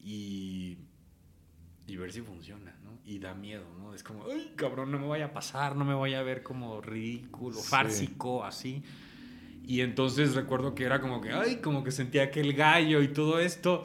[0.00, 0.78] y
[1.86, 2.98] y ver si funciona, ¿no?
[3.04, 3.94] Y da miedo, ¿no?
[3.94, 6.80] Es como, ay, cabrón, no me vaya a pasar, no me vaya a ver como
[6.80, 8.82] ridículo, fársico, así.
[9.66, 13.08] Y entonces recuerdo que era como que, ay, como que sentía que el gallo y
[13.08, 13.84] todo esto,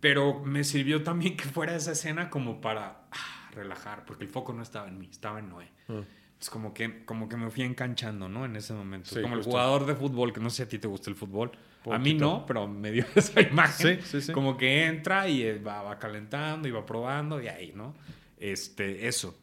[0.00, 4.52] pero me sirvió también que fuera esa escena como para ah, relajar, porque el foco
[4.52, 5.70] no estaba en mí, estaba en Noé.
[5.88, 6.02] Ah.
[6.40, 8.44] Es como que, como que me fui enganchando, ¿no?
[8.44, 9.10] En ese momento.
[9.20, 11.50] como el jugador de fútbol, que no sé si a ti te gusta el fútbol.
[11.90, 14.00] A mí no, pero me dio esa imagen.
[14.02, 14.32] Sí, sí, sí.
[14.32, 17.94] Como que entra y eh, va, va, calentando y va probando y ahí, ¿no?
[18.36, 19.36] Este, eso.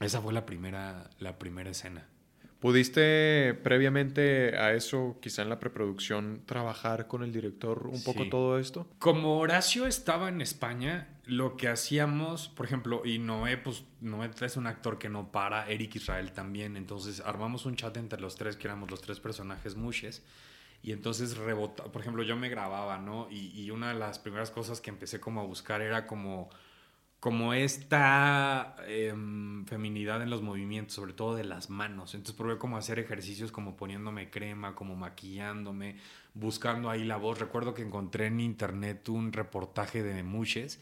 [0.00, 2.06] Esa fue la primera, la primera escena.
[2.64, 8.58] ¿Pudiste previamente a eso, quizá en la preproducción, trabajar con el director un poco todo
[8.58, 8.88] esto?
[8.98, 14.56] Como Horacio estaba en España, lo que hacíamos, por ejemplo, y Noé, pues Noé es
[14.56, 18.56] un actor que no para, Eric Israel también, entonces armamos un chat entre los tres,
[18.56, 20.22] que éramos los tres personajes mushes,
[20.82, 23.28] y entonces rebota, por ejemplo, yo me grababa, ¿no?
[23.30, 26.50] Y, y una de las primeras cosas que empecé como a buscar era como
[27.24, 32.12] como esta em, feminidad en los movimientos, sobre todo de las manos.
[32.12, 35.96] Entonces probé como hacer ejercicios como poniéndome crema, como maquillándome,
[36.34, 37.38] buscando ahí la voz.
[37.38, 40.80] Recuerdo que encontré en internet un reportaje de Mushes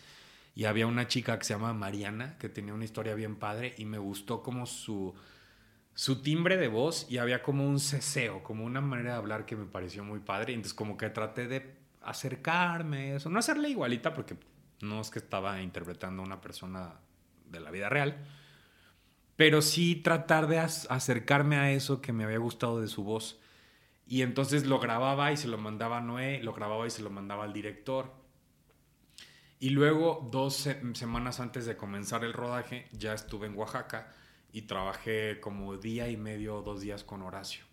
[0.55, 3.85] y había una chica que se llama Mariana, que tenía una historia bien padre y
[3.85, 5.15] me gustó como su,
[5.95, 9.57] su timbre de voz y había como un ceseo, como una manera de hablar que
[9.57, 10.53] me pareció muy padre.
[10.53, 14.37] Entonces como que traté de acercarme, eso, no hacerle igualita porque
[14.81, 16.95] no es que estaba interpretando a una persona
[17.47, 18.17] de la vida real,
[19.37, 23.39] pero sí tratar de acercarme a eso que me había gustado de su voz.
[24.07, 27.09] Y entonces lo grababa y se lo mandaba a Noé, lo grababa y se lo
[27.09, 28.22] mandaba al director.
[29.63, 34.13] Y luego, dos semanas antes de comenzar el rodaje, ya estuve en Oaxaca
[34.53, 37.65] y trabajé como día y medio, dos días con Horacio.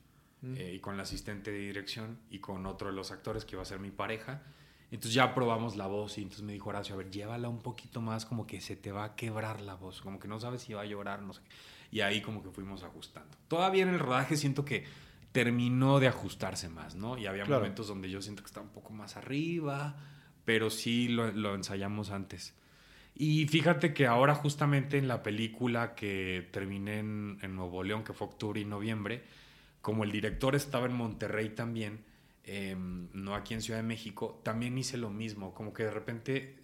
[0.44, 0.56] Mm.
[0.56, 3.64] Eh, y con la asistente de dirección y con otro de los actores que iba
[3.64, 4.44] a ser mi pareja.
[4.92, 8.02] Entonces ya probamos la voz y entonces me dijo Horacio, a ver, llévala un poquito
[8.02, 10.74] más, como que se te va a quebrar la voz, como que no sabes si
[10.74, 11.42] va a llorar, no sé.
[11.90, 13.36] Y ahí como que fuimos ajustando.
[13.48, 14.86] Todavía en el rodaje siento que
[15.32, 17.18] terminó de ajustarse más, ¿no?
[17.18, 19.96] Y había momentos donde yo siento que está un poco más arriba,
[20.50, 22.56] pero sí lo, ensayamos antes.
[23.14, 28.14] Y fíjate que ahora justamente en la película que terminé en, en Nuevo León, que
[28.14, 29.22] fue octubre y noviembre,
[29.82, 32.00] como el director estaba en Monterrey también,
[32.52, 36.58] Em, no aquí en Ciudad de México, también hice lo mismo, como que de repente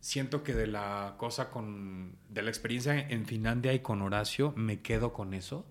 [0.00, 4.80] siento que de la cosa con, de la experiencia en Finlandia y con Horacio, me
[4.80, 5.64] quedo con eso,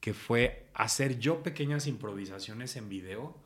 [0.00, 3.36] que fue hacer yo pequeñas improvisaciones en video,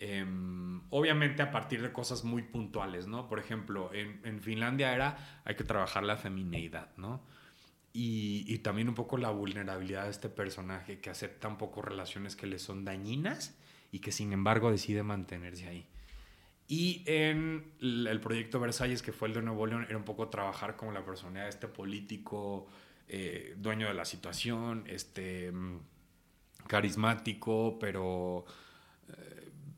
[0.00, 3.28] em, obviamente a partir de cosas muy puntuales, ¿no?
[3.28, 7.22] Por ejemplo, en, Finlandia era, hay que trabajar la femineidad, ¿no?
[7.92, 12.46] Y, también un poco la vulnerabilidad de este personaje que acepta un poco relaciones que
[12.46, 13.56] le son dañinas
[13.90, 15.86] y que sin embargo decide mantenerse ahí.
[16.68, 20.76] Y en el proyecto Versalles, que fue el de Nuevo León, era un poco trabajar
[20.76, 22.66] como la personalidad de este político,
[23.08, 25.78] eh, dueño de la situación, este, mm,
[26.66, 28.44] carismático, pero,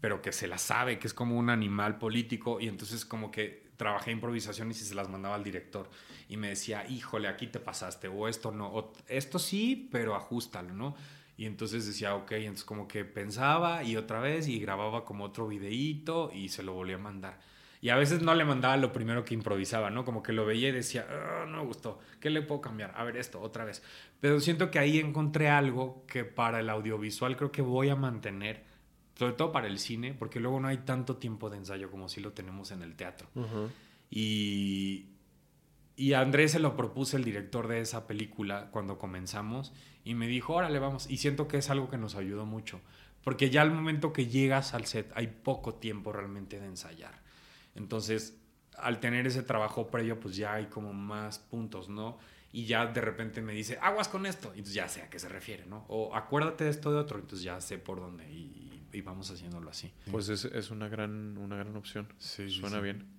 [0.01, 2.61] pero que se la sabe, que es como un animal político.
[2.61, 5.89] Y entonces como que trabajé improvisaciones y se las mandaba al director.
[6.29, 10.75] Y me decía, híjole, aquí te pasaste, o esto no, o esto sí, pero ajustalo,
[10.75, 10.95] ¿no?
[11.39, 15.47] Y entonces decía, ok, entonces como que pensaba y otra vez y grababa como otro
[15.47, 17.39] videíto y se lo volvía a mandar.
[17.81, 20.05] Y a veces no le mandaba lo primero que improvisaba, ¿no?
[20.05, 22.93] Como que lo veía y decía, ah, no me gustó, ¿qué le puedo cambiar?
[22.97, 23.85] A ver esto, otra vez.
[24.21, 28.65] Pero siento que ahí encontré algo que para el audiovisual creo que voy a mantener,
[29.19, 32.21] sobre todo para el cine, porque luego no hay tanto tiempo de ensayo como si
[32.21, 33.29] lo tenemos en el teatro.
[34.11, 35.07] Y
[35.99, 39.73] y a Andrés se lo propuse el director de esa película cuando comenzamos
[40.05, 41.11] y me dijo, órale, vamos.
[41.11, 42.81] Y siento que es algo que nos ayudó mucho,
[43.25, 47.21] porque ya al momento que llegas al set hay poco tiempo realmente de ensayar.
[47.75, 48.39] Entonces,
[48.77, 52.19] al tener ese trabajo previo, pues ya hay como más puntos, ¿no?
[52.53, 54.53] Y ya de repente me dice, aguas con esto.
[54.55, 55.85] Y entonces ya sé a qué se refiere, ¿no?
[55.89, 57.19] O acuérdate de esto de otro.
[57.19, 59.93] Entonces ya sé por dónde y, y vamos haciéndolo así.
[60.11, 62.09] Pues es, es, una, gran, una gran opción.
[62.19, 63.19] Sí, Suena bien.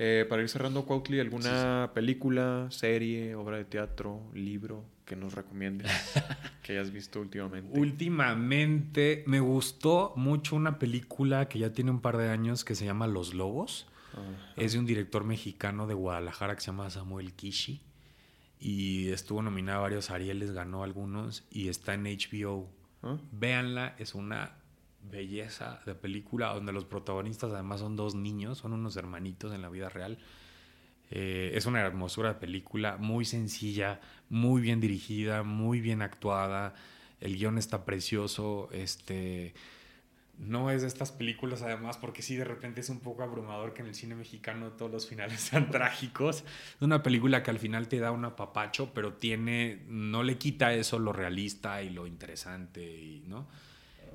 [0.00, 5.90] Eh, para ir cerrando, Cuautli, ¿alguna película, serie, obra de teatro, libro que nos recomiendes
[6.62, 7.76] que hayas visto últimamente?
[7.76, 12.84] Últimamente me gustó mucho una película que ya tiene un par de años que se
[12.84, 13.88] llama Los Lobos.
[14.56, 17.82] Es de un director mexicano de Guadalajara que se llama Samuel Kishi.
[18.58, 22.68] Y estuvo nominado a varios Arieles, ganó algunos y está en HBO.
[23.02, 23.18] Ah.
[23.30, 24.57] Véanla, es una
[25.10, 29.68] belleza de película donde los protagonistas además son dos niños, son unos hermanitos en la
[29.68, 30.18] vida real.
[31.10, 36.74] Eh, es una hermosura de película, muy sencilla, muy bien dirigida, muy bien actuada.
[37.20, 38.68] El guion está precioso.
[38.72, 39.54] Este
[40.38, 43.82] no es de estas películas además porque sí de repente es un poco abrumador que
[43.82, 46.44] en el cine mexicano todos los finales sean trágicos.
[46.76, 50.72] Es una película que al final te da un apapacho, pero tiene no le quita
[50.72, 53.48] eso lo realista y lo interesante y no.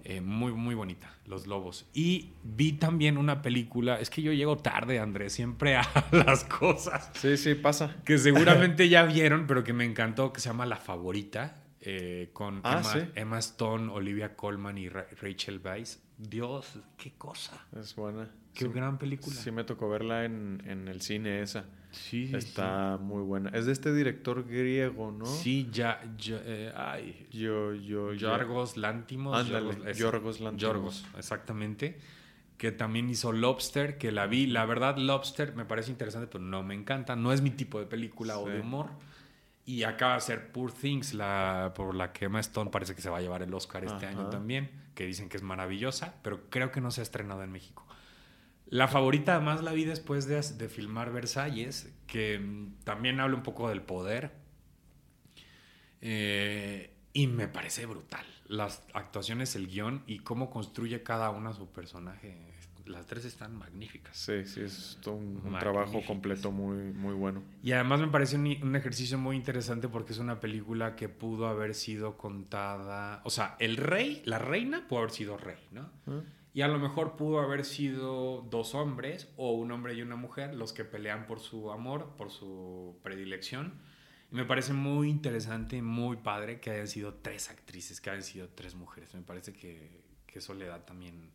[0.06, 1.86] Eh, muy, muy bonita, Los Lobos.
[1.94, 7.10] Y vi también una película, es que yo llego tarde, Andrés, siempre a las cosas.
[7.14, 7.96] Sí, sí, pasa.
[8.04, 12.60] Que seguramente ya vieron, pero que me encantó, que se llama La Favorita, eh, con
[12.64, 13.00] Ah, Emma, sí.
[13.16, 16.00] Emma Stone, Olivia Colman y Ra- Rachel Weisz.
[16.18, 17.66] Dios, qué cosa.
[17.80, 18.30] Es buena.
[18.54, 19.36] Qué Sí, gran película.
[19.36, 21.66] Sí, me tocó verla en, en el cine esa.
[21.94, 23.50] Sí, sí, Está muy buena.
[23.52, 25.26] Es de este director griego, ¿no?
[25.26, 28.30] Sí, ya, ya eh, ay, Yo, yo, yo.
[28.36, 29.38] Yorgos Lantimos.
[29.38, 29.94] Ándale.
[29.94, 30.62] Yorgos Lanthimos.
[30.62, 32.00] Yorgos, exactamente.
[32.58, 34.48] Que también hizo Lobster, que la vi.
[34.48, 37.16] La verdad, Lobster me parece interesante, pero no me encanta.
[37.16, 38.90] No es mi tipo de película o de humor.
[39.66, 43.10] Y acaba de ser Poor Things, la, por la que Emma Stone parece que se
[43.10, 44.10] va a llevar el Oscar este Ajá.
[44.10, 44.70] año también.
[44.94, 47.86] Que dicen que es maravillosa, pero creo que no se ha estrenado en México.
[48.68, 53.44] La favorita además la vi después de, de filmar Versalles, que mm, también habla un
[53.44, 54.32] poco del poder.
[56.02, 58.26] Eh, y me parece brutal.
[58.48, 62.38] Las actuaciones, el guion y cómo construye cada una su personaje.
[62.86, 64.18] Las tres están magníficas.
[64.18, 67.42] Sí, sí, es todo un, trabajo completo muy, muy bueno.
[67.64, 71.48] Y además me parece un, un ejercicio muy interesante porque es una película que pudo
[71.48, 73.22] haber sido contada.
[73.24, 75.90] O sea, el rey, la reina pudo haber sido rey, ¿no?
[76.08, 76.22] ¿Ah?
[76.54, 80.54] Y a lo mejor pudo haber sido dos hombres o un hombre y una mujer
[80.54, 83.82] los que pelean por su amor, por su predilección.
[84.32, 88.50] Y me parece muy interesante, muy padre que hayan sido tres actrices, que hayan sido
[88.50, 89.16] tres mujeres.
[89.16, 91.32] Me parece que, que eso le da también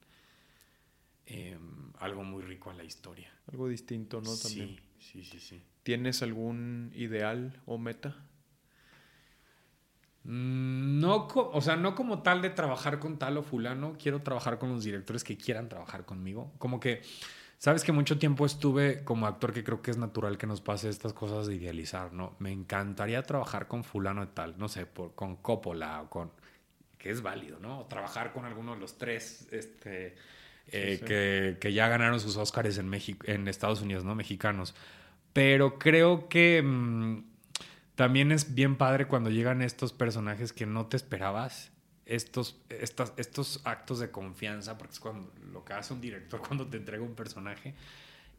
[1.26, 1.58] eh,
[1.98, 3.30] algo muy rico a la historia.
[3.50, 4.36] Algo distinto, ¿no?
[4.36, 4.80] También.
[4.98, 5.62] Sí, sí, sí, sí.
[5.82, 8.27] ¿Tienes algún ideal o meta?
[10.28, 14.58] Mm, No, o sea, no como tal de trabajar con tal o fulano, quiero trabajar
[14.58, 16.52] con los directores que quieran trabajar conmigo.
[16.58, 17.02] Como que,
[17.58, 20.90] sabes que mucho tiempo estuve como actor que creo que es natural que nos pase
[20.90, 22.36] estas cosas de idealizar, ¿no?
[22.40, 26.32] Me encantaría trabajar con fulano de tal, no sé, por, con Coppola o con...
[26.98, 27.80] que es válido, ¿no?
[27.80, 30.16] O trabajar con alguno de los tres, este...
[30.66, 31.04] eh, sí.
[31.04, 34.14] Que, que ya ganaron sus Oscars en México, en Estados Unidos, ¿no?
[34.14, 34.74] Mexicanos.
[35.32, 37.27] Pero creo que mm,
[37.98, 41.72] también es bien padre cuando llegan estos personajes que no te esperabas.
[42.06, 46.68] Estos, estas, estos actos de confianza, porque es cuando, lo que hace un director cuando
[46.68, 47.74] te entrega un personaje.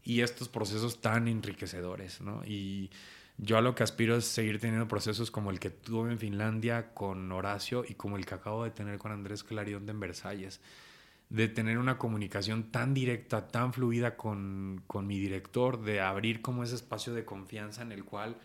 [0.02, 2.42] Y estos procesos tan enriquecedores, ¿no?
[2.46, 2.90] Y
[3.36, 6.94] yo a lo que aspiro es seguir teniendo procesos como el que tuve en Finlandia
[6.94, 10.62] con Horacio y como el que acabo de tener con Andrés Clarion en Versalles
[11.28, 16.64] de tener una comunicación tan directa, tan fluida con, con mi director, de abrir como
[16.64, 18.36] ese espacio de confianza en el cual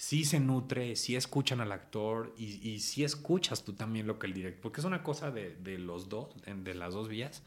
[0.00, 4.28] sí se nutre, sí escuchan al actor y, y sí escuchas tú también lo que
[4.28, 7.42] el director, porque es una cosa de, de los dos, de las dos vías,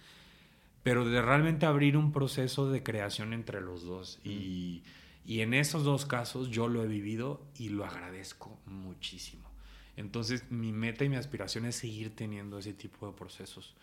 [0.84, 4.20] pero de realmente abrir un proceso de creación entre los dos.
[4.24, 4.84] Y,
[5.26, 9.50] y en esos dos casos yo lo he vivido y lo agradezco muchísimo.
[9.98, 13.74] Entonces mi meta y mi aspiración es seguir teniendo ese tipo de procesos.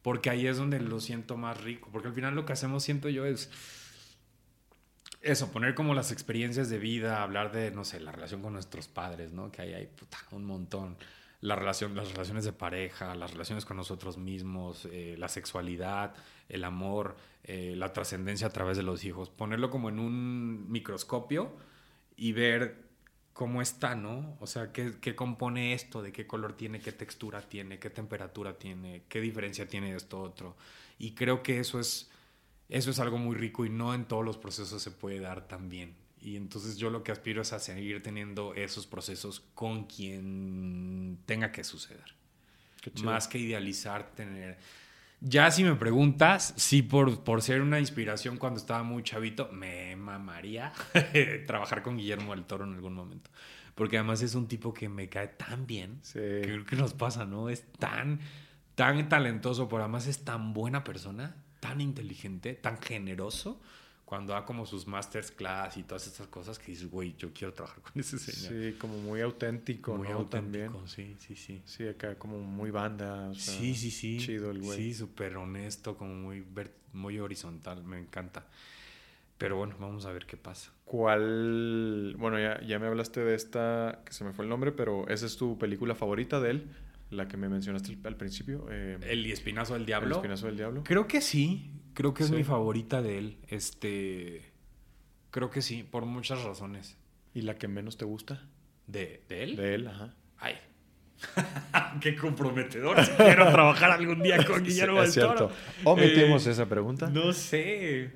[0.00, 1.88] Porque ahí es donde lo siento más rico.
[1.90, 3.50] Porque al final lo que hacemos, siento yo, es
[5.22, 8.88] eso, poner como las experiencias de vida, hablar de, no sé, la relación con nuestros
[8.88, 9.50] padres, ¿no?
[9.52, 10.96] Que ahí hay puta, un montón.
[11.40, 16.14] La relación, las relaciones de pareja, las relaciones con nosotros mismos, eh, la sexualidad,
[16.48, 19.30] el amor, eh, la trascendencia a través de los hijos.
[19.30, 21.56] Ponerlo como en un microscopio
[22.16, 22.92] y ver
[23.32, 24.36] cómo está, ¿no?
[24.40, 28.58] O sea, ¿qué, qué compone esto, de qué color tiene, qué textura tiene, qué temperatura
[28.58, 30.56] tiene, qué diferencia tiene esto otro.
[30.98, 32.11] Y creo que eso es,
[32.72, 35.68] eso es algo muy rico y no en todos los procesos se puede dar tan
[35.68, 35.94] bien.
[36.22, 41.52] Y entonces yo lo que aspiro es a seguir teniendo esos procesos con quien tenga
[41.52, 42.14] que suceder.
[43.04, 44.58] Más que idealizar, tener...
[45.20, 49.94] Ya si me preguntas, sí por, por ser una inspiración cuando estaba muy chavito, me
[49.94, 50.72] mamaría
[51.46, 53.30] trabajar con Guillermo del Toro en algún momento.
[53.74, 55.98] Porque además es un tipo que me cae tan bien.
[56.02, 56.18] Sí.
[56.18, 57.50] Que creo que nos pasa, ¿no?
[57.50, 58.20] Es tan,
[58.74, 63.60] tan talentoso, pero además es tan buena persona, tan inteligente, tan generoso.
[64.04, 67.80] Cuando da como sus masterclass y todas estas cosas que dices, güey, yo quiero trabajar
[67.80, 68.52] con ese señor.
[68.72, 70.14] Sí, como muy auténtico, Muy ¿no?
[70.18, 70.88] auténtico, También.
[70.88, 71.62] sí, sí, sí.
[71.64, 73.30] Sí, acá como muy banda.
[73.30, 74.18] o sea, Sí, sí, sí.
[74.18, 74.76] Chido el güey.
[74.76, 76.44] Sí, súper honesto, como muy,
[76.92, 78.44] muy horizontal, me encanta.
[79.38, 80.72] Pero bueno, vamos a ver qué pasa.
[80.84, 82.14] ¿Cuál?
[82.18, 85.24] Bueno, ya, ya me hablaste de esta, que se me fue el nombre, pero esa
[85.24, 86.66] es tu película favorita de él,
[87.12, 88.66] la que me mencionaste al principio.
[88.70, 90.16] eh, El espinazo del El diablo.
[90.16, 90.82] espinazo del diablo.
[90.84, 91.70] Creo que sí.
[91.94, 92.34] Creo que es Sí.
[92.36, 93.38] mi favorita de él.
[93.48, 94.42] Este.
[95.30, 96.96] Creo que sí, por muchas razones.
[97.34, 98.46] ¿Y la que menos te gusta?
[98.86, 99.56] ¿De, de él?
[99.56, 100.14] De él, ajá.
[100.38, 100.54] Ay.
[102.00, 103.04] Qué comprometedor.
[103.04, 105.28] Si quiero trabajar algún día con Guillermo Sí, del.
[105.28, 105.50] Toro.
[105.84, 107.08] Omitimos Eh, esa pregunta.
[107.10, 108.10] No sé.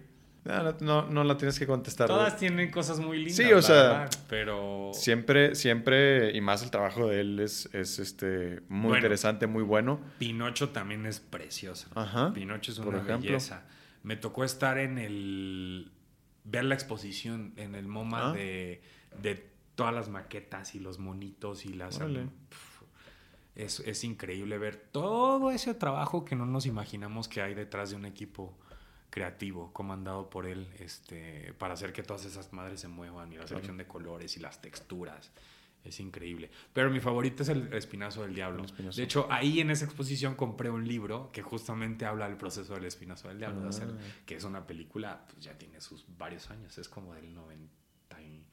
[0.47, 2.07] No, no, no, no la tienes que contestar.
[2.09, 3.37] Todas tienen cosas muy lindas.
[3.37, 4.91] Sí, o sea, verdad, pero.
[4.95, 8.97] Siempre, siempre, y más el trabajo de él es, es este, muy Bueno.
[8.99, 10.01] interesante, muy bueno.
[10.19, 11.89] Pinocho también es preciosa.
[11.95, 12.33] Ajá.
[12.33, 13.65] Pinocho es una belleza.
[14.03, 15.91] Me tocó estar en el.
[16.45, 18.33] ver la exposición en el MoMA Ah.
[18.33, 18.81] de,
[19.21, 22.01] de todas las maquetas y los monitos y las.
[23.55, 27.97] Es, es increíble ver todo ese trabajo que no nos imaginamos que hay detrás de
[27.97, 28.57] un equipo
[29.11, 33.47] creativo comandado por él este, para hacer que todas esas madres se muevan y la
[33.47, 35.31] selección de colores y las texturas.
[35.85, 36.51] Es increíble.
[36.73, 38.65] Pero mi favorito es el Espinazo del Diablo.
[38.65, 38.97] Espinazo.
[38.97, 42.87] De hecho, ahí en esa exposición compré un libro que justamente habla del proceso del
[42.87, 44.23] Espinazo del Diablo, de hacer- Ah.
[44.27, 48.45] que es una película, pues ya tiene sus varios años, es como del 90 y-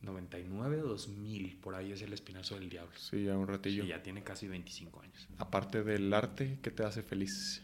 [0.00, 2.92] 99, 2000, por ahí es el Espinazo del Diablo.
[2.98, 3.84] Sí, ya un ratillo.
[3.84, 5.28] Y ya tiene casi 25 años.
[5.38, 7.62] Aparte del arte, ¿qué te hace feliz?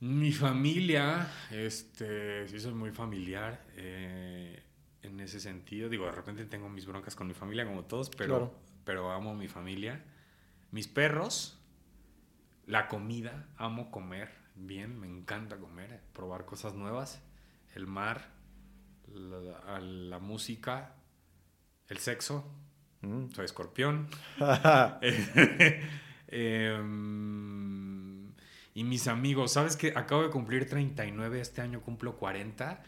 [0.00, 4.62] Mi familia, este, sí soy muy familiar eh,
[5.02, 5.88] en ese sentido.
[5.88, 8.54] Digo, de repente tengo mis broncas con mi familia, como todos, pero, Claro.
[8.84, 10.04] pero amo mi familia.
[10.70, 11.58] Mis perros,
[12.66, 17.20] la comida, amo comer bien, me encanta comer, probar cosas nuevas,
[17.74, 18.30] el mar,
[19.12, 20.94] la, la música,
[21.88, 22.44] el sexo.
[23.00, 23.30] Mm.
[23.30, 24.08] Soy escorpión.
[26.30, 27.77] Em,
[28.78, 32.80] y mis amigos, ¿sabes que Acabo de cumplir 39, este año cumplo 40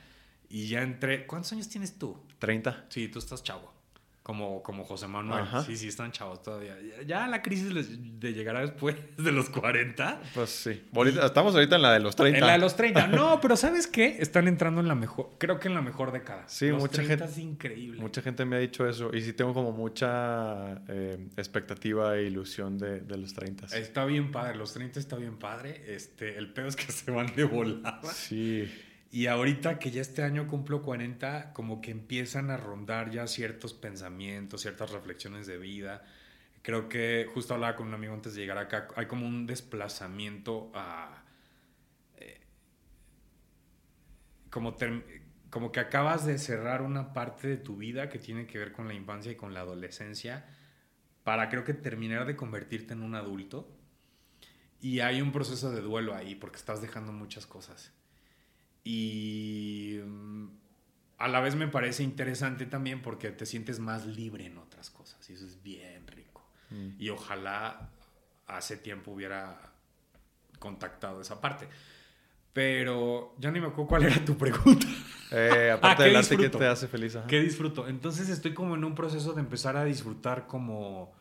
[0.48, 1.26] y ya entré...
[1.26, 2.16] ¿Cuántos años tienes tú?
[2.38, 2.86] 30.
[2.88, 3.72] Sí, tú estás chavo.
[4.22, 5.40] Como, como José Manuel.
[5.42, 5.62] Ajá.
[5.64, 6.76] Sí, sí, están chavos todavía.
[7.06, 10.20] Ya, la crisis les- de llegará después de los 40.
[10.34, 10.84] Pues sí.
[10.94, 12.38] Ahorita- estamos ahorita en la de los 30.
[12.38, 13.06] En la de los 30.
[13.08, 14.18] No, pero ¿sabes qué?
[14.20, 15.30] Están entrando en la mejor...
[15.38, 16.44] Creo que en la mejor década.
[16.48, 18.00] Sí, Los mucha 30 gente- es increíble.
[18.00, 19.10] Mucha gente me ha dicho eso.
[19.14, 23.66] Y sí tengo como mucha eh, expectativa e ilusión de, de los 30.
[23.76, 25.82] Está bien padre, los 30 está bien padre.
[25.88, 28.02] Este, el pedo es que se van de volada.
[28.12, 28.70] Sí.
[29.10, 33.74] Y ahorita que ya este año cumplo 40, como que empiezan a rondar ya ciertos
[33.74, 36.04] pensamientos, ciertas reflexiones de vida.
[36.62, 40.70] Creo que justo hablaba con un amigo antes de llegar acá, hay como un desplazamiento
[40.74, 41.24] a...
[42.18, 42.40] eh,
[44.50, 44.76] como,
[45.50, 48.88] como que acabas de cerrar una parte de tu vida que tiene que ver con
[48.88, 50.46] la infancia y con la adolescencia
[51.24, 53.68] para creo que terminar de convertirte en un adulto.
[54.80, 57.92] Y hay un proceso de duelo ahí porque estás dejando muchas cosas.
[58.84, 60.46] Y mm,
[61.18, 65.28] a la vez me parece interesante también porque te sientes más libre en otras cosas
[65.28, 66.48] y eso es bien rico.
[66.70, 66.90] Mm.
[66.98, 67.90] Y ojalá
[68.46, 69.72] hace tiempo hubiera
[70.58, 71.68] contactado esa parte.
[72.52, 74.86] Pero ya ni me acuerdo cuál era tu pregunta.
[75.30, 77.14] Eh, aparte ¿qué del arte, ¿qué te hace feliz?
[77.14, 77.26] Ajá.
[77.28, 77.86] ¿Qué disfruto?
[77.86, 81.12] Entonces estoy como en un proceso de empezar a disfrutar como,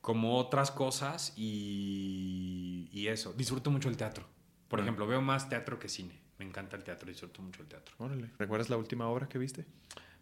[0.00, 3.32] como otras cosas y, y eso.
[3.32, 4.24] Disfruto mucho el teatro.
[4.68, 4.82] Por Ah.
[4.82, 6.21] ejemplo, veo más teatro que cine.
[6.38, 7.94] Me encanta el teatro, disfruto mucho el teatro.
[7.98, 8.30] Órale.
[8.38, 9.66] ¿Recuerdas la última obra que viste?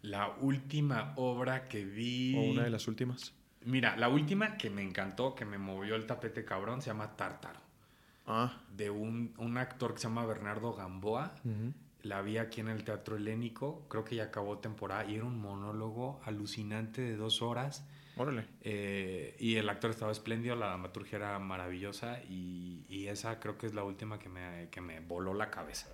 [0.01, 2.35] La última obra que vi...
[2.37, 3.33] ¿O una de las últimas?
[3.65, 7.59] Mira, la última que me encantó, que me movió el tapete cabrón, se llama Tártaro.
[8.25, 8.61] Ah.
[8.75, 11.35] De un, un actor que se llama Bernardo Gamboa.
[12.01, 15.39] La vi aquí en el Teatro Helénico, creo que ya acabó temporada y era un
[15.39, 17.85] monólogo alucinante de dos horas.
[18.17, 18.45] Órale.
[18.61, 23.65] Eh, y el actor estaba espléndido, la dramaturgia era maravillosa y, y esa creo que
[23.67, 25.87] es la última que me, que me voló la cabeza.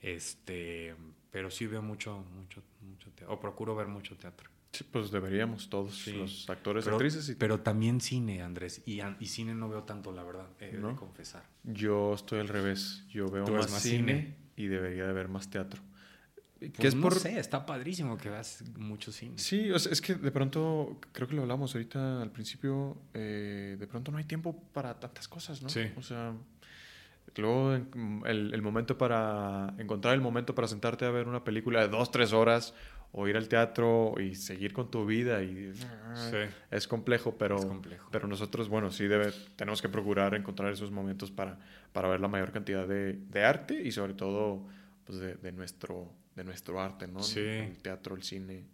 [0.00, 0.94] Este,
[1.30, 4.50] pero sí veo mucho, mucho, mucho teatro, o procuro ver mucho teatro.
[4.72, 6.12] Sí, pues deberíamos todos Sí.
[6.14, 7.28] los actores, Pero, actrices.
[7.28, 7.34] Y...
[7.34, 10.96] pero también cine, Andrés, y, y cine no veo tanto, la verdad, he de ¿No?
[10.96, 11.44] confesar.
[11.62, 13.04] Yo estoy al revés.
[13.10, 14.36] Yo veo más, ves más cine, cine.
[14.56, 15.80] y debería de ver más teatro.
[16.68, 17.14] Pues que es no por...
[17.14, 19.34] sé, está padrísimo que veas mucho cine.
[19.38, 23.76] Sí, o sea, es que de pronto, creo que lo hablamos ahorita al principio, eh,
[23.78, 25.68] de pronto no hay tiempo para tantas cosas, ¿no?
[25.68, 25.90] Sí.
[25.96, 26.34] O sea,
[27.36, 31.88] luego el, el momento para, encontrar el momento para sentarte a ver una película de
[31.88, 32.74] dos, tres horas,
[33.14, 36.36] o ir al teatro y seguir con tu vida, y Sí.
[36.70, 38.08] es complejo, pero, Es complejo.
[38.10, 41.58] pero nosotros, bueno, sí debe, tenemos que procurar encontrar esos momentos para,
[41.92, 44.66] para ver la mayor cantidad de, de arte y sobre todo
[45.04, 47.22] pues de, de nuestro, de nuestro arte, ¿no?
[47.22, 47.40] Sí.
[47.40, 48.66] El teatro, el cine,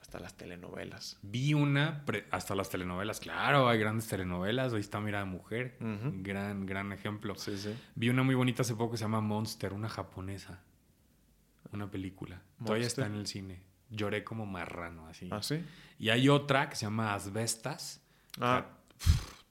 [0.00, 1.18] hasta las telenovelas.
[1.22, 5.76] Vi una, pre- hasta las telenovelas, claro, hay grandes telenovelas, ahí está Mirada de Mujer,
[5.80, 7.34] gran, gran ejemplo.
[7.36, 7.74] Sí, sí.
[7.94, 10.60] Vi una muy bonita hace poco que se llama Monster, una japonesa.
[11.72, 12.42] una película.
[12.64, 13.62] Todavía está en el cine.
[13.90, 15.28] Lloré como marrano, así.
[15.30, 15.64] ¿Ah, sí?
[15.98, 18.02] Y hay otra que se llama Asbestas.
[18.40, 18.66] Ah.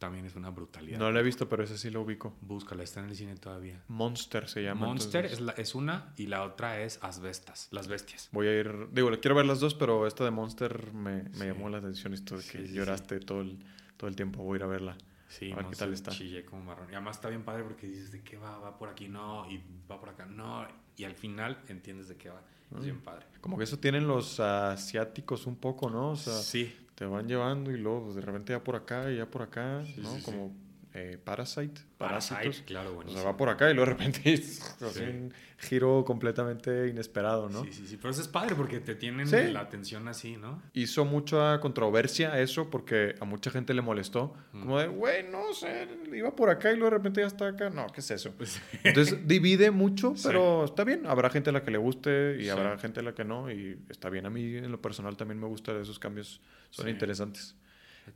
[0.02, 0.98] También es una brutalidad.
[0.98, 2.36] No la he visto, pero ese sí lo ubico.
[2.42, 3.84] Búscala, está en el cine todavía.
[3.88, 4.88] Monster se llama.
[4.88, 8.28] Monster es, la- es una y la otra es Asbestas, las bestias.
[8.32, 11.46] Voy a ir, digo, quiero ver las dos, pero esta de Monster me, me Sí.
[11.46, 13.64] llamó la atención esto de que Sí, lloraste todo el,
[13.96, 14.42] todo el tiempo.
[14.44, 14.98] Voy a ir a verla.
[15.30, 16.10] Sí, A ver qué tal está.
[16.12, 16.88] chillé como marrón.
[16.92, 19.62] Y además está bien padre porque dices de qué va, va por aquí, no, y
[19.90, 20.68] va por acá, no.
[20.98, 22.42] Y al final entiendes de qué va.
[22.72, 22.78] Mm.
[22.80, 23.28] Es bien padre.
[23.40, 26.12] Como que eso tienen los asiáticos un poco, ¿no?
[26.12, 29.18] O sea, sí, te van llevando y luego pues, de repente ya por acá y
[29.18, 30.10] ya por acá, Sí, ¿no?
[30.18, 30.22] sí.
[30.22, 30.52] Como
[30.94, 33.22] eh, Parasite, Parasite, claro, O buenísimo.
[33.22, 35.04] sea, va por acá y luego de repente es así Sí.
[35.06, 37.64] un giro completamente inesperado, ¿no?
[37.64, 37.98] Sí, sí, sí.
[37.98, 39.38] Pero eso es padre porque te tienen Sí.
[39.52, 40.62] la atención así, ¿no?
[40.74, 44.34] Hizo mucha controversia eso porque a mucha gente le molestó.
[44.54, 44.60] Mm.
[44.62, 47.70] Como de, güey, no sé, iba por acá y luego de repente ya está acá.
[47.70, 48.34] No, ¿qué es eso?
[48.38, 50.24] Pues, Entonces divide mucho, Sí.
[50.28, 51.06] pero está bien.
[51.06, 53.52] Habrá gente a la que le guste y habrá gente a la que no.
[53.52, 54.26] Y está bien.
[54.26, 56.42] A mí en lo personal también me gustan esos cambios.
[56.72, 57.56] Son interesantes.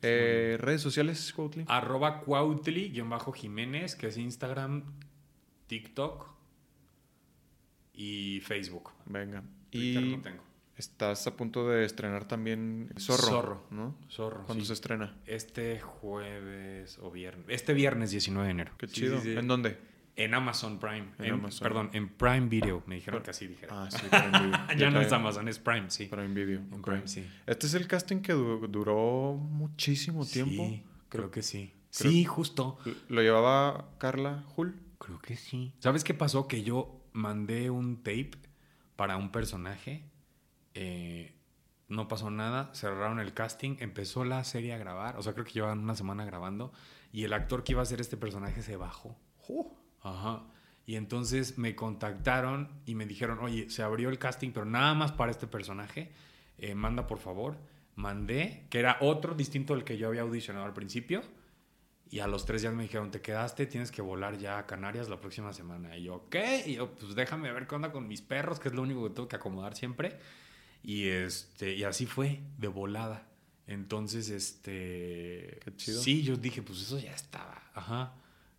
[0.01, 1.65] Eh, redes sociales, Cuautli.
[1.67, 4.83] Arroba Cuautli, guion bajo Jiménez, que es Instagram,
[5.67, 6.27] TikTok
[7.93, 8.91] y Facebook.
[9.05, 9.43] Venga.
[9.71, 10.43] Twitter Y no tengo.
[10.77, 13.23] estás a punto de estrenar también Zorro.
[13.23, 13.63] Zorro.
[13.71, 13.95] ¿no?
[14.09, 14.43] Zorro.
[14.45, 14.67] ¿Cuándo sí.
[14.67, 15.15] se estrena?
[15.25, 17.45] Este jueves o viernes.
[17.49, 18.71] Este viernes 19 de enero.
[18.77, 19.17] Qué chido.
[19.21, 19.37] sí, sí.
[19.37, 19.77] ¿En dónde?
[20.17, 21.07] En Amazon Prime.
[21.19, 21.63] En En- Amazon.
[21.67, 22.83] Perdón, en Prime Video.
[22.85, 23.83] Me dijeron Pero- que así dijera.
[23.83, 24.59] Ah, sí, Prime Video.
[24.77, 26.05] ya no es Amazon, es Prime, sí.
[26.05, 26.59] Prime Video.
[26.59, 26.81] En.
[26.81, 27.27] Prime, sí.
[27.45, 30.63] Este es el casting que du- duró muchísimo tiempo.
[30.65, 31.73] Sí, creo que sí.
[31.97, 32.77] creo- Sí, justo.
[33.09, 34.79] Lo llevaba Carla Hull.
[34.99, 35.73] Creo que sí.
[35.79, 36.47] ¿Sabes qué pasó?
[36.47, 38.31] Que yo mandé un tape
[38.95, 40.03] para un personaje.
[40.73, 41.33] eh,
[41.87, 42.69] no pasó nada.
[42.73, 43.75] Cerraron el casting.
[43.79, 45.17] Empezó la serie a grabar.
[45.17, 46.73] O sea, creo que llevaban una semana grabando.
[47.11, 49.15] Y el actor que iba a hacer este personaje se bajó.
[50.05, 50.43] Ajá.
[50.85, 55.11] Y entonces me contactaron y me dijeron, oye, se abrió el casting, pero nada más
[55.11, 56.11] para este personaje.
[56.57, 57.57] Eh, manda por favor.
[57.95, 61.23] Mandé, que era otro distinto al que yo había audicionado al principio.
[62.11, 65.09] Y a los tres días me dijeron, te quedaste, tienes que volar ya a Canarias
[65.09, 65.97] la próxima semana.
[65.97, 66.63] Y yo, ¿qué?
[66.67, 69.15] Y yo, pues déjame ver qué onda con mis perros, que es lo único que
[69.15, 70.19] tengo que acomodar siempre.
[70.83, 73.27] Y, este, y así fue, de volada.
[73.65, 75.59] Entonces, este...
[75.63, 75.99] Qué chido.
[75.99, 77.63] Sí, yo dije, pues eso ya estaba.
[77.73, 78.13] Ajá.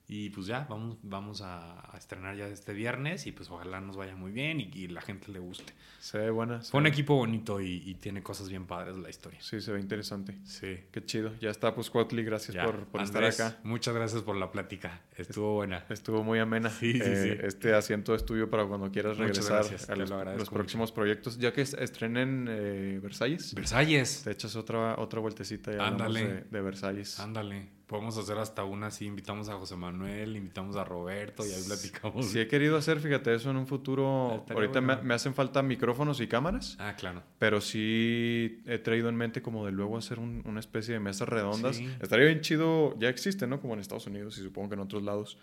[0.09, 3.97] Y pues ya, vamos, vamos a, a estrenar ya este viernes y pues ojalá nos
[3.97, 5.73] vaya muy bien y, y la gente le guste.
[5.99, 6.61] Se ve buena.
[6.61, 9.41] Fue un equipo bonito y, y tiene cosas bien padres la historia.
[9.43, 10.37] Sí, se ve interesante.
[10.45, 10.79] Sí.
[10.93, 11.33] Qué chido.
[11.41, 12.65] Ya está, pues Cuautli, gracias Ya.
[12.65, 13.59] por, por Andrés, estar acá.
[13.65, 15.01] Muchas gracias por la plática.
[15.17, 15.85] Estuvo buena.
[15.89, 16.71] Estuvo muy amena.
[16.71, 17.45] Sí, sí, Eh, sí.
[17.47, 21.37] Este asiento es tuyo para cuando quieras regresar a los, lo agradezco los próximos proyectos.
[21.39, 24.23] Ya que es- estrenen eh, Versalles, Versalles.
[24.23, 26.27] te echas otra, otra vueltecita y Ándale.
[26.29, 27.19] de, de Versalles.
[27.19, 27.75] Ándale.
[27.87, 29.07] Podemos hacer hasta una así.
[29.07, 32.27] Invitamos a José Manuel, invitamos a Roberto y ahí platicamos.
[32.27, 34.35] Sí he querido hacer, fíjate, eso en un futuro.
[34.39, 37.23] Estaría Ahorita me, me hacen falta micrófonos y cámaras, Ah, claro.
[37.39, 41.29] pero sí he traído en mente como de luego hacer un- una especie de mesas
[41.29, 41.77] redondas.
[41.77, 41.89] Sí.
[42.01, 43.61] Estaría bien chido, ya existe, ¿no?
[43.61, 45.39] Como en Estados Unidos y supongo que en otros lados,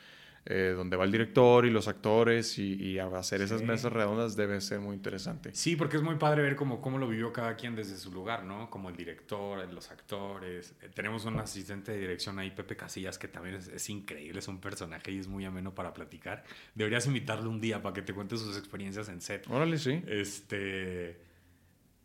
[0.45, 4.80] eh, donde va el director y los actores y, hacer esas mesas redondas debe ser
[4.80, 5.52] muy interesante.
[5.53, 8.44] Sí, porque es muy padre ver cómo, cómo lo vivió cada quien desde su lugar,
[8.44, 8.70] ¿no?
[8.70, 10.74] Como el director, los actores.
[10.82, 14.48] Eh, tenemos un asistente de dirección ahí, Pepe Casillas, que también es, es increíble, es
[14.48, 16.44] un personaje y es muy ameno para platicar.
[16.76, 19.48] Deberías invitarlo un día para que te cuente sus experiencias en set.
[19.49, 20.03] Órale, sí.
[20.07, 21.33] Este.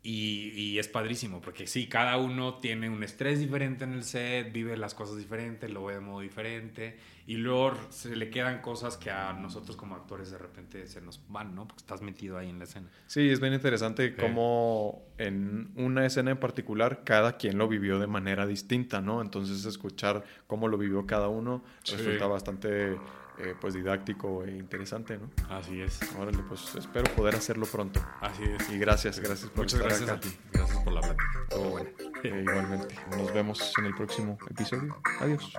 [0.01, 4.53] Y, y es padrísimo, porque sí, cada uno tiene un estrés diferente en el set,
[4.53, 6.97] vive las cosas diferentes, lo ve de modo diferente,
[7.27, 11.21] y luego se le quedan cosas que a nosotros como actores de repente se nos
[11.29, 11.67] van, ¿no?
[11.67, 12.89] Porque estás metido ahí en la escena.
[13.09, 18.07] Sí, es bien interesante cómo en una escena en particular cada quien lo vivió de
[18.07, 19.21] manera distinta, ¿no?
[19.21, 21.97] Entonces escuchar cómo lo vivió cada uno Sí.
[21.97, 22.97] resulta bastante
[23.41, 25.31] eh, pues didáctico e interesante, ¿no?
[25.49, 25.99] Así es.
[26.19, 28.01] Órale, pues espero poder hacerlo pronto.
[28.21, 28.71] Así es.
[28.71, 30.19] Y gracias, gracias por Muchas estar gracias acá.
[30.19, 30.39] a ti.
[30.53, 31.25] Gracias por la plática.
[31.51, 31.91] Todo bueno.
[32.25, 32.97] Eh, igualmente.
[33.17, 35.01] Nos vemos en el próximo episodio.
[35.21, 35.53] Adiós.